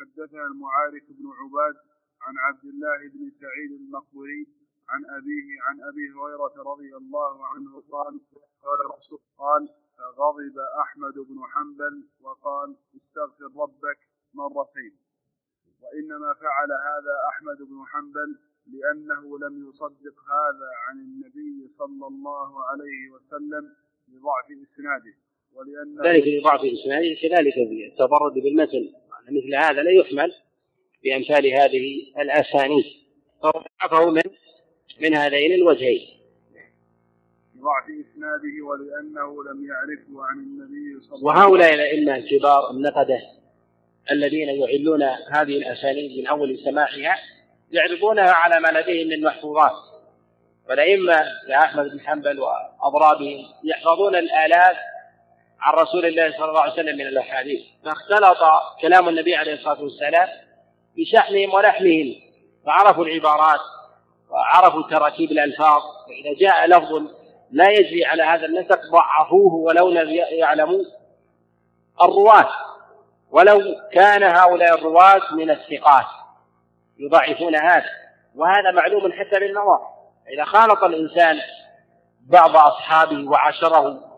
حدثنا 0.00 0.46
المعارك 0.46 1.04
بن 1.08 1.26
عباد 1.40 1.76
عن 2.22 2.38
عبد 2.38 2.64
الله 2.64 2.98
بن 3.14 3.30
سعيد 3.40 3.72
المقبري 3.80 4.46
عن 4.88 5.04
أبيه 5.04 5.62
عن 5.62 5.82
أبي 5.82 6.10
هريرة 6.10 6.72
رضي 6.72 6.96
الله 6.96 7.46
عنه 7.46 7.82
قال 7.92 8.20
قال 8.62 8.78
قال 9.38 9.68
فغضب 9.98 10.58
أحمد 10.58 11.14
بن 11.14 11.38
حنبل 11.52 12.08
وقال 12.20 12.76
استغفر 12.96 13.50
ربك 13.62 13.98
مرتين 14.34 14.98
وإنما 15.82 16.34
فعل 16.34 16.70
هذا 16.72 17.14
أحمد 17.28 17.58
بن 17.68 17.84
حنبل 17.86 18.38
لأنه 18.66 19.38
لم 19.38 19.68
يصدق 19.68 20.16
هذا 20.36 20.70
عن 20.88 21.00
النبي 21.00 21.74
صلى 21.78 22.06
الله 22.06 22.64
عليه 22.64 23.10
وسلم 23.10 23.76
لضعف 24.08 24.46
إسناده. 24.50 25.14
ذلك 26.04 26.24
لضعف 26.26 26.60
إسناده 26.60 27.14
كذلك 27.22 27.54
التبرد 27.92 28.32
بالمثل 28.34 28.92
مثل 29.30 29.54
هذا 29.54 29.82
لا 29.82 29.90
يحمل 29.90 30.32
بأمثال 31.04 31.46
هذه 31.46 32.12
الأسانيد. 32.20 32.84
فضعفه 33.42 34.10
من 34.10 34.22
من 35.00 35.14
هذين 35.14 35.52
الوجهين. 35.52 36.08
ضعف 37.56 37.84
إسناده 37.84 38.64
ولأنه 38.64 39.44
لم 39.44 39.66
يعرفه 39.68 40.24
عن 40.24 40.38
النبي 40.38 41.00
صلى 41.00 41.18
الله 41.18 41.32
عليه 41.32 41.40
وسلم. 41.40 41.50
وهؤلاء 41.50 41.74
الأئمة 41.74 42.16
الكبار 42.16 42.70
النقدة 42.70 43.20
الذين 44.10 44.48
يعلون 44.48 45.02
هذه 45.30 45.56
الأسانيد 45.56 46.18
من 46.18 46.26
أول 46.26 46.58
سماعها 46.58 47.18
يعرضونها 47.72 48.30
على 48.30 48.60
ما 48.60 48.80
لديهم 48.80 49.08
من 49.08 49.22
محفوظات. 49.22 49.94
والأئمة 50.68 51.16
كأحمد 51.48 51.90
بن 51.90 52.00
حنبل 52.00 52.40
وأضرابهم 52.40 53.44
يحفظون 53.64 54.16
الآلاف 54.16 54.76
عن 55.64 55.74
رسول 55.74 56.06
الله 56.06 56.32
صلى 56.36 56.48
الله 56.48 56.60
عليه 56.60 56.72
وسلم 56.72 56.96
من 56.96 57.06
الأحاديث. 57.06 57.62
فاختلط 57.84 58.38
كلام 58.82 59.08
النبي 59.08 59.36
عليه 59.36 59.54
الصلاة 59.54 59.82
والسلام 59.82 60.28
بشحنهم 60.96 61.54
ولحمهم 61.54 62.14
فعرفوا 62.66 63.04
العبارات 63.04 63.60
وعرفوا 64.30 64.82
تراكيب 64.82 65.30
الألفاظ 65.30 65.82
فإذا 65.82 66.38
جاء 66.40 66.66
لفظ 66.66 67.02
لا 67.50 67.70
يجري 67.70 68.04
على 68.04 68.22
هذا 68.22 68.46
النسق 68.46 68.80
ضعفوه 68.92 69.54
ولو 69.54 69.88
لم 69.90 70.10
يعلموا 70.30 70.84
الرواة. 72.02 72.48
ولو 73.30 73.60
كان 73.92 74.22
هؤلاء 74.22 74.74
الرواة 74.74 75.34
من 75.34 75.50
الثقات 75.50 76.06
يضعفون 76.98 77.56
هذا. 77.56 77.90
وهذا 78.34 78.70
معلوم 78.70 79.12
حتى 79.12 79.40
بالنظر 79.40 79.78
إذا 80.34 80.44
خالط 80.44 80.84
الإنسان 80.84 81.40
بعض 82.30 82.56
أصحابه 82.56 83.30
وعاشره 83.30 84.13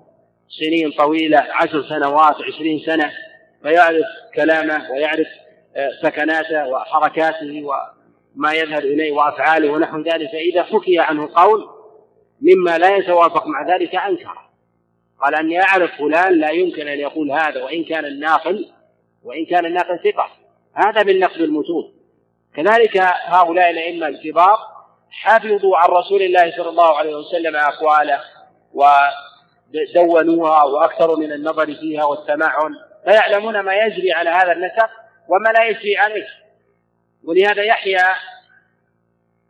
سنين 0.48 0.90
طويلة 0.90 1.46
عشر 1.50 1.82
سنوات 1.82 2.36
عشرين 2.48 2.78
سنة 2.86 3.12
فيعرف 3.62 4.06
كلامه 4.34 4.90
ويعرف 4.90 5.26
آه، 5.76 5.90
سكناته 6.02 6.68
وحركاته 6.68 7.62
وما 7.64 8.52
يذهب 8.52 8.78
إليه 8.78 9.12
وأفعاله 9.12 9.70
ونحو 9.70 10.00
ذلك. 10.00 10.30
فإذا 10.30 10.62
حكي 10.62 10.98
عنه 10.98 11.30
قول 11.34 11.68
مما 12.40 12.78
لا 12.78 12.96
يتوافق 12.96 13.46
مع 13.46 13.74
ذلك 13.74 13.94
أنكر 13.94 14.38
قال 15.22 15.34
أني 15.34 15.62
أعرف 15.62 15.90
فلان 15.98 16.40
لا 16.40 16.50
يمكن 16.50 16.88
أن 16.88 16.98
يقول 16.98 17.30
هذا 17.30 17.64
وإن 17.64 17.84
كان 17.84 18.04
الناقل 18.04 18.68
وإن 19.24 19.44
كان 19.46 19.66
الناقل 19.66 19.98
ثقة. 19.98 20.28
هذا 20.74 21.02
من 21.02 21.18
نقد 21.18 21.40
المتون. 21.40 21.92
كذلك 22.56 22.96
هؤلاء 23.26 23.70
الأئمة 23.70 24.08
الكبار 24.08 24.58
حفظوا 25.10 25.76
عن 25.76 25.88
رسول 25.88 26.22
الله 26.22 26.56
صلى 26.56 26.68
الله 26.68 26.98
عليه 26.98 27.14
وسلم 27.14 27.56
أقواله 27.56 28.20
ودونوها 29.74 30.64
وأكثروا 30.64 31.16
من 31.16 31.32
النظر 31.32 31.66
فيها 31.66 32.04
والتمعن. 32.04 32.74
فيعلمون 33.04 33.60
ما 33.60 33.74
يجري 33.74 34.12
على 34.12 34.30
هذا 34.30 34.52
النسق 34.52 34.90
وما 35.28 35.48
لا 35.48 35.64
يجري 35.64 35.96
عليه. 35.96 36.26
ولهذا 37.24 37.62
يحيى 37.62 38.02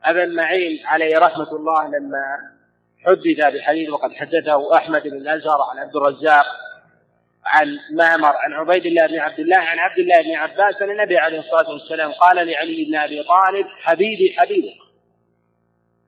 أبا 0.04 0.26
معين 0.26 0.86
عليه 0.86 1.18
رحمة 1.18 1.52
الله 1.52 1.88
لما 1.88 2.38
حدث 3.06 3.54
بحديث 3.54 3.90
وقد 3.90 4.12
حدثه 4.12 4.76
أحمد 4.76 5.02
بن 5.02 5.16
الأزهر 5.16 5.62
عن 5.70 5.78
عبد 5.78 5.96
الرزاق 5.96 6.46
عن 7.44 7.78
معمر 7.90 8.36
عن 8.36 8.52
عبيد 8.52 8.86
الله 8.86 9.06
بن 9.06 9.18
عبد 9.18 9.40
الله 9.40 9.56
عن 9.56 9.78
عبد 9.78 9.98
الله 9.98 10.22
بن 10.22 10.34
عباس 10.34 10.82
أن 10.82 10.90
النبي 10.90 11.18
عليه 11.18 11.38
الصلاة 11.38 11.70
والسلام 11.70 12.12
قال 12.12 12.36
لعلي 12.36 12.84
بن 12.84 12.96
أبي 12.96 13.22
طالب 13.22 13.66
حبيبي 13.66 14.34
حبيبك. 14.38 14.76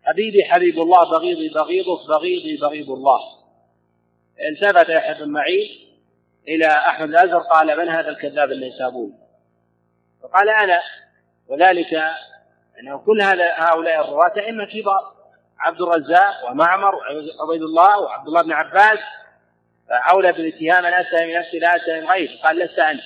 حبيبي 0.04 0.44
حبيب 0.44 0.80
الله 0.80 1.10
بغيضي 1.10 1.48
بغيضك 1.48 2.08
بغيضي 2.08 2.56
بغيض 2.56 2.90
الله. 2.90 3.20
التفت 4.40 4.88
يحيى 4.88 5.24
بن 5.24 5.28
معين 5.28 5.88
إلى 6.48 6.66
أحمد 6.66 7.08
الأزهر 7.08 7.40
قال 7.40 7.78
من 7.78 7.88
هذا 7.88 8.08
الكذاب 8.08 8.52
النيسابوري 8.52 9.12
فقال 10.22 10.48
أنا 10.48 10.80
وذلك 11.48 11.94
أنه 12.80 12.98
كل 12.98 13.22
هذا 13.22 13.52
هؤلاء 13.56 14.00
الرواة 14.00 14.32
أئمة 14.36 14.64
كبار 14.64 15.14
عبد 15.58 15.80
الرزاق 15.80 16.50
ومعمر 16.50 16.94
وعبيد 16.94 17.62
الله 17.62 18.00
وعبد 18.00 18.28
الله 18.28 18.42
بن 18.42 18.52
عباس 18.52 18.98
أولى 19.90 20.32
بالاتهام 20.32 20.86
أن 20.86 20.94
أتهم 20.94 21.30
نفسي 21.30 21.58
لا 21.58 21.76
أتهم 21.76 22.10
غيري 22.10 22.40
قال 22.44 22.58
لست 22.58 22.78
أنت. 22.78 23.02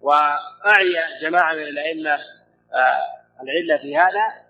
وأعي 0.00 0.96
جماعة 1.22 1.54
من 1.54 1.62
الأئمة 1.62 2.10
آه، 2.74 3.02
العلة 3.42 3.82
في 3.82 3.96
هذا 3.96 4.48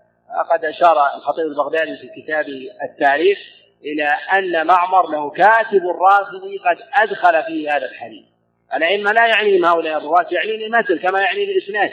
قد 0.51 0.65
أشار 0.65 1.17
الخطيب 1.17 1.47
البغدادي 1.47 1.97
في 1.97 2.23
كتابه 2.23 2.71
التاريخ 2.83 3.39
إلى 3.85 4.09
أن 4.39 4.67
معمر 4.67 5.11
له 5.11 5.31
كاتب 5.31 5.83
رافضي 5.87 6.59
قد 6.59 6.77
أدخل 6.95 7.43
فيه 7.43 7.77
هذا 7.77 7.87
الحديث. 7.87 8.25
الأئمة 8.75 9.13
لا 9.13 9.27
يعنيهم 9.27 9.65
هؤلاء 9.65 9.99
الرواة 9.99 10.27
يعنيهم 10.31 10.75
المثل 10.75 11.03
كما 11.03 11.21
يعني 11.21 11.45
الإسناد. 11.45 11.91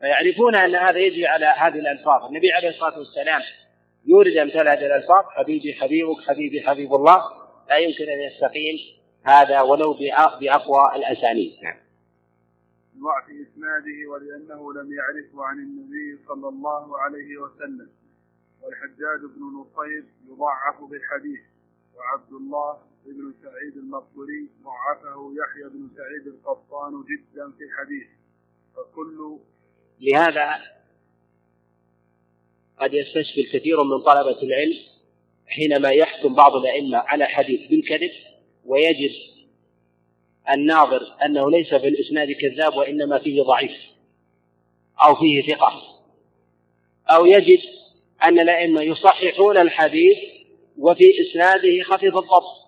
فيعرفون 0.00 0.56
أن 0.56 0.74
هذا 0.74 0.98
يجري 0.98 1.26
على 1.26 1.46
هذه 1.46 1.78
الألفاظ. 1.78 2.24
النبي 2.24 2.52
عليه 2.52 2.68
الصلاة 2.68 2.98
والسلام 2.98 3.42
يورد 4.06 4.36
أمثال 4.36 4.68
هذه 4.68 4.86
الألفاظ 4.86 5.24
حبيبي 5.30 5.74
حبيبك 5.74 6.20
حبيبي 6.28 6.60
حبيب 6.60 6.94
الله. 6.94 7.22
لا 7.68 7.76
يمكن 7.76 8.04
أن 8.04 8.20
يستقيم 8.20 8.78
هذا 9.24 9.60
ولو 9.60 9.92
بأقوى 10.40 10.96
الأسانيد. 10.96 11.52
نعم. 11.62 11.76
ضعف 13.04 13.24
إسناده 13.24 14.10
ولأنه 14.10 14.72
لم 14.72 14.92
يعرفه 14.98 15.44
عن 15.44 15.56
النبي 15.58 16.18
صلى 16.28 16.48
الله 16.48 16.98
عليه 16.98 17.36
وسلم. 17.36 17.88
والحجاج 18.66 19.20
بن 19.36 19.42
نصير 19.42 20.04
يضعف 20.28 20.90
بالحديث 20.90 21.40
وعبد 21.96 22.32
الله 22.32 22.78
بن 23.06 23.34
سعيد 23.42 23.76
المقبري 23.76 24.48
ضعفه 24.62 25.32
يحيى 25.34 25.68
بن 25.68 25.88
سعيد 25.96 26.26
القطان 26.26 26.92
جدا 26.92 27.52
في 27.58 27.64
الحديث. 27.64 28.06
فكل 28.76 29.38
لهذا 30.00 30.62
قد 32.78 32.94
يستشفي 32.94 33.40
الكثير 33.40 33.84
من 33.84 34.02
طلبة 34.02 34.42
العلم 34.42 34.78
حينما 35.46 35.90
يحكم 35.90 36.34
بعض 36.34 36.56
الأئمة 36.56 36.98
على 36.98 37.26
حديث 37.26 37.70
بالكذب 37.70 38.10
ويجد 38.64 39.10
الناظر 40.50 41.16
أنه 41.24 41.50
ليس 41.50 41.68
في 41.68 41.88
الإسناد 41.88 42.32
كذاب 42.32 42.76
وإنما 42.76 43.18
فيه 43.18 43.42
ضعيف 43.42 43.72
أو 45.06 45.14
فيه 45.14 45.54
ثقة 45.54 45.82
أو 47.10 47.26
يجد 47.26 47.60
أن 48.24 48.40
الأئمة 48.40 48.82
يصححون 48.82 49.56
الحديث 49.56 50.16
وفي 50.78 51.04
إسناده 51.20 51.82
خفيف 51.82 52.16
الضبط 52.16 52.66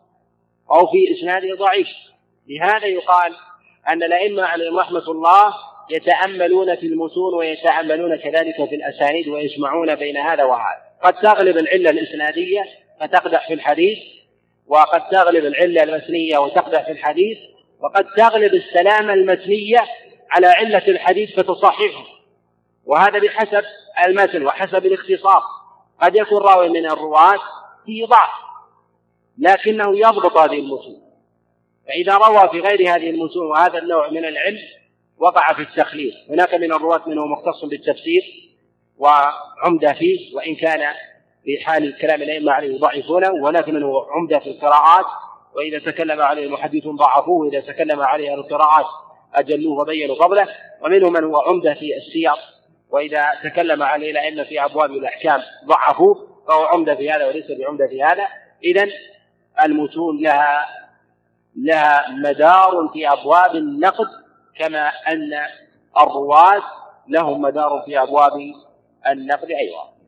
أو 0.71 0.87
في 0.87 1.15
إسناده 1.15 1.55
ضعيف. 1.55 1.89
لهذا 2.49 2.87
يقال 2.87 3.35
أن 3.89 4.03
الأئمة 4.03 4.43
عليهم 4.43 4.79
رحمة 4.79 5.11
الله 5.11 5.55
يتأملون 5.91 6.77
في 6.77 6.87
المتون 6.87 7.35
ويتأملون 7.35 8.17
كذلك 8.17 8.69
في 8.69 8.75
الأسانيد 8.75 9.29
ويجمعون 9.29 9.95
بين 9.95 10.17
هذا 10.17 10.45
وهذا. 10.45 10.89
قد 11.03 11.15
تغلب 11.15 11.57
العلة 11.57 11.91
الإسنادية 11.91 12.65
فتقدح 13.01 13.49
في 13.49 13.55
الحديث 13.55 13.99
وقد 14.67 15.09
تغلب 15.09 15.45
العلة 15.45 15.83
المتنية 15.83 16.39
وتقدح 16.39 16.85
في 16.85 16.93
الحديث 16.93 17.39
وقد 17.81 18.07
تغلب 18.17 18.55
السلامة 18.55 19.13
المتنية 19.13 19.79
على 20.31 20.47
علة 20.47 20.89
الحديث 20.89 21.31
فتصححه. 21.31 22.05
وهذا 22.87 23.19
بحسب 23.19 23.63
المتن 24.07 24.47
وحسب 24.47 24.87
الاختصاص. 24.87 25.43
قد 26.03 26.17
يكون 26.17 26.43
راوي 26.43 26.69
من 26.69 26.87
الرواة 26.87 27.39
فيه 27.87 28.07
ضعف 28.07 28.31
لكنه 29.39 29.99
يضبط 29.99 30.37
هذه 30.37 30.59
المتون. 30.59 31.09
فإذا 31.89 32.17
روى 32.17 32.49
في 32.49 32.61
غير 32.61 32.95
هذه 32.95 33.11
المتون 33.11 33.47
وهذا 33.47 33.79
النوع 33.79 34.11
من 34.11 34.25
العلم 34.25 34.59
وقع 35.19 35.53
في 35.53 35.63
التخليط 35.63 36.15
هناك 36.31 36.55
من 36.55 36.73
الرواة 36.73 37.03
من 37.07 37.19
هو 37.19 37.27
مختص 37.27 37.65
بالتفسير 37.65 38.23
وعمدة 38.99 39.93
فيه 39.93 40.37
وإن 40.37 40.55
كان 40.55 40.95
في 41.45 41.65
حال 41.65 41.99
كلام 41.99 42.23
الأئمة 42.23 42.53
عليه 42.53 42.75
يضعفونه 42.75 43.33
وهناك 43.33 43.69
من 43.69 43.83
هو 43.83 44.01
عمدة 44.01 44.39
في 44.39 44.51
القراءات 44.51 45.07
وإذا 45.55 45.79
تكلم 45.79 46.21
عليه 46.21 46.47
المحدثون 46.47 46.97
ضعفوه 46.97 47.47
وإذا 47.47 47.61
تكلم 47.61 48.01
عليه 48.01 48.35
القراءات 48.35 48.87
أجلوه 49.35 49.81
وبينوا 49.81 50.17
فضله 50.17 50.49
ومنهم 50.81 51.13
من 51.13 51.25
هو 51.25 51.41
عمدة 51.41 51.75
في 51.75 51.97
السير 51.97 52.58
وإذا 52.91 53.25
تكلم 53.45 53.83
عليه 53.83 54.11
الأئمة 54.11 54.45
في 54.45 54.65
أبواب 54.65 54.91
الأحكام 54.91 55.41
ضعفوه 55.65 56.43
فهو 56.49 56.65
عمدة 56.65 56.95
في 56.95 57.11
هذا 57.11 57.27
وليس 57.27 57.51
بعمدة 57.59 57.87
في 57.87 58.03
هذا. 58.03 58.27
إذا 58.65 58.89
المتون 59.65 60.23
لها 60.23 60.67
لها 61.57 62.11
مدار 62.11 62.91
في 62.93 63.09
أبواب 63.09 63.57
النقد 63.57 64.09
كما 64.59 64.89
أن 64.89 65.33
الرواة 66.01 66.63
لهم 67.09 67.41
مدار 67.41 67.83
في 67.87 68.03
أبواب 68.03 68.33
النقد 69.07 69.51
أيضا. 69.51 69.99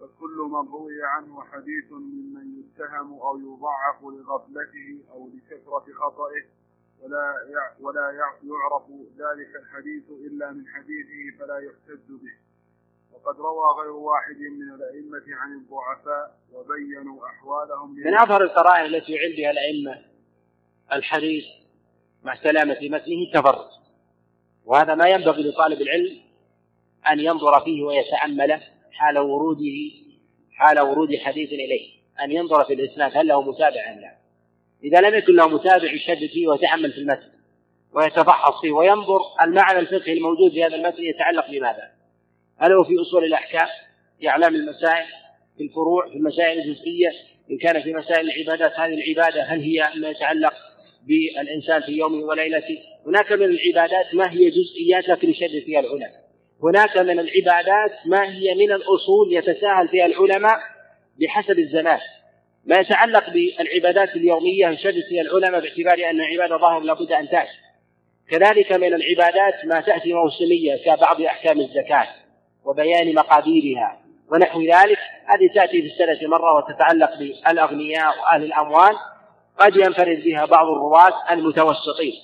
فكل 0.00 0.48
من 0.50 0.72
روي 0.72 1.04
عنه 1.04 1.42
حديث 1.52 1.92
ممن 1.92 2.60
يتهم 2.60 3.20
أو 3.20 3.38
يضعف 3.38 4.02
لغفلته 4.02 5.10
أو 5.12 5.28
لكثرة 5.28 5.84
خطئه 6.00 6.44
ولا 7.02 7.34
ولا 7.80 8.10
يعرف 8.10 8.82
ذلك 9.18 9.56
الحديث 9.62 10.04
إلا 10.26 10.50
من 10.50 10.64
حديثه 10.68 11.38
فلا 11.38 11.58
يحتج 11.58 12.08
به. 12.08 12.34
وقد 13.12 13.36
روى 13.40 13.82
غير 13.82 13.92
واحد 13.92 14.36
من 14.36 14.74
الأئمة 14.74 15.36
عن 15.36 15.52
الضعفاء 15.52 16.38
وبينوا 16.52 17.26
أحوالهم 17.26 17.94
من 17.94 18.18
أظهر 18.18 18.42
القرائن 18.42 18.94
التي 18.94 19.18
عندها 19.18 19.50
الأئمة 19.50 20.04
الحديث 20.92 21.44
مع 22.22 22.34
سلامة 22.42 22.78
متنه 22.82 23.22
التفرد 23.26 23.68
وهذا 24.64 24.94
ما 24.94 25.08
ينبغي 25.08 25.50
لطالب 25.50 25.80
العلم 25.80 26.20
أن 27.10 27.20
ينظر 27.20 27.60
فيه 27.64 27.82
ويتأمله 27.82 28.62
حال 28.92 29.18
وروده 29.18 29.90
حال 30.52 30.80
ورود 30.80 31.16
حديث 31.16 31.48
إليه. 31.48 32.02
أن 32.20 32.32
ينظر 32.32 32.64
في 32.64 32.72
الإسناد 32.72 33.16
هل 33.16 33.28
له 33.28 33.42
متابع 33.42 33.92
أم 33.92 33.98
لا. 34.00 34.21
إذا 34.84 35.00
لم 35.00 35.14
يكن 35.14 35.34
له 35.34 35.48
متابع 35.48 35.92
يشدد 35.92 36.26
فيه 36.32 36.48
ويتأمل 36.48 36.92
في 36.92 36.98
المتن 36.98 37.32
ويتفحص 37.94 38.60
فيه 38.60 38.72
وينظر 38.72 39.20
المعنى 39.42 39.78
الفقهي 39.78 40.12
الموجود 40.12 40.52
في 40.52 40.64
هذا 40.64 40.76
المتن 40.76 41.02
يتعلق 41.02 41.50
بماذا؟ 41.50 41.90
هل 42.58 42.72
هو 42.72 42.84
في 42.84 43.00
أصول 43.00 43.24
الأحكام؟ 43.24 43.66
في 44.20 44.28
أعلام 44.28 44.54
المسائل؟ 44.54 45.06
في 45.56 45.64
الفروع؟ 45.64 46.08
في 46.08 46.16
المسائل 46.16 46.58
الجزئية 46.58 47.10
إن 47.50 47.58
كان 47.58 47.82
في 47.82 47.94
مسائل 47.94 48.30
العبادات 48.30 48.72
هذه 48.80 48.94
العبادة 48.94 49.42
هل 49.42 49.60
هي 49.60 49.82
ما 49.96 50.08
يتعلق 50.08 50.54
بالإنسان 51.06 51.82
في 51.82 51.92
يومه 51.92 52.24
وليلته؟ 52.24 52.78
هناك 53.06 53.32
من 53.32 53.44
العبادات 53.44 54.14
ما 54.14 54.32
هي 54.32 54.50
جزئيات 54.50 55.08
لكن 55.08 55.30
يشدد 55.30 55.62
فيها 55.64 55.80
العلماء. 55.80 56.22
هناك 56.62 56.96
من 56.96 57.18
العبادات 57.20 58.06
ما 58.06 58.34
هي 58.34 58.54
من 58.54 58.72
الأصول 58.72 59.32
يتساهل 59.32 59.88
فيها 59.88 60.06
العلماء 60.06 60.58
بحسب 61.20 61.58
الزمان. 61.58 61.98
ما 62.66 62.76
يتعلق 62.76 63.30
بالعبادات 63.30 64.16
اليومية 64.16 64.68
يشدد 64.68 65.02
فيها 65.08 65.22
العلماء 65.22 65.60
باعتبار 65.60 66.10
أن 66.10 66.20
عبادة 66.20 66.56
ظاهر 66.56 66.80
لابد 66.80 67.12
أن 67.12 67.28
تأتي. 67.28 67.58
كذلك 68.30 68.72
من 68.72 68.94
العبادات 68.94 69.64
ما 69.64 69.80
تأتي 69.80 70.12
موسمية 70.12 70.76
كبعض 70.84 71.20
أحكام 71.20 71.60
الزكاة 71.60 72.08
وبيان 72.64 73.14
مقاديرها 73.14 73.98
ونحو 74.32 74.60
ذلك. 74.60 74.98
هذه 75.26 75.54
تأتي 75.54 75.82
في 75.82 75.88
السنة 75.88 76.28
مرة 76.28 76.56
وتتعلق 76.56 77.18
بالأغنياء 77.18 78.18
وأهل 78.18 78.44
الأموال. 78.44 78.96
قد 79.58 79.76
ينفرد 79.76 80.22
بها 80.24 80.44
بعض 80.44 80.66
الرواة 80.66 81.32
المتوسطين. 81.32 82.14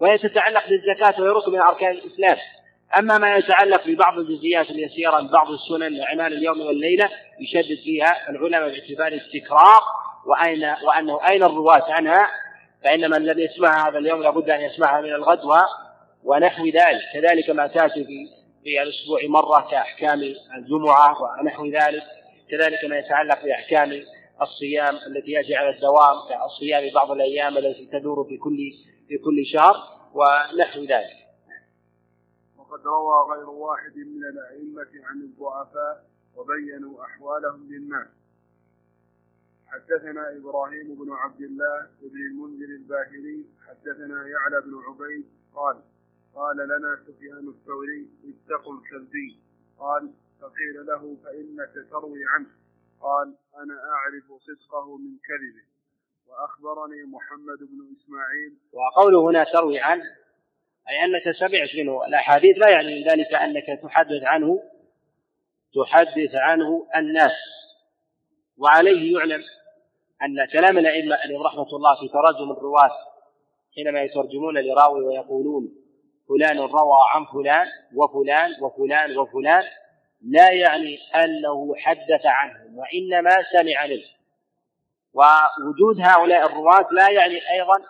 وهي 0.00 0.18
تتعلق 0.18 0.62
بالزكاة 0.68 1.22
وهي 1.22 1.30
ركن 1.30 1.52
من 1.52 1.60
أركان 1.60 1.90
الإسلام. 1.90 2.36
أما 2.96 3.18
ما 3.18 3.36
يتعلق 3.36 3.86
ببعض 3.86 4.18
الجزئيات 4.18 4.70
اليسيرة 4.70 5.20
بعض 5.20 5.50
السنن 5.50 6.00
وأعمال 6.00 6.32
اليوم 6.32 6.60
والليلة 6.60 7.10
يشدد 7.40 7.78
فيها 7.84 8.30
العلماء 8.30 8.68
باعتبار 8.68 9.12
التكرار 9.12 9.82
وأين 10.26 10.74
وأنه 10.84 11.28
أين 11.30 11.42
الرواة 11.42 11.92
عنها 11.92 12.28
فإن 12.84 13.10
من 13.10 13.26
لم 13.26 13.38
يسمعها 13.38 13.88
هذا 13.88 13.98
اليوم 13.98 14.22
لابد 14.22 14.50
أن 14.50 14.60
يسمعها 14.60 15.00
من 15.00 15.14
الغد 15.14 15.40
ونحو 16.24 16.66
ذلك 16.66 17.02
كذلك 17.14 17.50
ما 17.50 17.66
تأتي 17.66 18.04
في 18.04 18.28
في 18.64 18.82
الأسبوع 18.82 19.20
مرة 19.28 19.70
كأحكام 19.70 20.34
الجمعة 20.56 21.16
ونحو 21.22 21.66
ذلك 21.66 22.02
كذلك 22.50 22.84
ما 22.84 22.98
يتعلق 22.98 23.44
بأحكام 23.44 24.02
الصيام 24.42 24.96
التي 24.96 25.30
يأتي 25.30 25.54
على 25.54 25.70
الدوام 25.70 26.16
كالصيام 26.28 26.94
بعض 26.94 27.10
الأيام 27.10 27.58
التي 27.58 27.86
تدور 27.92 28.24
في 28.24 28.36
كل 28.36 28.58
في 29.08 29.18
كل 29.18 29.46
شهر 29.52 29.76
ونحو 30.14 30.80
ذلك. 30.80 31.27
وقد 32.68 32.86
روى 32.86 33.36
غير 33.36 33.50
واحد 33.50 33.96
من 33.96 34.24
الأئمة 34.24 35.06
عن 35.06 35.20
الضعفاء 35.20 36.06
وبينوا 36.36 37.04
أحوالهم 37.04 37.68
للناس. 37.70 38.08
حدثنا 39.66 40.36
إبراهيم 40.36 40.94
بن 40.94 41.12
عبد 41.12 41.40
الله 41.40 41.90
بن 42.02 42.16
المنذر 42.16 42.68
الباهلي 42.68 43.44
حدثنا 43.66 44.26
يعلى 44.28 44.60
بن 44.60 44.74
عبيد 44.88 45.26
قال 45.54 45.80
قال 46.34 46.56
لنا 46.56 46.98
سفيان 47.06 47.48
الثوري 47.48 48.08
اتقوا 48.24 48.74
الكلبي. 48.74 49.38
قال 49.78 50.12
فقيل 50.40 50.86
له 50.86 51.16
فإنك 51.24 51.86
تروي 51.90 52.24
عنه. 52.28 52.50
قال 53.00 53.34
أنا 53.56 53.74
أعرف 53.92 54.42
صدقه 54.42 54.96
من 54.96 55.16
كذبه. 55.18 55.64
وأخبرني 56.26 57.02
محمد 57.02 57.58
بن 57.58 57.96
إسماعيل. 57.96 58.58
وقوله 58.72 59.30
هنا 59.30 59.44
تروي 59.44 59.80
عنه 59.80 60.27
أي 60.90 61.04
أنك 61.04 61.36
سمعت 61.36 61.68
منه. 61.74 62.04
الأحاديث 62.04 62.58
لا 62.58 62.70
يعني 62.70 63.04
ذلك 63.04 63.34
أنك 63.34 63.80
تحدث 63.82 64.22
عنه 64.22 64.62
تحدث 65.74 66.34
عنه 66.34 66.86
الناس. 66.96 67.32
وعليه 68.58 69.18
يعلم 69.18 69.42
أن 70.22 70.46
كلام 70.52 70.78
الأئمة 70.78 71.16
عليهم 71.16 71.42
رحمة 71.42 71.68
الله 71.72 71.94
في 71.94 72.08
ترجم 72.08 72.52
الرواة 72.52 72.90
حينما 73.74 74.02
يترجمون 74.02 74.58
لراوي 74.58 75.04
ويقولون 75.04 75.68
فلان 76.28 76.58
روى 76.58 76.98
عن 77.14 77.24
فلان 77.24 77.66
وفلان 77.94 78.50
وفلان 78.62 79.18
وفلان 79.18 79.62
لا 80.22 80.52
يعني 80.52 80.98
أنه 81.14 81.74
حدث 81.76 82.26
عنهم 82.26 82.78
وإنما 82.78 83.30
سمع 83.52 83.86
منه. 83.86 84.18
ووجود 85.12 86.00
هؤلاء 86.00 86.46
الرواة 86.46 86.88
لا 86.92 87.10
يعني 87.10 87.50
أيضا 87.50 87.84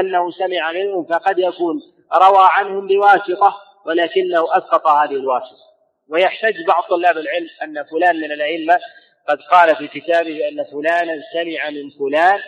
أنه 0.00 0.30
سمع 0.30 0.72
منهم 0.72 1.04
فقد 1.04 1.38
يكون 1.38 1.80
روى 2.12 2.48
عنهم 2.50 2.86
بواسطة 2.86 3.54
ولكنه 3.86 4.44
أسقط 4.56 4.86
هذه 4.86 5.14
الواسطة. 5.14 5.64
ويحتج 6.08 6.66
بعض 6.66 6.82
طلاب 6.82 7.18
العلم 7.18 7.48
أن 7.62 7.84
فلان 7.84 8.16
من 8.16 8.32
الأئمة 8.32 8.78
قد 9.28 9.38
قال 9.50 9.76
في 9.76 9.88
كتابه 9.88 10.48
أن 10.48 10.64
فلانا 10.64 11.22
سمع 11.32 11.70
من 11.70 11.90
فلان 11.90 12.40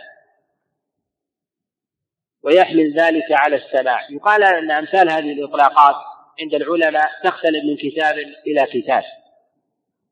ويحمل 2.43 2.93
ذلك 2.93 3.33
على 3.33 3.57
السماع. 3.57 4.11
يقال 4.11 4.45
أن 4.45 4.71
أمثال 4.71 5.11
هذه 5.11 5.33
الإطلاقات 5.33 5.97
عند 6.41 6.55
العلماء 6.55 7.11
تختلف 7.25 7.65
من 7.65 7.77
كتاب 7.77 8.19
إلى 8.47 8.67
كتاب 8.67 9.03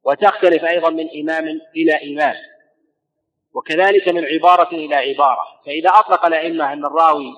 وتختلف 0.05 0.65
أيضا 0.65 0.91
من 0.91 1.09
إمام 1.21 1.61
إلى 1.77 2.13
إمام 2.13 2.35
وكذلك 3.55 4.09
من 4.09 4.25
عبارة 4.25 4.75
إلى 4.75 4.95
عبارة. 4.95 5.45
فإذا 5.67 5.91
أطلق 5.91 6.27
الأئمة 6.27 6.73
أن 6.73 6.85
الراوي 6.85 7.35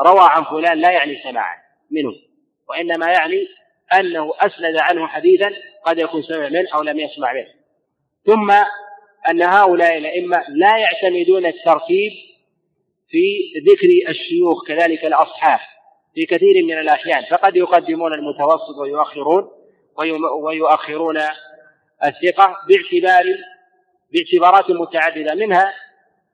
روى 0.00 0.20
عن 0.20 0.44
فلان 0.44 0.78
لا 0.78 0.90
يعني 0.90 1.22
سماعا 1.22 1.56
منه 1.90 2.12
وإنما 2.68 3.12
يعني 3.12 3.46
أنه 3.92 4.32
أسند 4.40 4.76
عنه 4.76 5.06
حديثا 5.06 5.50
قد 5.84 5.98
يكون 5.98 6.22
سمع 6.22 6.48
منه 6.48 6.68
أو 6.74 6.82
لم 6.82 6.98
يسمع 6.98 7.32
منه. 7.32 7.48
ثم 8.26 8.50
أن 9.30 9.42
هؤلاء 9.42 9.98
الأئمة 9.98 10.44
لا 10.48 10.78
يعتمدون 10.78 11.46
الترتيب 11.46 12.12
في 13.08 13.38
ذكر 13.70 14.10
الشيوخ 14.10 14.66
كذلك 14.66 15.04
الأصحاب 15.04 15.60
في 16.14 16.26
كثير 16.26 16.64
من 16.64 16.78
الأحيان. 16.78 17.24
فقد 17.30 17.56
يقدمون 17.56 18.14
المتوسط 18.14 18.78
ويؤخرون 18.78 19.50
ويؤخرون 20.42 21.16
الثقة 22.04 22.56
باعتبار 22.68 23.24
باعتبارات 24.12 24.70
متعددة 24.70 25.34
منها 25.34 25.74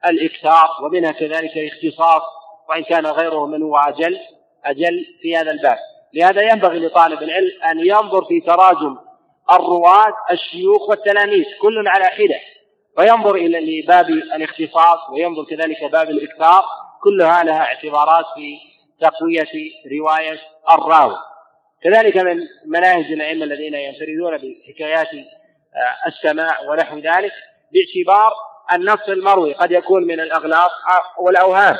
الإكثار 0.06 0.68
ومنها 0.82 1.12
كذلك 1.12 1.56
الاختصاص 1.56 2.22
وإن 2.70 2.82
كان 2.82 3.06
غيره 3.06 3.46
من 3.46 3.62
هو 3.62 3.76
أجل 3.76 4.18
أجل 4.64 5.06
في 5.22 5.36
هذا 5.36 5.50
الباب. 5.50 5.76
لهذا 6.14 6.42
ينبغي 6.42 6.78
لطالب 6.78 7.22
العلم 7.22 7.50
أن 7.70 7.78
ينظر 7.86 8.24
في 8.24 8.40
تراجم 8.40 8.96
الرواة 9.52 10.14
الشيوخ 10.30 10.88
والتلاميذ 10.88 11.44
كل 11.62 11.88
على 11.88 12.04
حدة 12.04 12.40
وينظر 12.98 13.34
إلى 13.34 13.82
باب 13.82 14.10
الاختصاص 14.10 15.10
وينظر 15.12 15.44
كذلك 15.44 15.84
باب 15.84 16.10
الإكثار 16.10 16.64
كلها 17.02 17.44
لها 17.44 17.62
اعتبارات 17.62 18.24
في 18.34 18.58
تقوية 19.00 19.48
رواية 19.98 20.38
الراوي. 20.72 21.16
كذلك 21.82 22.16
من 22.16 22.40
مناهج 22.66 23.12
الأئمة 23.12 23.44
الذين 23.44 23.74
ينفردون 23.74 24.36
بحكايات 24.36 25.08
آه، 25.74 26.08
السماع 26.08 26.60
ونحو 26.60 26.98
ذلك 26.98 27.32
باعتبار 27.72 28.32
النص 28.72 29.08
المروي 29.08 29.52
قد 29.52 29.72
يكون 29.72 30.06
من 30.06 30.20
الأغلاط 30.20 30.70
والأوهام 31.18 31.76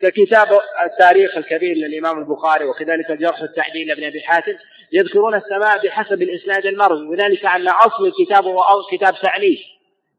ككتاب 0.00 0.48
التاريخ 0.84 1.36
الكبير 1.36 1.76
للإمام 1.76 2.18
البخاري 2.18 2.64
وكذلك 2.64 3.10
الجرح 3.10 3.42
والتعديل 3.42 3.88
لابن 3.88 4.04
أبي 4.04 4.20
حاتم. 4.20 4.52
يذكرون 4.92 5.34
السماع 5.34 5.76
بحسب 5.76 6.22
الإسناد 6.22 6.66
المروي 6.66 7.08
وذلك 7.08 7.46
أن 7.46 7.68
أصل 7.68 8.06
الكتاب 8.06 8.44
هو 8.44 8.62
كتاب 8.92 9.14
تعليش 9.22 9.60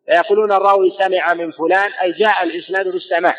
فيقولون 0.06 0.52
الراوي 0.52 0.92
سمع 1.00 1.34
من 1.34 1.52
فلان 1.52 1.92
أي 1.92 2.12
جاء 2.12 2.44
الإسناد 2.44 2.88
بالسماع. 2.88 3.36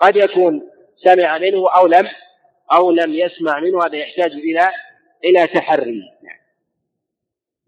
قد 0.00 0.16
يكون 0.16 0.70
سمع 0.96 1.38
منه 1.38 1.70
أو 1.70 1.86
لم 1.86 2.08
أو 2.72 2.90
لم 2.90 3.14
يسمع 3.14 3.60
منه 3.60 3.84
هذا 3.84 3.96
يحتاج 3.96 4.32
إلى 4.32 4.70
إلى 5.24 5.46
تحري. 5.46 6.02
نعم. 6.22 6.38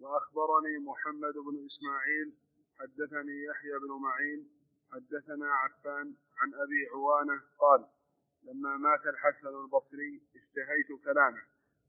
وأخبرني 0.01 0.79
محمد 0.79 1.35
بن 1.35 1.67
إسماعيل 1.67 2.33
حدثني 2.79 3.45
يحيى 3.51 3.79
بن 3.83 4.03
معين 4.03 4.58
حدثنا 4.93 5.55
عفان 5.55 6.15
عن 6.39 6.55
أبي 6.55 6.89
عوانة 6.95 7.43
قال 7.59 7.85
لما 8.43 8.77
مات 8.77 9.07
الحسن 9.07 9.49
البصري 9.49 10.23
اشتهيت 10.37 11.05
كلامه 11.05 11.43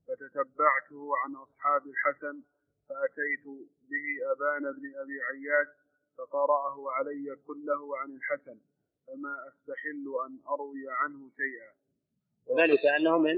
فتتبعته 0.07 1.11
عن 1.23 1.35
أصحاب 1.35 1.81
الحسن 1.87 2.41
فأتيت 2.89 3.45
به 3.89 4.31
أبان 4.31 4.61
بن 4.61 4.95
أبي 4.95 5.17
عياش 5.29 5.67
فقرأه 6.17 6.91
علي 6.91 7.37
كله 7.47 7.97
عن 7.97 8.09
الحسن 8.11 8.59
فما 9.07 9.47
أستحل 9.47 10.05
أن 10.27 10.39
أروي 10.53 10.85
عنه 10.89 11.29
شيئا. 11.37 11.71
وذلك 12.47 12.85
أنه 12.85 13.17
من 13.17 13.37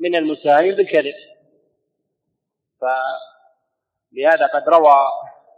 من 0.00 0.16
المساهمين 0.16 0.74
بالكذب. 0.74 1.14
فلهذا 2.80 4.46
قد 4.46 4.68
روى 4.68 5.06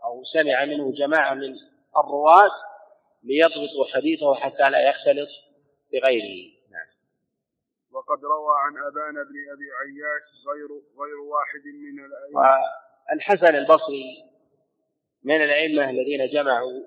أو 0.05 0.25
سمع 0.25 0.65
منه 0.65 0.93
جماعة 0.93 1.35
من 1.35 1.57
الرواة 1.97 2.70
ليضبطوا 3.23 3.87
حديثه 3.95 4.35
حتى 4.35 4.71
لا 4.71 4.91
يختلط 4.91 5.29
بغيره. 5.93 6.53
نعم. 6.71 6.87
وقد 7.91 8.25
روى 8.25 8.55
عن 8.59 8.73
أبان 8.77 9.15
بن 9.15 9.37
أبي 9.53 9.69
عياش 9.81 10.47
غير 10.49 10.69
غير 11.01 11.21
واحد 11.21 11.65
من 11.67 12.05
الأئمة. 12.05 12.65
الحسن 13.13 13.55
البصري 13.55 14.31
من 15.25 15.37
الأئمة 15.37 15.91
الذين 15.91 16.29
جمعوا 16.29 16.83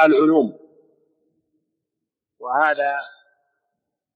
العلوم. 0.00 0.58
وهذا 2.38 3.00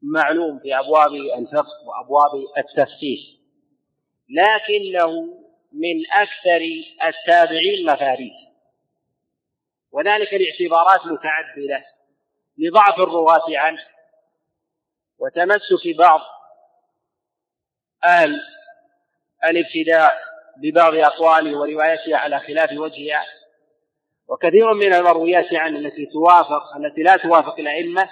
معلوم 0.02 0.58
في 0.58 0.78
أبواب 0.78 1.12
الفقه 1.12 1.86
وأبواب 1.86 2.44
التفسير. 2.58 3.40
لكنه 4.28 5.10
من 5.72 6.02
أكثر 6.12 6.60
التابعين 7.04 7.86
مفاريد. 7.86 8.53
وذلك 9.94 10.28
لاعتبارات 10.32 11.06
متعددة 11.06 11.84
لضعف 12.58 13.00
الرواة 13.00 13.44
عنه 13.48 13.82
وتمسك 15.18 15.96
بعض 15.98 16.20
أهل 18.04 18.40
الابتداء 19.44 20.12
ببعض 20.56 20.94
أقواله 20.94 21.58
وروايته 21.58 22.16
على 22.16 22.40
خلاف 22.40 22.72
وجهها 22.72 23.24
وكثير 24.28 24.74
من 24.74 24.94
المرويات 24.94 25.54
عنه 25.54 25.78
التي 25.78 26.06
توافق 26.06 26.76
التي 26.76 27.02
لا 27.02 27.16
توافق 27.16 27.58
الأئمة 27.58 28.10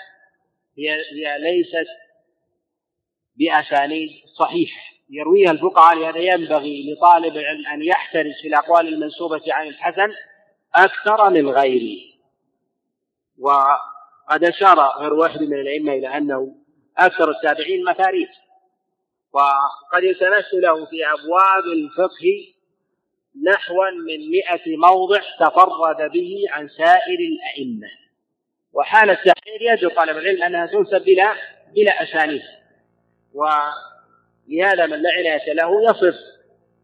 هي 0.78 0.90
هي 0.90 1.38
ليست 1.38 1.88
بأسانيد 3.36 4.10
صحيحة. 4.38 4.80
يرويها 5.10 5.50
الفقهاء 5.50 5.94
لهذا 5.98 6.18
ينبغي 6.18 6.92
لطالب 6.92 7.36
العلم 7.36 7.66
أن 7.66 7.82
يحترز 7.82 8.32
في 8.42 8.48
الأقوال 8.48 8.88
المنسوبة 8.88 9.42
عن 9.48 9.66
الحسن 9.66 10.12
أكثر 10.74 11.30
من 11.30 11.48
غيره 11.48 12.12
وقد 13.38 14.44
أشار 14.44 14.78
غير 14.80 15.14
واحد 15.14 15.42
من 15.42 15.60
الأئمة 15.60 15.92
إلى 15.92 16.16
أنه 16.16 16.54
أكثر 16.98 17.30
التابعين 17.30 17.84
مفاريد. 17.84 18.28
وقد 19.32 20.02
يتمثل 20.02 20.60
له 20.62 20.84
في 20.84 20.96
أبواب 21.06 21.64
الفقه 21.64 22.54
نحو 23.46 23.74
من 24.06 24.30
مئة 24.30 24.76
موضع 24.76 25.20
تفرد 25.40 26.12
به 26.12 26.44
عن 26.50 26.68
سائر 26.68 27.18
الأئمة. 27.18 27.88
وحال 28.72 29.10
التحرير 29.10 29.62
يجب 29.72 29.90
طالب 29.90 30.16
العلم 30.16 30.42
أنها 30.42 30.66
تنسب 30.66 31.04
بلا 31.04 31.34
بلا 31.74 32.02
أسانيد. 32.02 32.42
ولهذا 33.34 34.86
من 34.86 35.02
لا 35.02 35.10
عناية 35.18 35.52
له 35.52 35.84
يصف 35.84 36.14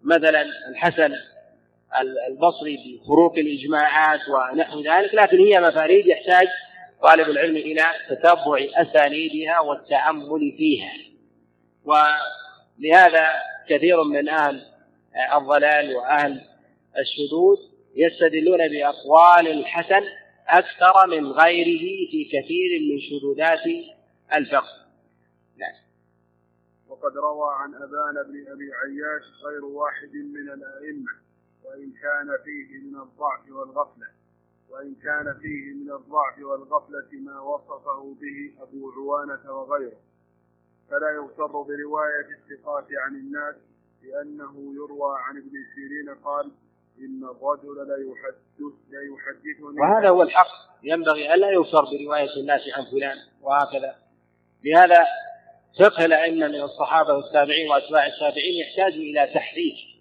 مثلا 0.02 0.46
الحسن 0.70 1.14
البصري 2.28 2.76
بفروق 2.76 3.38
الإجماعات 3.38 4.20
ونحو 4.28 4.80
ذلك 4.80 5.14
لكن 5.14 5.38
هي 5.38 5.60
مفاريد 5.60 6.06
يحتاج 6.06 6.46
طالب 7.02 7.28
العلم 7.28 7.56
إلى 7.56 7.84
تتبع 8.08 8.66
أسانيدها 8.74 9.60
والتأمل 9.60 10.54
فيها. 10.56 10.92
ولهذا 11.84 13.26
كثير 13.68 14.02
من 14.02 14.28
أهل 14.28 14.62
الضلال 15.36 15.96
وأهل 15.96 16.40
الشذوذ 16.98 17.58
يستدلون 17.96 18.68
بأقوال 18.68 19.48
الحسن 19.48 20.02
أكثر 20.48 21.06
من 21.06 21.26
غيره 21.26 22.10
في 22.10 22.24
كثير 22.24 22.80
من 22.80 23.00
شذوذات 23.00 23.86
الفقه. 24.34 24.78
نعم. 25.56 25.74
وقد 26.88 27.16
روى 27.16 27.54
عن 27.54 27.74
أبان 27.74 28.14
بن 28.14 28.52
أبي 28.52 28.70
عياش 28.74 29.44
غير 29.44 29.64
واحد 29.64 30.14
من 30.14 30.52
الأئمة 30.52 31.27
وإن 31.68 31.92
كان 32.02 32.38
فيه 32.44 32.78
من 32.78 33.00
الضعف 33.00 33.50
والغفلة 33.50 34.06
وإن 34.70 34.94
كان 34.94 35.34
فيه 35.40 35.72
من 35.72 35.92
الضعف 35.92 36.38
والغفلة 36.38 37.20
ما 37.20 37.40
وصفه 37.40 38.14
به 38.20 38.62
أبو 38.62 38.90
عوانة 38.90 39.52
وغيره. 39.52 39.96
فلا 40.90 41.10
يغتر 41.10 41.46
برواية 41.46 42.28
الثقات 42.38 42.86
عن 43.06 43.14
الناس 43.14 43.54
لأنه 44.02 44.74
يروى 44.74 45.16
عن 45.18 45.36
ابن 45.36 45.52
سيرين 45.74 46.14
قال 46.24 46.50
إن 46.98 47.24
الرجل 47.24 47.88
لا 47.88 47.96
يحدث 47.96 48.74
لا 48.90 49.00
يحدثني. 49.02 49.80
وهذا 49.80 50.08
هو 50.08 50.22
الحق. 50.22 50.68
ينبغي 50.82 51.34
ألا 51.34 51.50
يغتر 51.50 51.84
برواية 51.84 52.40
الناس 52.40 52.60
عن 52.76 52.84
فلان 52.84 53.16
وهكذا. 53.42 53.96
لهذا 54.64 55.04
فقه 55.80 56.04
الأئمة 56.04 56.48
من 56.48 56.62
الصحابة 56.62 57.14
والتابعين 57.14 57.70
وأتباع 57.70 58.06
التابعين 58.06 58.54
يحتاج 58.60 58.92
إلى 58.92 59.34
تحريف. 59.34 59.97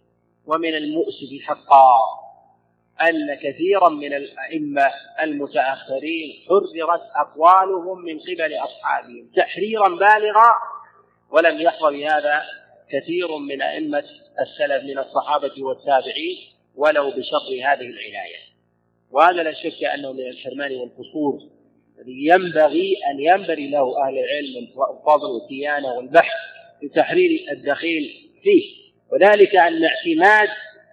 ومن 0.47 0.75
المؤسف 0.75 1.41
حقا 1.41 1.97
أن 3.01 3.35
كثيرا 3.35 3.89
من 3.89 4.13
الأئمة 4.13 4.91
المتأخرين 5.21 6.43
حررت 6.47 7.01
أقوالهم 7.15 8.01
من 8.01 8.19
قبل 8.19 8.55
أصحابهم. 8.55 9.29
تحريرا 9.35 9.89
بالغا 9.89 10.51
ولم 11.31 11.61
يحظى 11.61 11.97
بهذا 11.97 12.43
كثير 12.91 13.37
من 13.37 13.61
أئمة 13.61 14.03
السلف 14.39 14.83
من 14.83 14.99
الصحابة 14.99 15.63
والتابعين 15.63 16.37
ولو 16.75 17.09
بشطر 17.09 17.53
هذه 17.53 17.81
العناية. 17.81 18.37
وهذا 19.11 19.43
لا 19.43 19.53
شك 19.53 19.83
أنه 19.83 20.11
من 20.11 20.27
الحرمان 20.27 20.75
والقصور. 20.75 21.39
الذي 21.97 22.27
ينبغي 22.27 22.97
أن 23.11 23.19
ينبغي 23.19 23.69
له 23.69 24.07
أهل 24.07 24.17
العلم 24.17 24.67
والفضل 24.75 25.29
والديانة 25.31 25.93
والبحث 25.93 26.37
في 26.79 26.87
تحرير 26.89 27.45
الدخيل 27.51 28.31
فيه. 28.43 28.86
وذلك 29.12 29.55
أن 29.55 29.82
اعتماد 29.86 30.49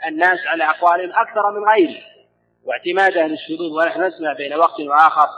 الناس 0.07 0.39
على 0.47 0.65
أقوال 0.65 1.13
أكثر 1.13 1.51
من 1.51 1.65
غيره 1.75 2.01
واعتماد 2.65 3.17
أهل 3.17 3.33
الشذوذ 3.33 3.71
ونحن 3.71 4.03
نسمع 4.03 4.33
بين 4.33 4.55
وقت 4.55 4.81
وآخر 4.81 5.29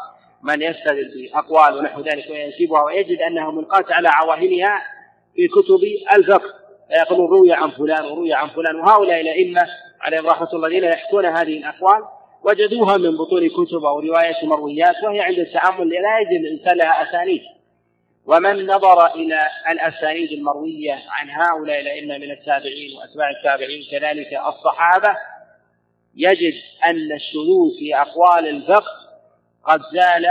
من 0.43 0.62
يستدل 0.62 1.29
بأقوال 1.33 1.79
ونحو 1.79 2.01
ذلك 2.01 2.31
وينسبها 2.31 2.83
ويجد 2.83 3.18
أنها 3.22 3.51
ملقاة 3.51 3.95
على 3.95 4.09
عواهنها 4.09 4.83
في 5.37 5.49
كتب 5.49 5.81
الفقه 6.16 6.55
فيقولون 6.89 7.31
روي 7.31 7.53
عن 7.53 7.70
فلان 7.70 8.05
وروي 8.05 8.33
عن 8.35 8.49
فلان 8.49 8.77
وهؤلاء 8.77 9.20
الأئمة 9.20 9.66
عليهم 10.01 10.27
رحمة 10.27 10.49
الله 10.53 10.66
الذين 10.66 10.85
يحكون 10.85 11.27
هذه 11.27 11.59
الأقوال 11.59 12.05
وجدوها 12.43 12.97
من 12.97 13.16
بطون 13.16 13.49
كتب 13.49 13.85
أو 13.85 14.01
روايات 14.01 14.45
مرويات 14.45 14.95
وهي 15.05 15.20
عند 15.20 15.39
التأمل 15.39 15.89
لا 15.89 16.18
يجد 16.20 16.45
الإنسان 16.45 16.77
لها 16.77 17.03
أسانيد. 17.03 17.43
ومن 18.27 18.66
نظر 18.66 19.07
إلى 19.14 19.49
الأسانيد 19.68 20.33
المروية 20.33 21.03
عن 21.11 21.31
هؤلاء 21.31 21.81
الأئمة 21.81 22.18
من 22.18 22.31
التابعين 22.31 22.99
وأتباع 22.99 23.31
التابعين 23.31 23.83
كذلك 23.91 24.41
الصحابة 24.47 25.16
يجد 26.16 26.55
أن 26.85 27.12
الشذوذ 27.12 27.79
في 27.79 27.97
أقوال 27.97 28.49
الفقه 28.49 28.93
قد 29.64 29.81
زال 29.93 30.27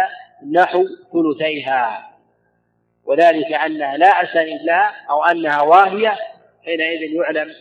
نحو 0.52 0.88
ثلثيها. 1.14 2.12
وذلك 3.06 3.54
أنها 3.54 3.98
لا 3.98 4.24
أسانيد 4.24 4.62
لها 4.62 4.96
أو 5.10 5.24
أنها 5.24 5.62
واهية 5.62 6.18
حينئذ 6.66 7.02
يعلم 7.02 7.54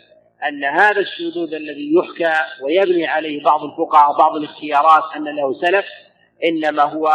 أن 0.48 0.64
هذا 0.64 1.00
الشذوذ 1.00 1.54
الذي 1.54 1.92
يحكى 1.94 2.34
ويبني 2.62 3.06
عليه 3.06 3.42
بعض 3.42 3.64
الفقهاء 3.64 4.18
بعض 4.18 4.36
الاختيارات 4.36 5.02
أن 5.16 5.24
له 5.24 5.60
سلف 5.60 5.86
إنما 6.44 6.82
هو 6.82 7.08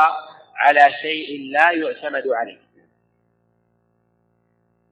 على 0.56 0.94
شيء 1.02 1.52
لا 1.52 1.72
يعتمد 1.72 2.28
عليه. 2.28 2.69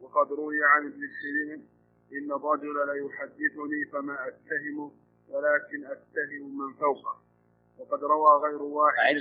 وقد 0.08 0.32
روي 0.32 0.56
عن 0.64 0.86
ابن 0.86 1.02
سيرين 1.22 1.68
إن 2.14 2.32
الرجل 2.32 2.88
لا 2.88 2.94
يحدثني 2.94 3.86
فما 3.92 4.28
أتهمه 4.28 4.92
ولكن 5.30 5.86
أتهم 5.86 6.58
من 6.58 6.74
فوقه. 6.74 7.22
وقد 7.80 8.04
روى 8.04 8.42
غير 8.44 8.62
واحد. 8.62 9.16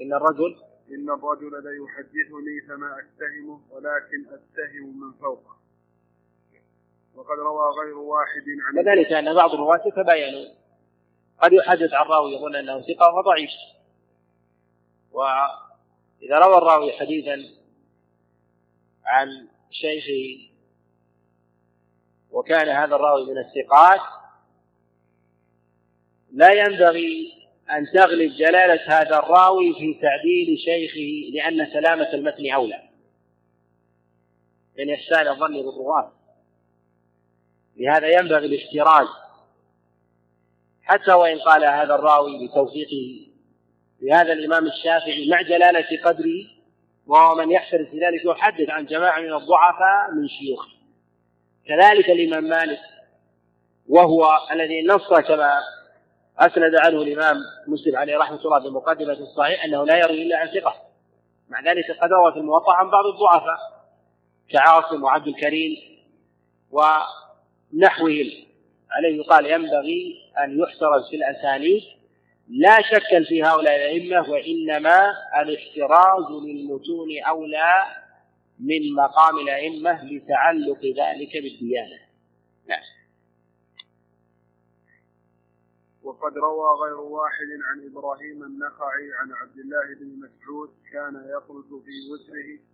إن 0.00 0.12
الرجل 0.12 0.56
إن 0.90 1.10
الرجل 1.10 1.64
لا 1.64 1.72
يحدثني 1.84 2.60
فما 2.68 2.96
أتهمه 2.98 3.60
ولكن 3.70 4.26
أتهم 4.26 5.00
من 5.00 5.12
فوقه. 5.12 5.56
وقد 7.14 7.38
روى 7.38 7.84
غير 7.84 7.98
واحد 7.98 8.44
عن 8.66 8.78
وذلك 8.78 9.12
أن 9.12 9.34
بعض 9.34 9.50
الرواة 9.50 9.90
تباينوا. 9.96 10.54
قد 11.42 11.52
يحدث 11.52 11.92
عن 11.92 12.06
راوي 12.06 12.34
يظن 12.34 12.56
أنه 12.56 12.80
ثقة 12.80 13.08
وهو 13.08 13.20
ضعيف 13.20 13.50
وإذا 15.12 16.38
روى 16.38 16.58
الراوي 16.58 16.92
حديثا 16.92 17.59
عن 19.10 19.48
شيخه 19.70 20.50
وكان 22.30 22.68
هذا 22.68 22.96
الراوي 22.96 23.24
من 23.24 23.38
الثقات. 23.38 24.00
لا 26.32 26.52
ينبغي 26.52 27.32
أن 27.70 27.86
تغلب 27.94 28.32
جلالة 28.32 28.80
هذا 28.86 29.18
الراوي 29.18 29.74
في 29.74 30.00
تعديل 30.02 30.58
شيخه 30.58 31.30
لأن 31.34 31.72
سلامة 31.72 32.12
المتن 32.12 32.52
أولى. 32.52 32.90
من 34.78 34.94
إحسان 34.94 35.28
الظن 35.28 35.52
بالرواة 35.52 36.12
لهذا 37.76 38.08
ينبغي 38.08 38.46
الاحتراز 38.46 39.08
حتى 40.82 41.12
وإن 41.12 41.38
قال 41.38 41.64
هذا 41.64 41.94
الراوي 41.94 42.48
بتوثيقه 42.48 43.26
لهذا 44.02 44.32
الإمام 44.32 44.66
الشافعي 44.66 45.30
مع 45.30 45.42
جلالة 45.42 46.02
قدره 46.04 46.59
وهو 47.10 47.34
من 47.34 47.50
يحترز 47.50 47.86
في 47.86 47.98
ذلك 47.98 48.24
يحدث 48.24 48.70
عن 48.70 48.86
جماعة 48.86 49.20
من 49.20 49.34
الضعفاء 49.34 50.10
من 50.14 50.28
شيوخه. 50.28 50.68
كذلك 51.66 52.10
الإمام 52.10 52.44
مالك 52.44 52.78
وهو 53.88 54.38
الذي 54.52 54.86
نص 54.86 55.08
كما 55.08 55.52
أسند 56.38 56.74
عنه 56.74 57.02
الإمام 57.02 57.36
مسلم 57.66 57.96
عليه 57.96 58.18
رحمة 58.18 58.40
الله 58.44 58.60
في 58.60 58.68
مقدمة 58.68 59.12
الصحيح 59.12 59.64
أنه 59.64 59.84
لا 59.84 59.96
يروي 59.96 60.22
إلا 60.22 60.38
عن 60.38 60.46
ثقة. 60.46 60.74
مع 61.48 61.60
ذلك 61.60 61.90
قد 62.02 62.12
روى 62.12 62.32
في 62.32 62.38
الموطأ 62.38 62.72
عن 62.72 62.90
بعض 62.90 63.06
الضعفاء 63.06 63.58
كعاصم 64.50 65.04
وعبد 65.04 65.28
الكريم 65.28 65.76
ونحوهم. 66.70 68.30
عليه 68.90 69.16
يقال 69.16 69.46
ينبغي 69.46 70.30
أن 70.44 70.58
يحترز 70.60 71.10
في 71.10 71.16
الأسانيد 71.16 71.82
لا 72.50 72.82
شك 72.82 73.28
في 73.28 73.42
هؤلاء 73.42 73.76
الأئمة 73.76 74.30
وإنما 74.30 75.14
الاحتراز 75.42 76.42
للمتون 76.42 77.08
أولى 77.28 77.82
من 78.60 78.94
مقام 78.94 79.38
الأئمة 79.38 80.04
لتعلق 80.04 80.80
ذلك 80.84 81.32
بالديانة. 81.42 82.00
نعم. 82.68 82.82
وقد 86.02 86.38
روى 86.38 86.68
غير 86.82 87.00
واحد 87.00 87.46
عن 87.70 87.86
إبراهيم 87.90 88.42
النخعي 88.42 89.08
عن 89.20 89.32
عبد 89.32 89.58
الله 89.58 89.94
بن 90.00 90.06
مسعود 90.18 90.70
كان 90.92 91.14
يخرج 91.36 91.82
في 91.84 92.12
وتره 92.12 92.69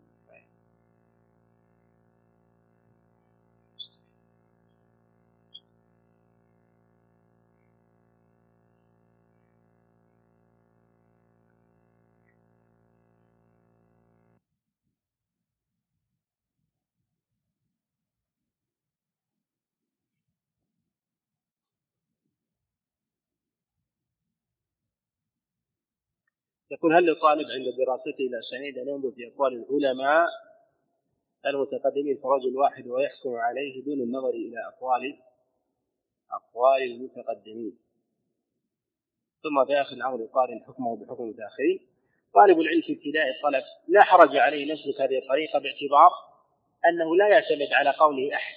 يقول 26.77 26.95
هل 26.95 27.07
للطالب 27.07 27.47
عند 27.51 27.77
دراسته 27.79 28.21
إلى 28.21 28.43
سنين 28.51 28.79
أن 28.79 28.89
ينظر 28.89 29.11
في 29.11 29.27
أقوال 29.27 29.65
العلماء 29.71 30.27
المتقدمين 31.47 32.17
فرجل 32.17 32.57
واحد 32.57 32.87
ويحكم 32.87 33.35
عليه 33.35 33.85
دون 33.85 34.01
النظر 34.01 34.31
إلى 34.31 34.67
أقوال 34.67 35.19
أقوال 36.33 36.83
المتقدمين؟ 36.83 37.79
ثم 39.43 39.65
في 39.67 39.81
آخر 39.81 39.97
الأمر 39.97 40.21
يقارن 40.21 40.61
حكمه 40.67 40.97
بحكم 40.97 41.25
المتأخرين 41.25 41.81
طالب 42.35 42.61
العلم 42.61 42.81
في 42.81 42.93
ابتداء 42.93 43.27
الطلب 43.29 43.65
لا 43.89 44.03
حرج 44.03 44.37
عليه 44.37 44.73
نسلك 44.73 45.01
هذه 45.01 45.19
الطريقة 45.19 45.59
باعتبار 45.59 46.11
أنه 46.89 47.17
لا 47.17 47.29
يعتمد 47.29 47.73
على 47.73 47.91
قوله 47.91 48.35
أحد 48.35 48.55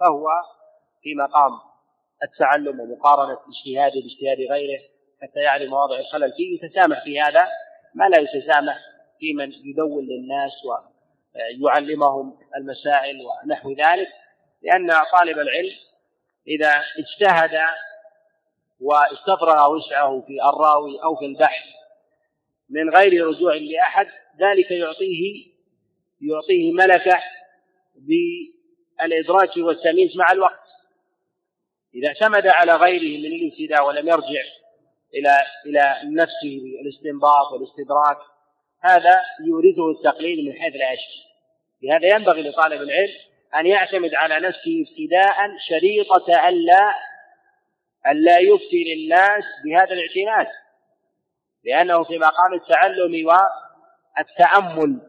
فهو 0.00 0.28
في 1.02 1.14
مقام 1.14 1.52
التعلم 2.22 2.80
ومقارنة 2.80 3.38
اجتهاده 3.48 4.00
باجتهاد 4.00 4.50
غيره 4.50 4.91
حتى 5.22 5.40
يعرف 5.40 5.70
مواضع 5.70 5.98
الخلل. 5.98 6.32
فيه 6.32 6.54
يتسامح 6.54 7.04
في 7.04 7.20
هذا؟ 7.20 7.48
ما 7.94 8.04
لا 8.04 8.18
يتسامح 8.18 8.78
في 9.18 9.32
من 9.32 9.52
يدون 9.52 10.04
للناس 10.04 10.52
ويعلمهم 11.64 12.38
المسائل 12.56 13.16
ونحو 13.26 13.72
ذلك 13.72 14.08
لأن 14.62 14.90
طالب 15.12 15.38
العلم 15.38 15.74
إذا 16.48 16.84
اجتهد 16.98 17.60
واستفرغ 18.80 19.74
وسعه 19.74 20.24
في 20.26 20.48
الراوي 20.48 21.02
أو 21.04 21.16
في 21.16 21.24
البحث 21.24 21.66
من 22.70 22.90
غير 22.90 23.26
رجوع 23.26 23.54
لأحد 23.54 24.06
ذلك 24.40 24.70
يعطيه 24.70 25.52
يعطيه 26.20 26.72
ملكة 26.72 27.18
بالإدراك 27.96 29.56
والتمييز 29.56 30.16
مع 30.16 30.32
الوقت. 30.32 30.62
إذا 31.94 32.08
اعتمد 32.08 32.46
على 32.46 32.74
غيره 32.74 33.18
من 33.18 33.26
الابتداء 33.26 33.86
ولم 33.86 34.08
يرجع 34.08 34.42
إلى 35.14 35.38
إلى 35.66 35.94
نفسه 36.04 36.60
بالاستنباط 36.62 37.52
والاستدراك. 37.52 38.18
هذا 38.80 39.20
يورثه 39.46 39.90
التقليد 39.90 40.38
من 40.48 40.52
حيث 40.52 40.74
لا 40.74 40.92
يشعر 40.92 41.32
لهذا 41.82 42.16
ينبغي 42.16 42.42
لطالب 42.42 42.82
العلم 42.82 43.14
أن 43.54 43.66
يعتمد 43.66 44.14
على 44.14 44.40
نفسه 44.40 44.84
ابتداء 44.88 45.36
شريطة 45.68 46.48
ألا 46.48 46.94
ألا 48.06 48.38
يفتي 48.38 48.94
للناس 48.94 49.44
بهذا 49.64 49.92
الاعتماد. 49.92 50.46
لأنه 51.64 52.04
في 52.04 52.18
مقام 52.18 52.54
التعلم 52.54 53.26
والتأمل 53.26 55.00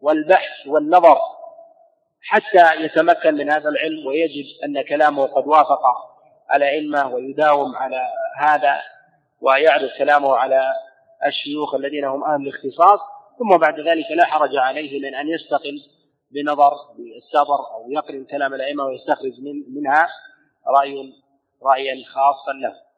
والبحث 0.00 0.66
والنظر 0.66 1.18
حتى 2.22 2.84
يتمكن 2.84 3.34
من 3.34 3.50
هذا 3.50 3.68
العلم 3.68 4.06
ويجد 4.06 4.44
أن 4.64 4.82
كلامه 4.82 5.26
قد 5.26 5.46
وافق 5.46 5.82
الأئمة 6.54 7.14
ويداوم 7.14 7.76
على 7.76 8.02
هذا 8.38 8.82
ويعرض 9.40 9.90
كلامه 9.98 10.36
على 10.36 10.74
الشيوخ 11.26 11.74
الذين 11.74 12.04
هم 12.04 12.24
أهل 12.24 12.42
الاختصاص 12.42 13.00
ثم 13.38 13.56
بعد 13.56 13.80
ذلك 13.80 14.10
لا 14.10 14.24
حرج 14.24 14.56
عليه 14.56 15.00
من 15.00 15.14
أن 15.14 15.28
يستقل 15.28 15.82
بنظر 16.30 16.92
بالسبر 16.96 17.74
أو 17.74 17.90
يقرن 17.90 18.24
كلام 18.24 18.54
الأئمة 18.54 18.84
ويستخرج 18.84 19.40
من 19.40 19.74
منها 19.74 20.08
رأي 20.66 21.12
رأيا 21.62 22.04
خاصا 22.06 22.52
له. 22.52 22.90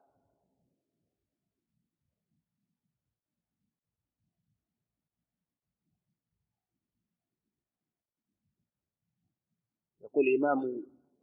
يقول 10.00 10.24
إمام 10.38 10.58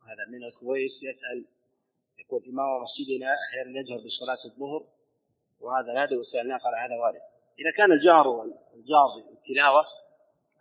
هذا 0.04 0.26
من 0.32 0.44
الكويت 0.44 0.92
يسأل 0.92 1.46
يقول 2.20 2.44
إمام 2.50 2.84
مسجدنا 2.84 3.34
أحيانا 3.34 3.80
يجهر 3.80 3.98
بصلاة 3.98 4.46
الظهر؟ 4.46 4.99
وهذا 5.62 5.94
نادر 5.94 6.16
وسألناه 6.16 6.58
قال 6.58 6.74
هذا 6.76 6.96
وارد. 6.96 7.22
إذا 7.60 7.72
كان 7.78 7.92
الجهر 7.92 8.28
والجهر 8.28 9.10
بالتلاوة 9.30 9.86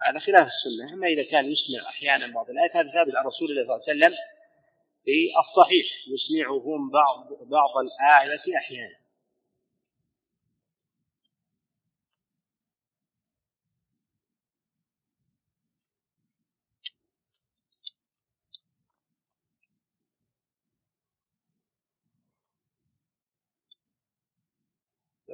على 0.02 0.20
خلاف 0.20 0.46
السنة. 0.46 0.94
أما 0.94 1.06
إذا 1.06 1.22
كان 1.30 1.44
يسمع 1.44 1.88
أحيانا 1.88 2.34
بعض 2.34 2.50
الآيات 2.50 2.76
هذا 2.76 2.92
ثابت 2.92 3.16
عن 3.16 3.26
رسول 3.26 3.50
الله 3.50 3.64
صلى 3.64 3.74
الله 3.74 3.84
عليه 3.88 3.98
وسلم 3.98 4.16
في 5.04 5.32
الصحيح 5.40 5.86
يسمعهم 6.14 6.90
بعض 6.90 7.28
بعض 7.42 7.70
الآية 7.78 8.56
أحيانا. 8.56 8.96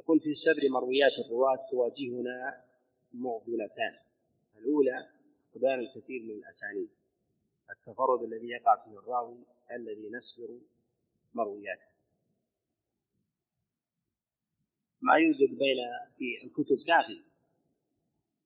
يقول 0.05 0.19
في 0.19 0.35
سبر 0.35 0.69
مرويات 0.69 1.11
الرواة 1.25 1.67
تواجهنا 1.71 2.63
معضلتان. 3.13 3.95
الأولى 4.57 5.09
فقدان 5.53 5.79
الكثير 5.79 6.21
من 6.23 6.31
الأسانيد. 6.31 6.89
التفرد 7.69 8.23
الذي 8.23 8.49
يقع 8.49 8.83
فيه 8.83 8.99
الراوي 8.99 9.37
الذي 9.71 10.09
نسبر 10.09 10.59
مروياته. 11.33 11.85
ما 15.01 15.15
يوجد 15.15 15.57
بين 15.57 15.77
في 16.17 16.43
الكتب 16.43 16.77
كافي 16.87 17.21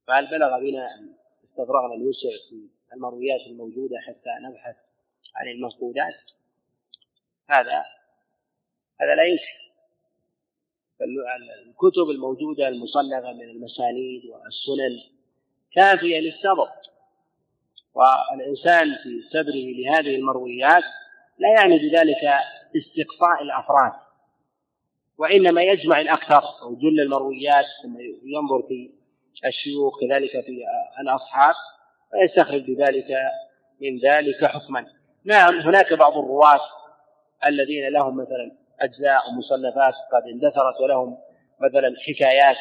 فهل 0.08 0.30
بلغ 0.32 0.60
بنا 0.60 0.96
أن 0.96 1.16
استفرغنا 1.44 1.94
الوسع 1.94 2.30
في 2.50 2.70
المرويات 2.94 3.42
الموجودة 3.48 4.00
حتى 4.00 4.30
نبحث 4.42 4.76
عن 5.36 5.48
المفقودات 5.48 6.32
هذا 7.50 7.86
هذا 9.02 9.16
لا 9.16 9.24
يمكن. 9.24 9.69
الكتب 11.02 12.10
الموجودة 12.10 12.68
المصنفة 12.68 13.34
من 13.34 13.50
المسانيد 13.50 14.22
والسنن 14.26 15.00
كافية 15.76 16.20
للسبب. 16.20 16.70
والإنسان 17.94 18.96
في 19.04 19.22
سبره 19.32 19.66
لهذه 19.80 20.16
المرويات 20.16 20.84
لا 21.40 21.50
يعني 21.58 21.80
بذلك 21.80 22.24
استقصاء 22.78 23.44
الأفراد 23.44 23.92
وإنما 25.18 25.62
يجمع 25.62 26.02
الأكثر 26.02 26.44
أو 26.62 26.76
جل 26.76 27.00
المرويات 27.00 27.66
ثم 27.84 28.00
ينظر 28.24 28.68
في 28.68 28.92
الشيوخ 29.46 30.00
كذلك 30.02 30.32
في 30.32 30.64
الأصحاب 31.02 31.56
ويستخرج 32.14 32.72
بذلك 32.72 33.08
من 33.82 34.00
ذلك 34.00 34.46
حكما. 34.46 34.86
نعم 35.26 35.60
هناك 35.60 35.94
بعض 35.94 36.18
الرواة 36.18 36.60
الذين 37.46 37.88
لهم 37.88 38.18
مثلا 38.18 38.52
أجزاء 38.82 39.30
ومصنفات 39.30 39.94
قد 40.14 40.24
اندثرت 40.34 40.82
ولهم 40.82 41.18
مثلا 41.60 41.96
حكايات 42.08 42.58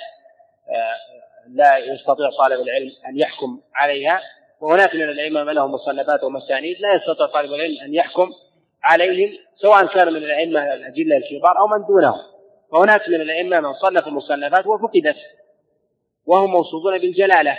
آه، 0.69 1.19
لا 1.49 1.79
يستطيع 1.79 2.31
طالب 2.39 2.61
العلم 2.61 2.91
أن 3.09 3.19
يحكم 3.19 3.61
عليها 3.75 4.21
وهناك 4.61 4.95
من 4.95 5.03
الأئمة 5.03 5.45
من 5.45 5.53
لهم 5.53 5.73
مصنفات 5.73 6.25
ومسانيد 6.25 6.77
لا 6.81 6.95
يستطيع 6.95 7.27
طالب 7.27 7.53
العلم 7.53 7.81
أن 7.85 7.95
يحكم 7.95 8.31
عليهم 8.83 9.39
سواء 9.57 9.87
كان 9.87 10.09
من 10.09 10.17
الأئمة 10.17 10.75
الأجلة 10.75 11.17
الكبار 11.17 11.59
أو 11.59 11.67
من 11.67 11.87
دونهم. 11.87 12.21
وهناك 12.73 13.09
من 13.09 13.21
الأئمة 13.21 13.61
من 13.61 13.73
صنفوا 13.73 14.13
مصنفات 14.13 14.67
وفقدت 14.67 15.17
وهم 16.27 16.51
موصوفون 16.51 16.99
بالجلالة. 16.99 17.59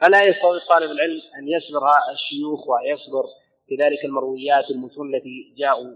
فلا 0.00 0.22
يستطيع 0.22 0.58
طالب 0.68 0.90
العلم 0.90 1.20
أن 1.38 1.48
يصبر 1.48 1.82
الشيوخ 2.12 2.68
ويصبر 2.68 3.24
كذلك 3.70 4.04
المرويات 4.04 4.70
المتون 4.70 5.14
التي 5.14 5.54
جاءوا 5.58 5.94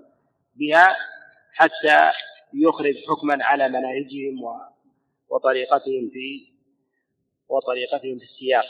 بها. 0.55 0.97
حتى 1.53 2.11
يخرج 2.55 2.95
حكما 3.09 3.45
على 3.45 3.69
مناهجهم 3.69 4.61
وطريقتهم 5.29 6.11
في 6.13 6.59
وطريقتهم 7.49 8.19
في 8.19 8.25
السياق. 8.25 8.65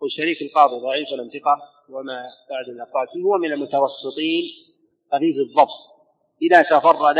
والشريك 0.00 0.42
القاضي 0.42 0.80
ضعيف 0.80 1.08
الانتقاء 1.08 1.58
وما 1.88 2.30
بعد 2.50 2.68
الأقوال 2.68 3.22
هو 3.22 3.38
من 3.38 3.52
المتوسطين 3.52 4.44
خفيف 5.12 5.36
الضبط. 5.36 5.90
إذا 6.42 6.62
تفرد 6.62 7.16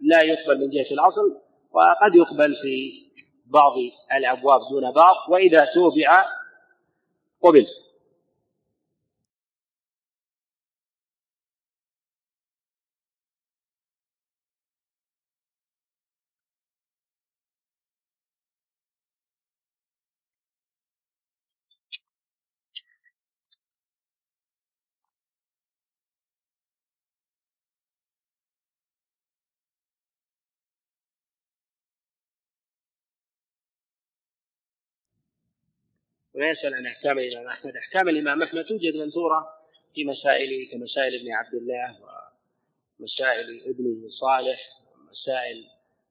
لا 0.00 0.22
يقبل 0.22 0.60
من 0.60 0.70
جهة 0.70 0.90
الأصل 0.90 1.40
وقد 1.70 2.14
يقبل 2.14 2.56
في 2.62 3.02
بعض 3.46 3.72
الأبواب 4.12 4.60
دون 4.70 4.92
بعض. 4.92 5.16
وإذا 5.28 5.64
توبع 5.74 6.24
قبل. 7.42 7.66
ويسأل 36.42 36.74
عن 36.74 36.86
أحكام 36.86 37.18
الإمام 37.18 37.46
أحمد؟ 37.46 37.76
أحكام 37.76 38.08
الإمام 38.08 38.42
أحمد 38.42 38.64
توجد 38.64 38.96
منثورة 38.96 39.46
في 39.94 40.04
مسائله 40.04 40.70
كمسائل 40.72 41.20
ابن 41.20 41.32
عبد 41.32 41.54
الله 41.54 41.98
مسائل 43.00 43.62
ابنه 43.66 44.08
صالح 44.08 44.60
مسائل 45.10 45.64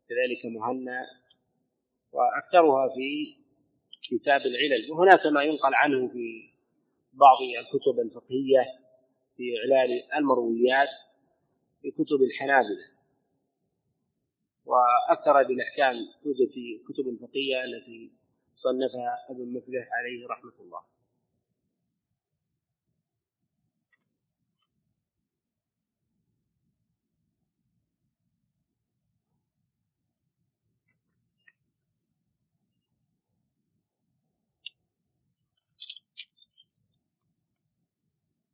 كذلك 0.10 0.46
مهنا 0.46 1.06
وأكثرها 2.12 2.90
في 2.96 3.36
كتاب 4.10 4.42
العلل. 4.42 4.92
وهناك 4.92 5.26
ما 5.26 5.44
ينقل 5.44 5.74
عنه 5.74 6.08
في 6.08 6.50
بعض 7.14 7.38
الكتب 7.42 8.00
الفقهية 8.00 8.66
في 9.38 9.44
إعلال 9.58 10.14
المرويات 10.14 10.90
في 11.82 11.92
كتب 11.92 12.22
الحنابلة. 12.22 12.86
وأكثر 14.66 15.40
الأحكام 15.40 15.96
توجد 16.24 16.52
في 16.52 16.82
كتب 16.88 17.08
الفقهية 17.08 17.64
التي 17.64 18.21
صنفها 18.64 19.26
ابن 19.30 19.54
مفلح 19.54 19.90
عليه 19.94 20.28
رحمة 20.28 20.54
الله 20.60 20.82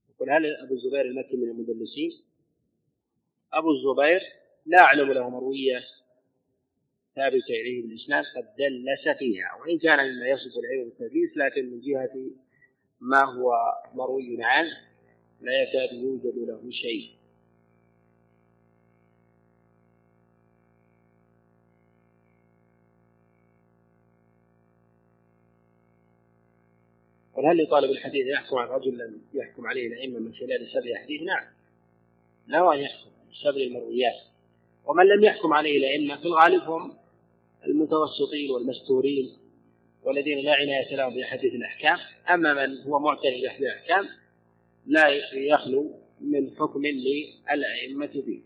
يقول 0.10 0.30
هل 0.30 0.56
أبو 0.56 0.74
الزبير 0.74 1.02
المكي 1.02 1.38
من 1.38 1.50
المدلسين؟ 1.50 2.12
أبو 3.54 3.72
الزبير 3.72 4.22
لا 4.66 4.82
أعلم 4.82 5.12
له 5.12 5.30
مروية 5.30 5.84
ثابتة 7.18 7.54
إليه 7.62 7.82
بالإسناد 7.82 8.24
قد 8.36 8.46
دلس 8.58 9.18
فيها 9.18 9.56
وإن 9.62 9.80
كان 9.80 9.98
مما 9.98 10.28
يصف 10.28 10.58
العلم 10.58 10.90
بالتدليس 10.90 11.38
لكن 11.38 11.72
من 11.72 11.80
جهة 11.82 12.32
ما 13.02 13.26
هو 13.26 13.54
مروي 13.94 14.38
عنه 14.44 14.78
لا 15.42 15.64
يكاد 15.64 15.94
يوجد 15.94 16.38
له 16.38 16.72
شيء. 16.72 17.18
هل 27.38 27.64
لطالب 27.64 27.92
الحديث 27.92 28.28
يحكم 28.28 28.58
على 28.58 28.76
رجل 28.76 28.98
لم 28.98 29.22
يحكم 29.34 29.68
عليه 29.68 29.88
الأئمة 29.88 30.20
من 30.20 30.34
خلال 30.34 30.68
سبع 30.74 31.04
حديث؟ 31.04 31.22
نعم. 31.22 31.44
له 32.48 32.74
أن 32.74 32.80
يحكم 32.80 33.10
سبع 33.44 33.62
المرويات. 33.62 34.16
ومن 34.86 35.06
لم 35.06 35.24
يحكم 35.24 35.54
عليه 35.54 35.78
الأئمة 35.78 36.18
في 36.18 36.26
الغالب 36.26 36.64
هم 36.64 36.94
المتوسطين 37.68 38.52
والمستورين 38.52 39.30
والذين 40.04 40.40
لا 40.40 40.54
عناية 40.54 40.96
لهم 40.96 41.16
بأحاديث 41.16 41.54
الأحكام. 41.54 41.98
أما 42.30 42.54
من 42.54 42.78
هو 42.82 43.00
معتني 43.00 43.42
بأحاديث 43.42 43.68
الأحكام 43.68 44.08
لا 44.86 45.08
يخلو 45.34 45.92
من 46.22 46.56
حكم 46.56 46.86
للأئمة 46.86 48.08
فيه. 48.08 48.42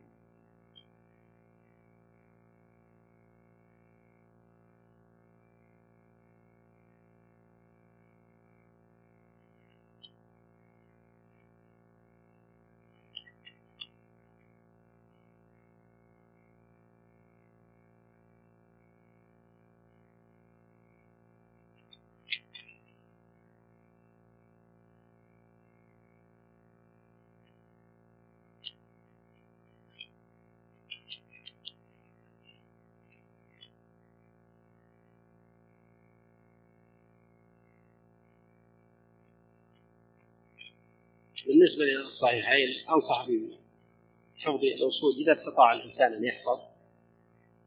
بالنسبة 41.72 41.86
للصحيحين 41.86 42.88
أنصح 42.89 43.28
بحفظ 43.28 44.63
الأصول 44.63 45.15
إذا 45.22 45.41
استطاع 45.41 45.74
الإنسان 45.74 46.13
أن 46.13 46.24
يحفظ. 46.24 46.59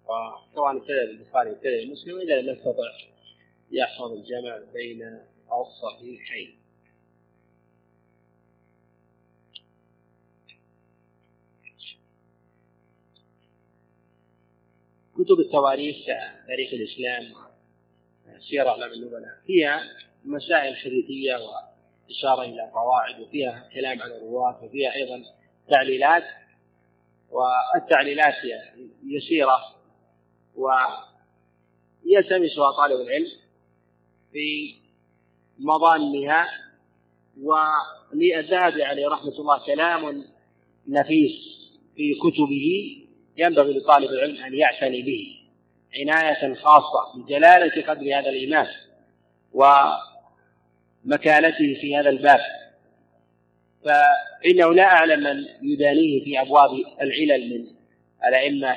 وسواء 0.04 0.76
ابتدى 0.76 1.02
البخاري 1.02 1.50
ابتدى 1.50 1.92
مسلم 1.92 2.14
وإذا 2.14 2.40
لم 2.40 2.54
يستطع 2.54 2.92
يحفظ 3.70 4.12
الجمع 4.12 4.60
بين 4.72 5.20
الصحيحين. 5.52 6.58
كتب 15.14 15.40
التواريخ 15.40 15.96
تاريخ 16.46 16.72
الإسلام 16.72 17.34
سير 18.50 18.68
أعلام 18.68 18.92
النبلاء 18.92 19.40
فيها 19.46 19.82
مسائل 20.24 20.76
حديثية 20.76 21.36
إشارة 22.10 22.42
إلى 22.42 22.70
قواعد 22.74 23.20
وفيها 23.20 23.68
كلام 23.74 24.02
عن 24.02 24.10
الرواة 24.10 24.64
وفيها 24.64 24.94
أيضا 24.94 25.22
تعليلات 25.70 26.24
والتعليلات 27.30 28.34
يسيرة 29.06 29.60
ويلتمسها 32.04 32.70
طالب 32.70 33.00
العلم 33.00 33.30
في 34.32 34.74
مظانها 35.58 36.48
وللذهبي 37.42 38.84
عليه 38.84 39.08
رحمة 39.08 39.32
الله 39.38 39.66
كلام 39.66 40.24
نفيس 40.88 41.32
في 41.96 42.14
كتبه 42.14 42.96
ينبغي 43.36 43.78
لطالب 43.78 44.10
العلم 44.10 44.44
أن 44.44 44.54
يعتني 44.54 45.02
به 45.02 45.40
عناية 46.00 46.54
خاصة 46.54 47.12
بجلالة 47.16 47.82
قدر 47.82 48.18
هذا 48.18 48.30
الإمام. 48.30 48.66
و 49.52 49.64
مكانته 51.04 51.78
في 51.80 51.96
هذا 51.96 52.10
الباب. 52.10 52.40
فإنه 53.84 54.74
لا 54.74 54.82
أعلم 54.82 55.20
من 55.20 55.44
يدانيه 55.62 56.24
في 56.24 56.40
أبواب 56.40 56.70
العلل 57.00 57.58
من 57.58 57.66
الأئمة 58.28 58.76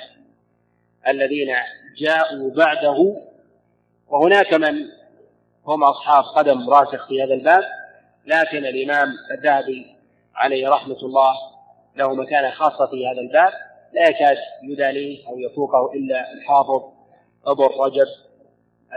الذين 1.07 1.55
جاءوا 1.97 2.51
بعده. 2.51 3.21
وهناك 4.07 4.53
من 4.53 4.89
هم 5.65 5.84
أصحاب 5.84 6.23
قدم 6.23 6.69
راسخ 6.69 7.07
في 7.07 7.23
هذا 7.23 7.34
الباب 7.34 7.64
لكن 8.26 8.57
الإمام 8.57 9.07
الذهبي 9.31 9.85
عليه 10.35 10.69
رحمة 10.69 10.97
الله 11.03 11.34
له 11.95 12.15
مكانة 12.15 12.52
خاصة 12.52 12.85
في 12.85 13.07
هذا 13.07 13.22
الباب. 13.22 13.52
لا 13.93 14.10
يكاد 14.10 14.38
يدانيه 14.64 15.27
أو 15.27 15.39
يفوقه 15.39 15.93
إلا 15.93 16.34
الحافظ 16.34 16.84
أبو 17.45 17.65
الرجب 17.65 18.07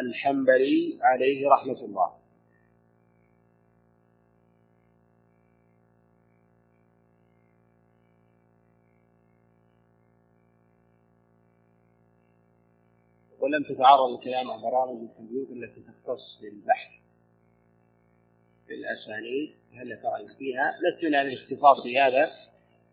الحنبلي 0.01 0.99
عليه 1.03 1.49
رحمة 1.49 1.81
الله. 1.85 2.20
ولم 13.41 13.63
تتعرض 13.63 14.11
الكلام 14.11 14.51
عن 14.51 14.61
برامج 14.61 15.03
الكمبيوتر 15.03 15.53
التي 15.53 15.81
تختص 15.81 16.39
بالبحث 16.43 16.91
في 18.67 18.75
الأسانيد 18.75 19.55
هل 19.75 20.03
ترى 20.03 20.37
فيها؟ 20.39 20.75
لست 20.83 21.05
من 21.05 21.15
الاختصاص 21.15 21.83
في 21.83 22.01
هذا 22.01 22.31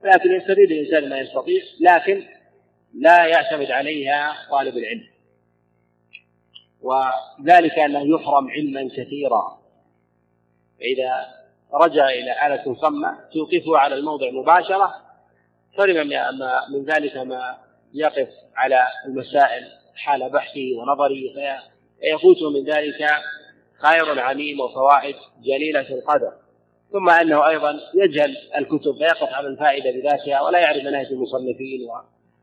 لكن 0.04 0.32
يستفيد 0.32 0.72
الإنسان 0.72 1.10
ما 1.10 1.20
يستطيع 1.20 1.62
لكن 1.80 2.24
لا 2.94 3.26
يعتمد 3.26 3.72
عليها 3.72 4.48
طالب 4.50 4.78
العلم. 4.78 5.08
وذلك 6.82 7.80
أنه 7.80 8.16
يحرم 8.16 8.50
علما 8.50 8.90
كثيرا. 8.90 9.62
فإذا 10.80 11.38
رجع 11.74 12.10
إلى 12.10 12.48
آلة 12.48 12.76
صمة 12.76 13.20
توقفه 13.34 13.78
على 13.78 13.96
الموضع 13.96 14.32
مباشرة 14.32 14.96
حرم 15.78 16.08
من 16.72 16.86
ذلك 16.86 17.18
ما 17.18 17.58
يقف 17.94 18.30
على 18.56 18.84
المسائل 19.06 19.68
حال 19.98 20.30
بحثه 20.30 20.76
ونظره 20.78 21.22
فيفوته 22.02 22.50
من 22.50 22.64
ذلك 22.64 23.08
خير 23.82 24.20
عميم 24.20 24.60
وفوائد 24.60 25.16
جليلة 25.44 25.90
القدر. 25.90 26.34
ثم 26.92 27.10
أنه 27.10 27.48
أيضا 27.48 27.80
يجهل 27.96 28.38
الكتب 28.58 28.98
فيقف 28.98 29.34
على 29.34 29.48
الفائدة 29.48 29.92
بذاتها 29.92 30.42
ولا 30.42 30.60
يعرف 30.60 30.84
مناهج 30.84 31.06
المصنفين 31.06 31.88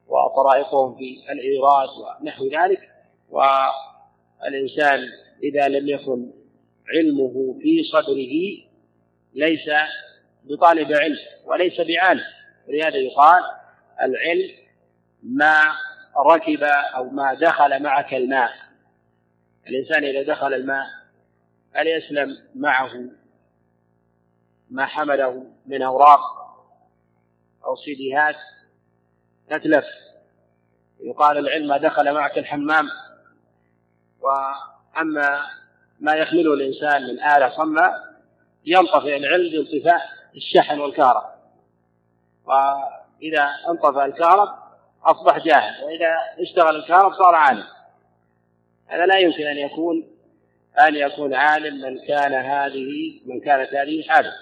وطرائقهم 0.09 0.95
في 0.95 1.33
الإيراد 1.33 1.89
ونحو 2.23 2.45
ذلك. 2.45 2.81
والإنسان 3.31 5.01
إذا 5.43 5.69
لم 5.69 5.89
يكن 5.89 6.31
علمه 6.95 7.59
في 7.63 7.83
صدره 7.93 8.65
ليس 9.35 9.71
بطالب 10.45 10.93
علم 10.93 11.17
وليس 11.45 11.81
بعالم. 11.81 12.25
ولهذا 12.69 12.97
يقال 12.97 13.43
العلم 14.03 14.51
ما 15.23 15.61
ركب 16.17 16.63
أو 16.97 17.11
ما 17.11 17.35
دخل 17.35 17.83
معك 17.83 18.15
الماء. 18.15 18.51
الإنسان 19.69 20.05
إذا 20.05 20.23
دخل 20.23 20.55
الماء 20.55 20.87
هل 21.75 21.87
يسلم 21.87 22.39
معه 22.55 22.91
ما 24.71 24.87
حمله 24.87 25.47
من 25.67 25.83
أوراق 25.83 26.21
أو 27.65 27.77
سيديهات 27.77 28.37
تتلف. 29.51 29.85
يقال 31.01 31.39
العلم 31.39 31.69
ما 31.69 31.77
دخل 31.77 32.15
معك 32.15 32.39
الحمام. 32.39 32.89
وأما 34.21 35.43
ما 36.01 36.13
يحمله 36.13 36.55
الإنسان 36.55 37.03
من 37.03 37.23
آلة 37.23 37.57
صماء 37.57 37.93
ينطفئ 38.67 39.17
العلم 39.17 39.51
بانطفاء 39.51 40.03
الشحن 40.37 40.79
والكهرباء. 40.79 41.35
وإذا 42.47 43.51
انطفأ 43.69 44.05
الكهرب 44.05 44.64
أصبح 45.07 45.39
جاهل. 45.39 45.85
وإذا 45.85 46.17
اشتغل 46.39 46.77
الكهرب 46.77 47.13
صار 47.13 47.35
عالم. 47.35 47.65
هذا 48.87 49.07
لا 49.07 49.19
يمكن 49.19 49.47
أن 49.47 49.59
يكون 49.59 50.15
أن 50.81 50.95
يكون 50.95 51.35
عالم 51.35 51.81
من 51.81 51.99
كان 52.07 52.33
هذه 52.33 53.21
من 53.27 53.41
كانت 53.41 53.75
هذه 53.75 54.03
حاله 54.09 54.33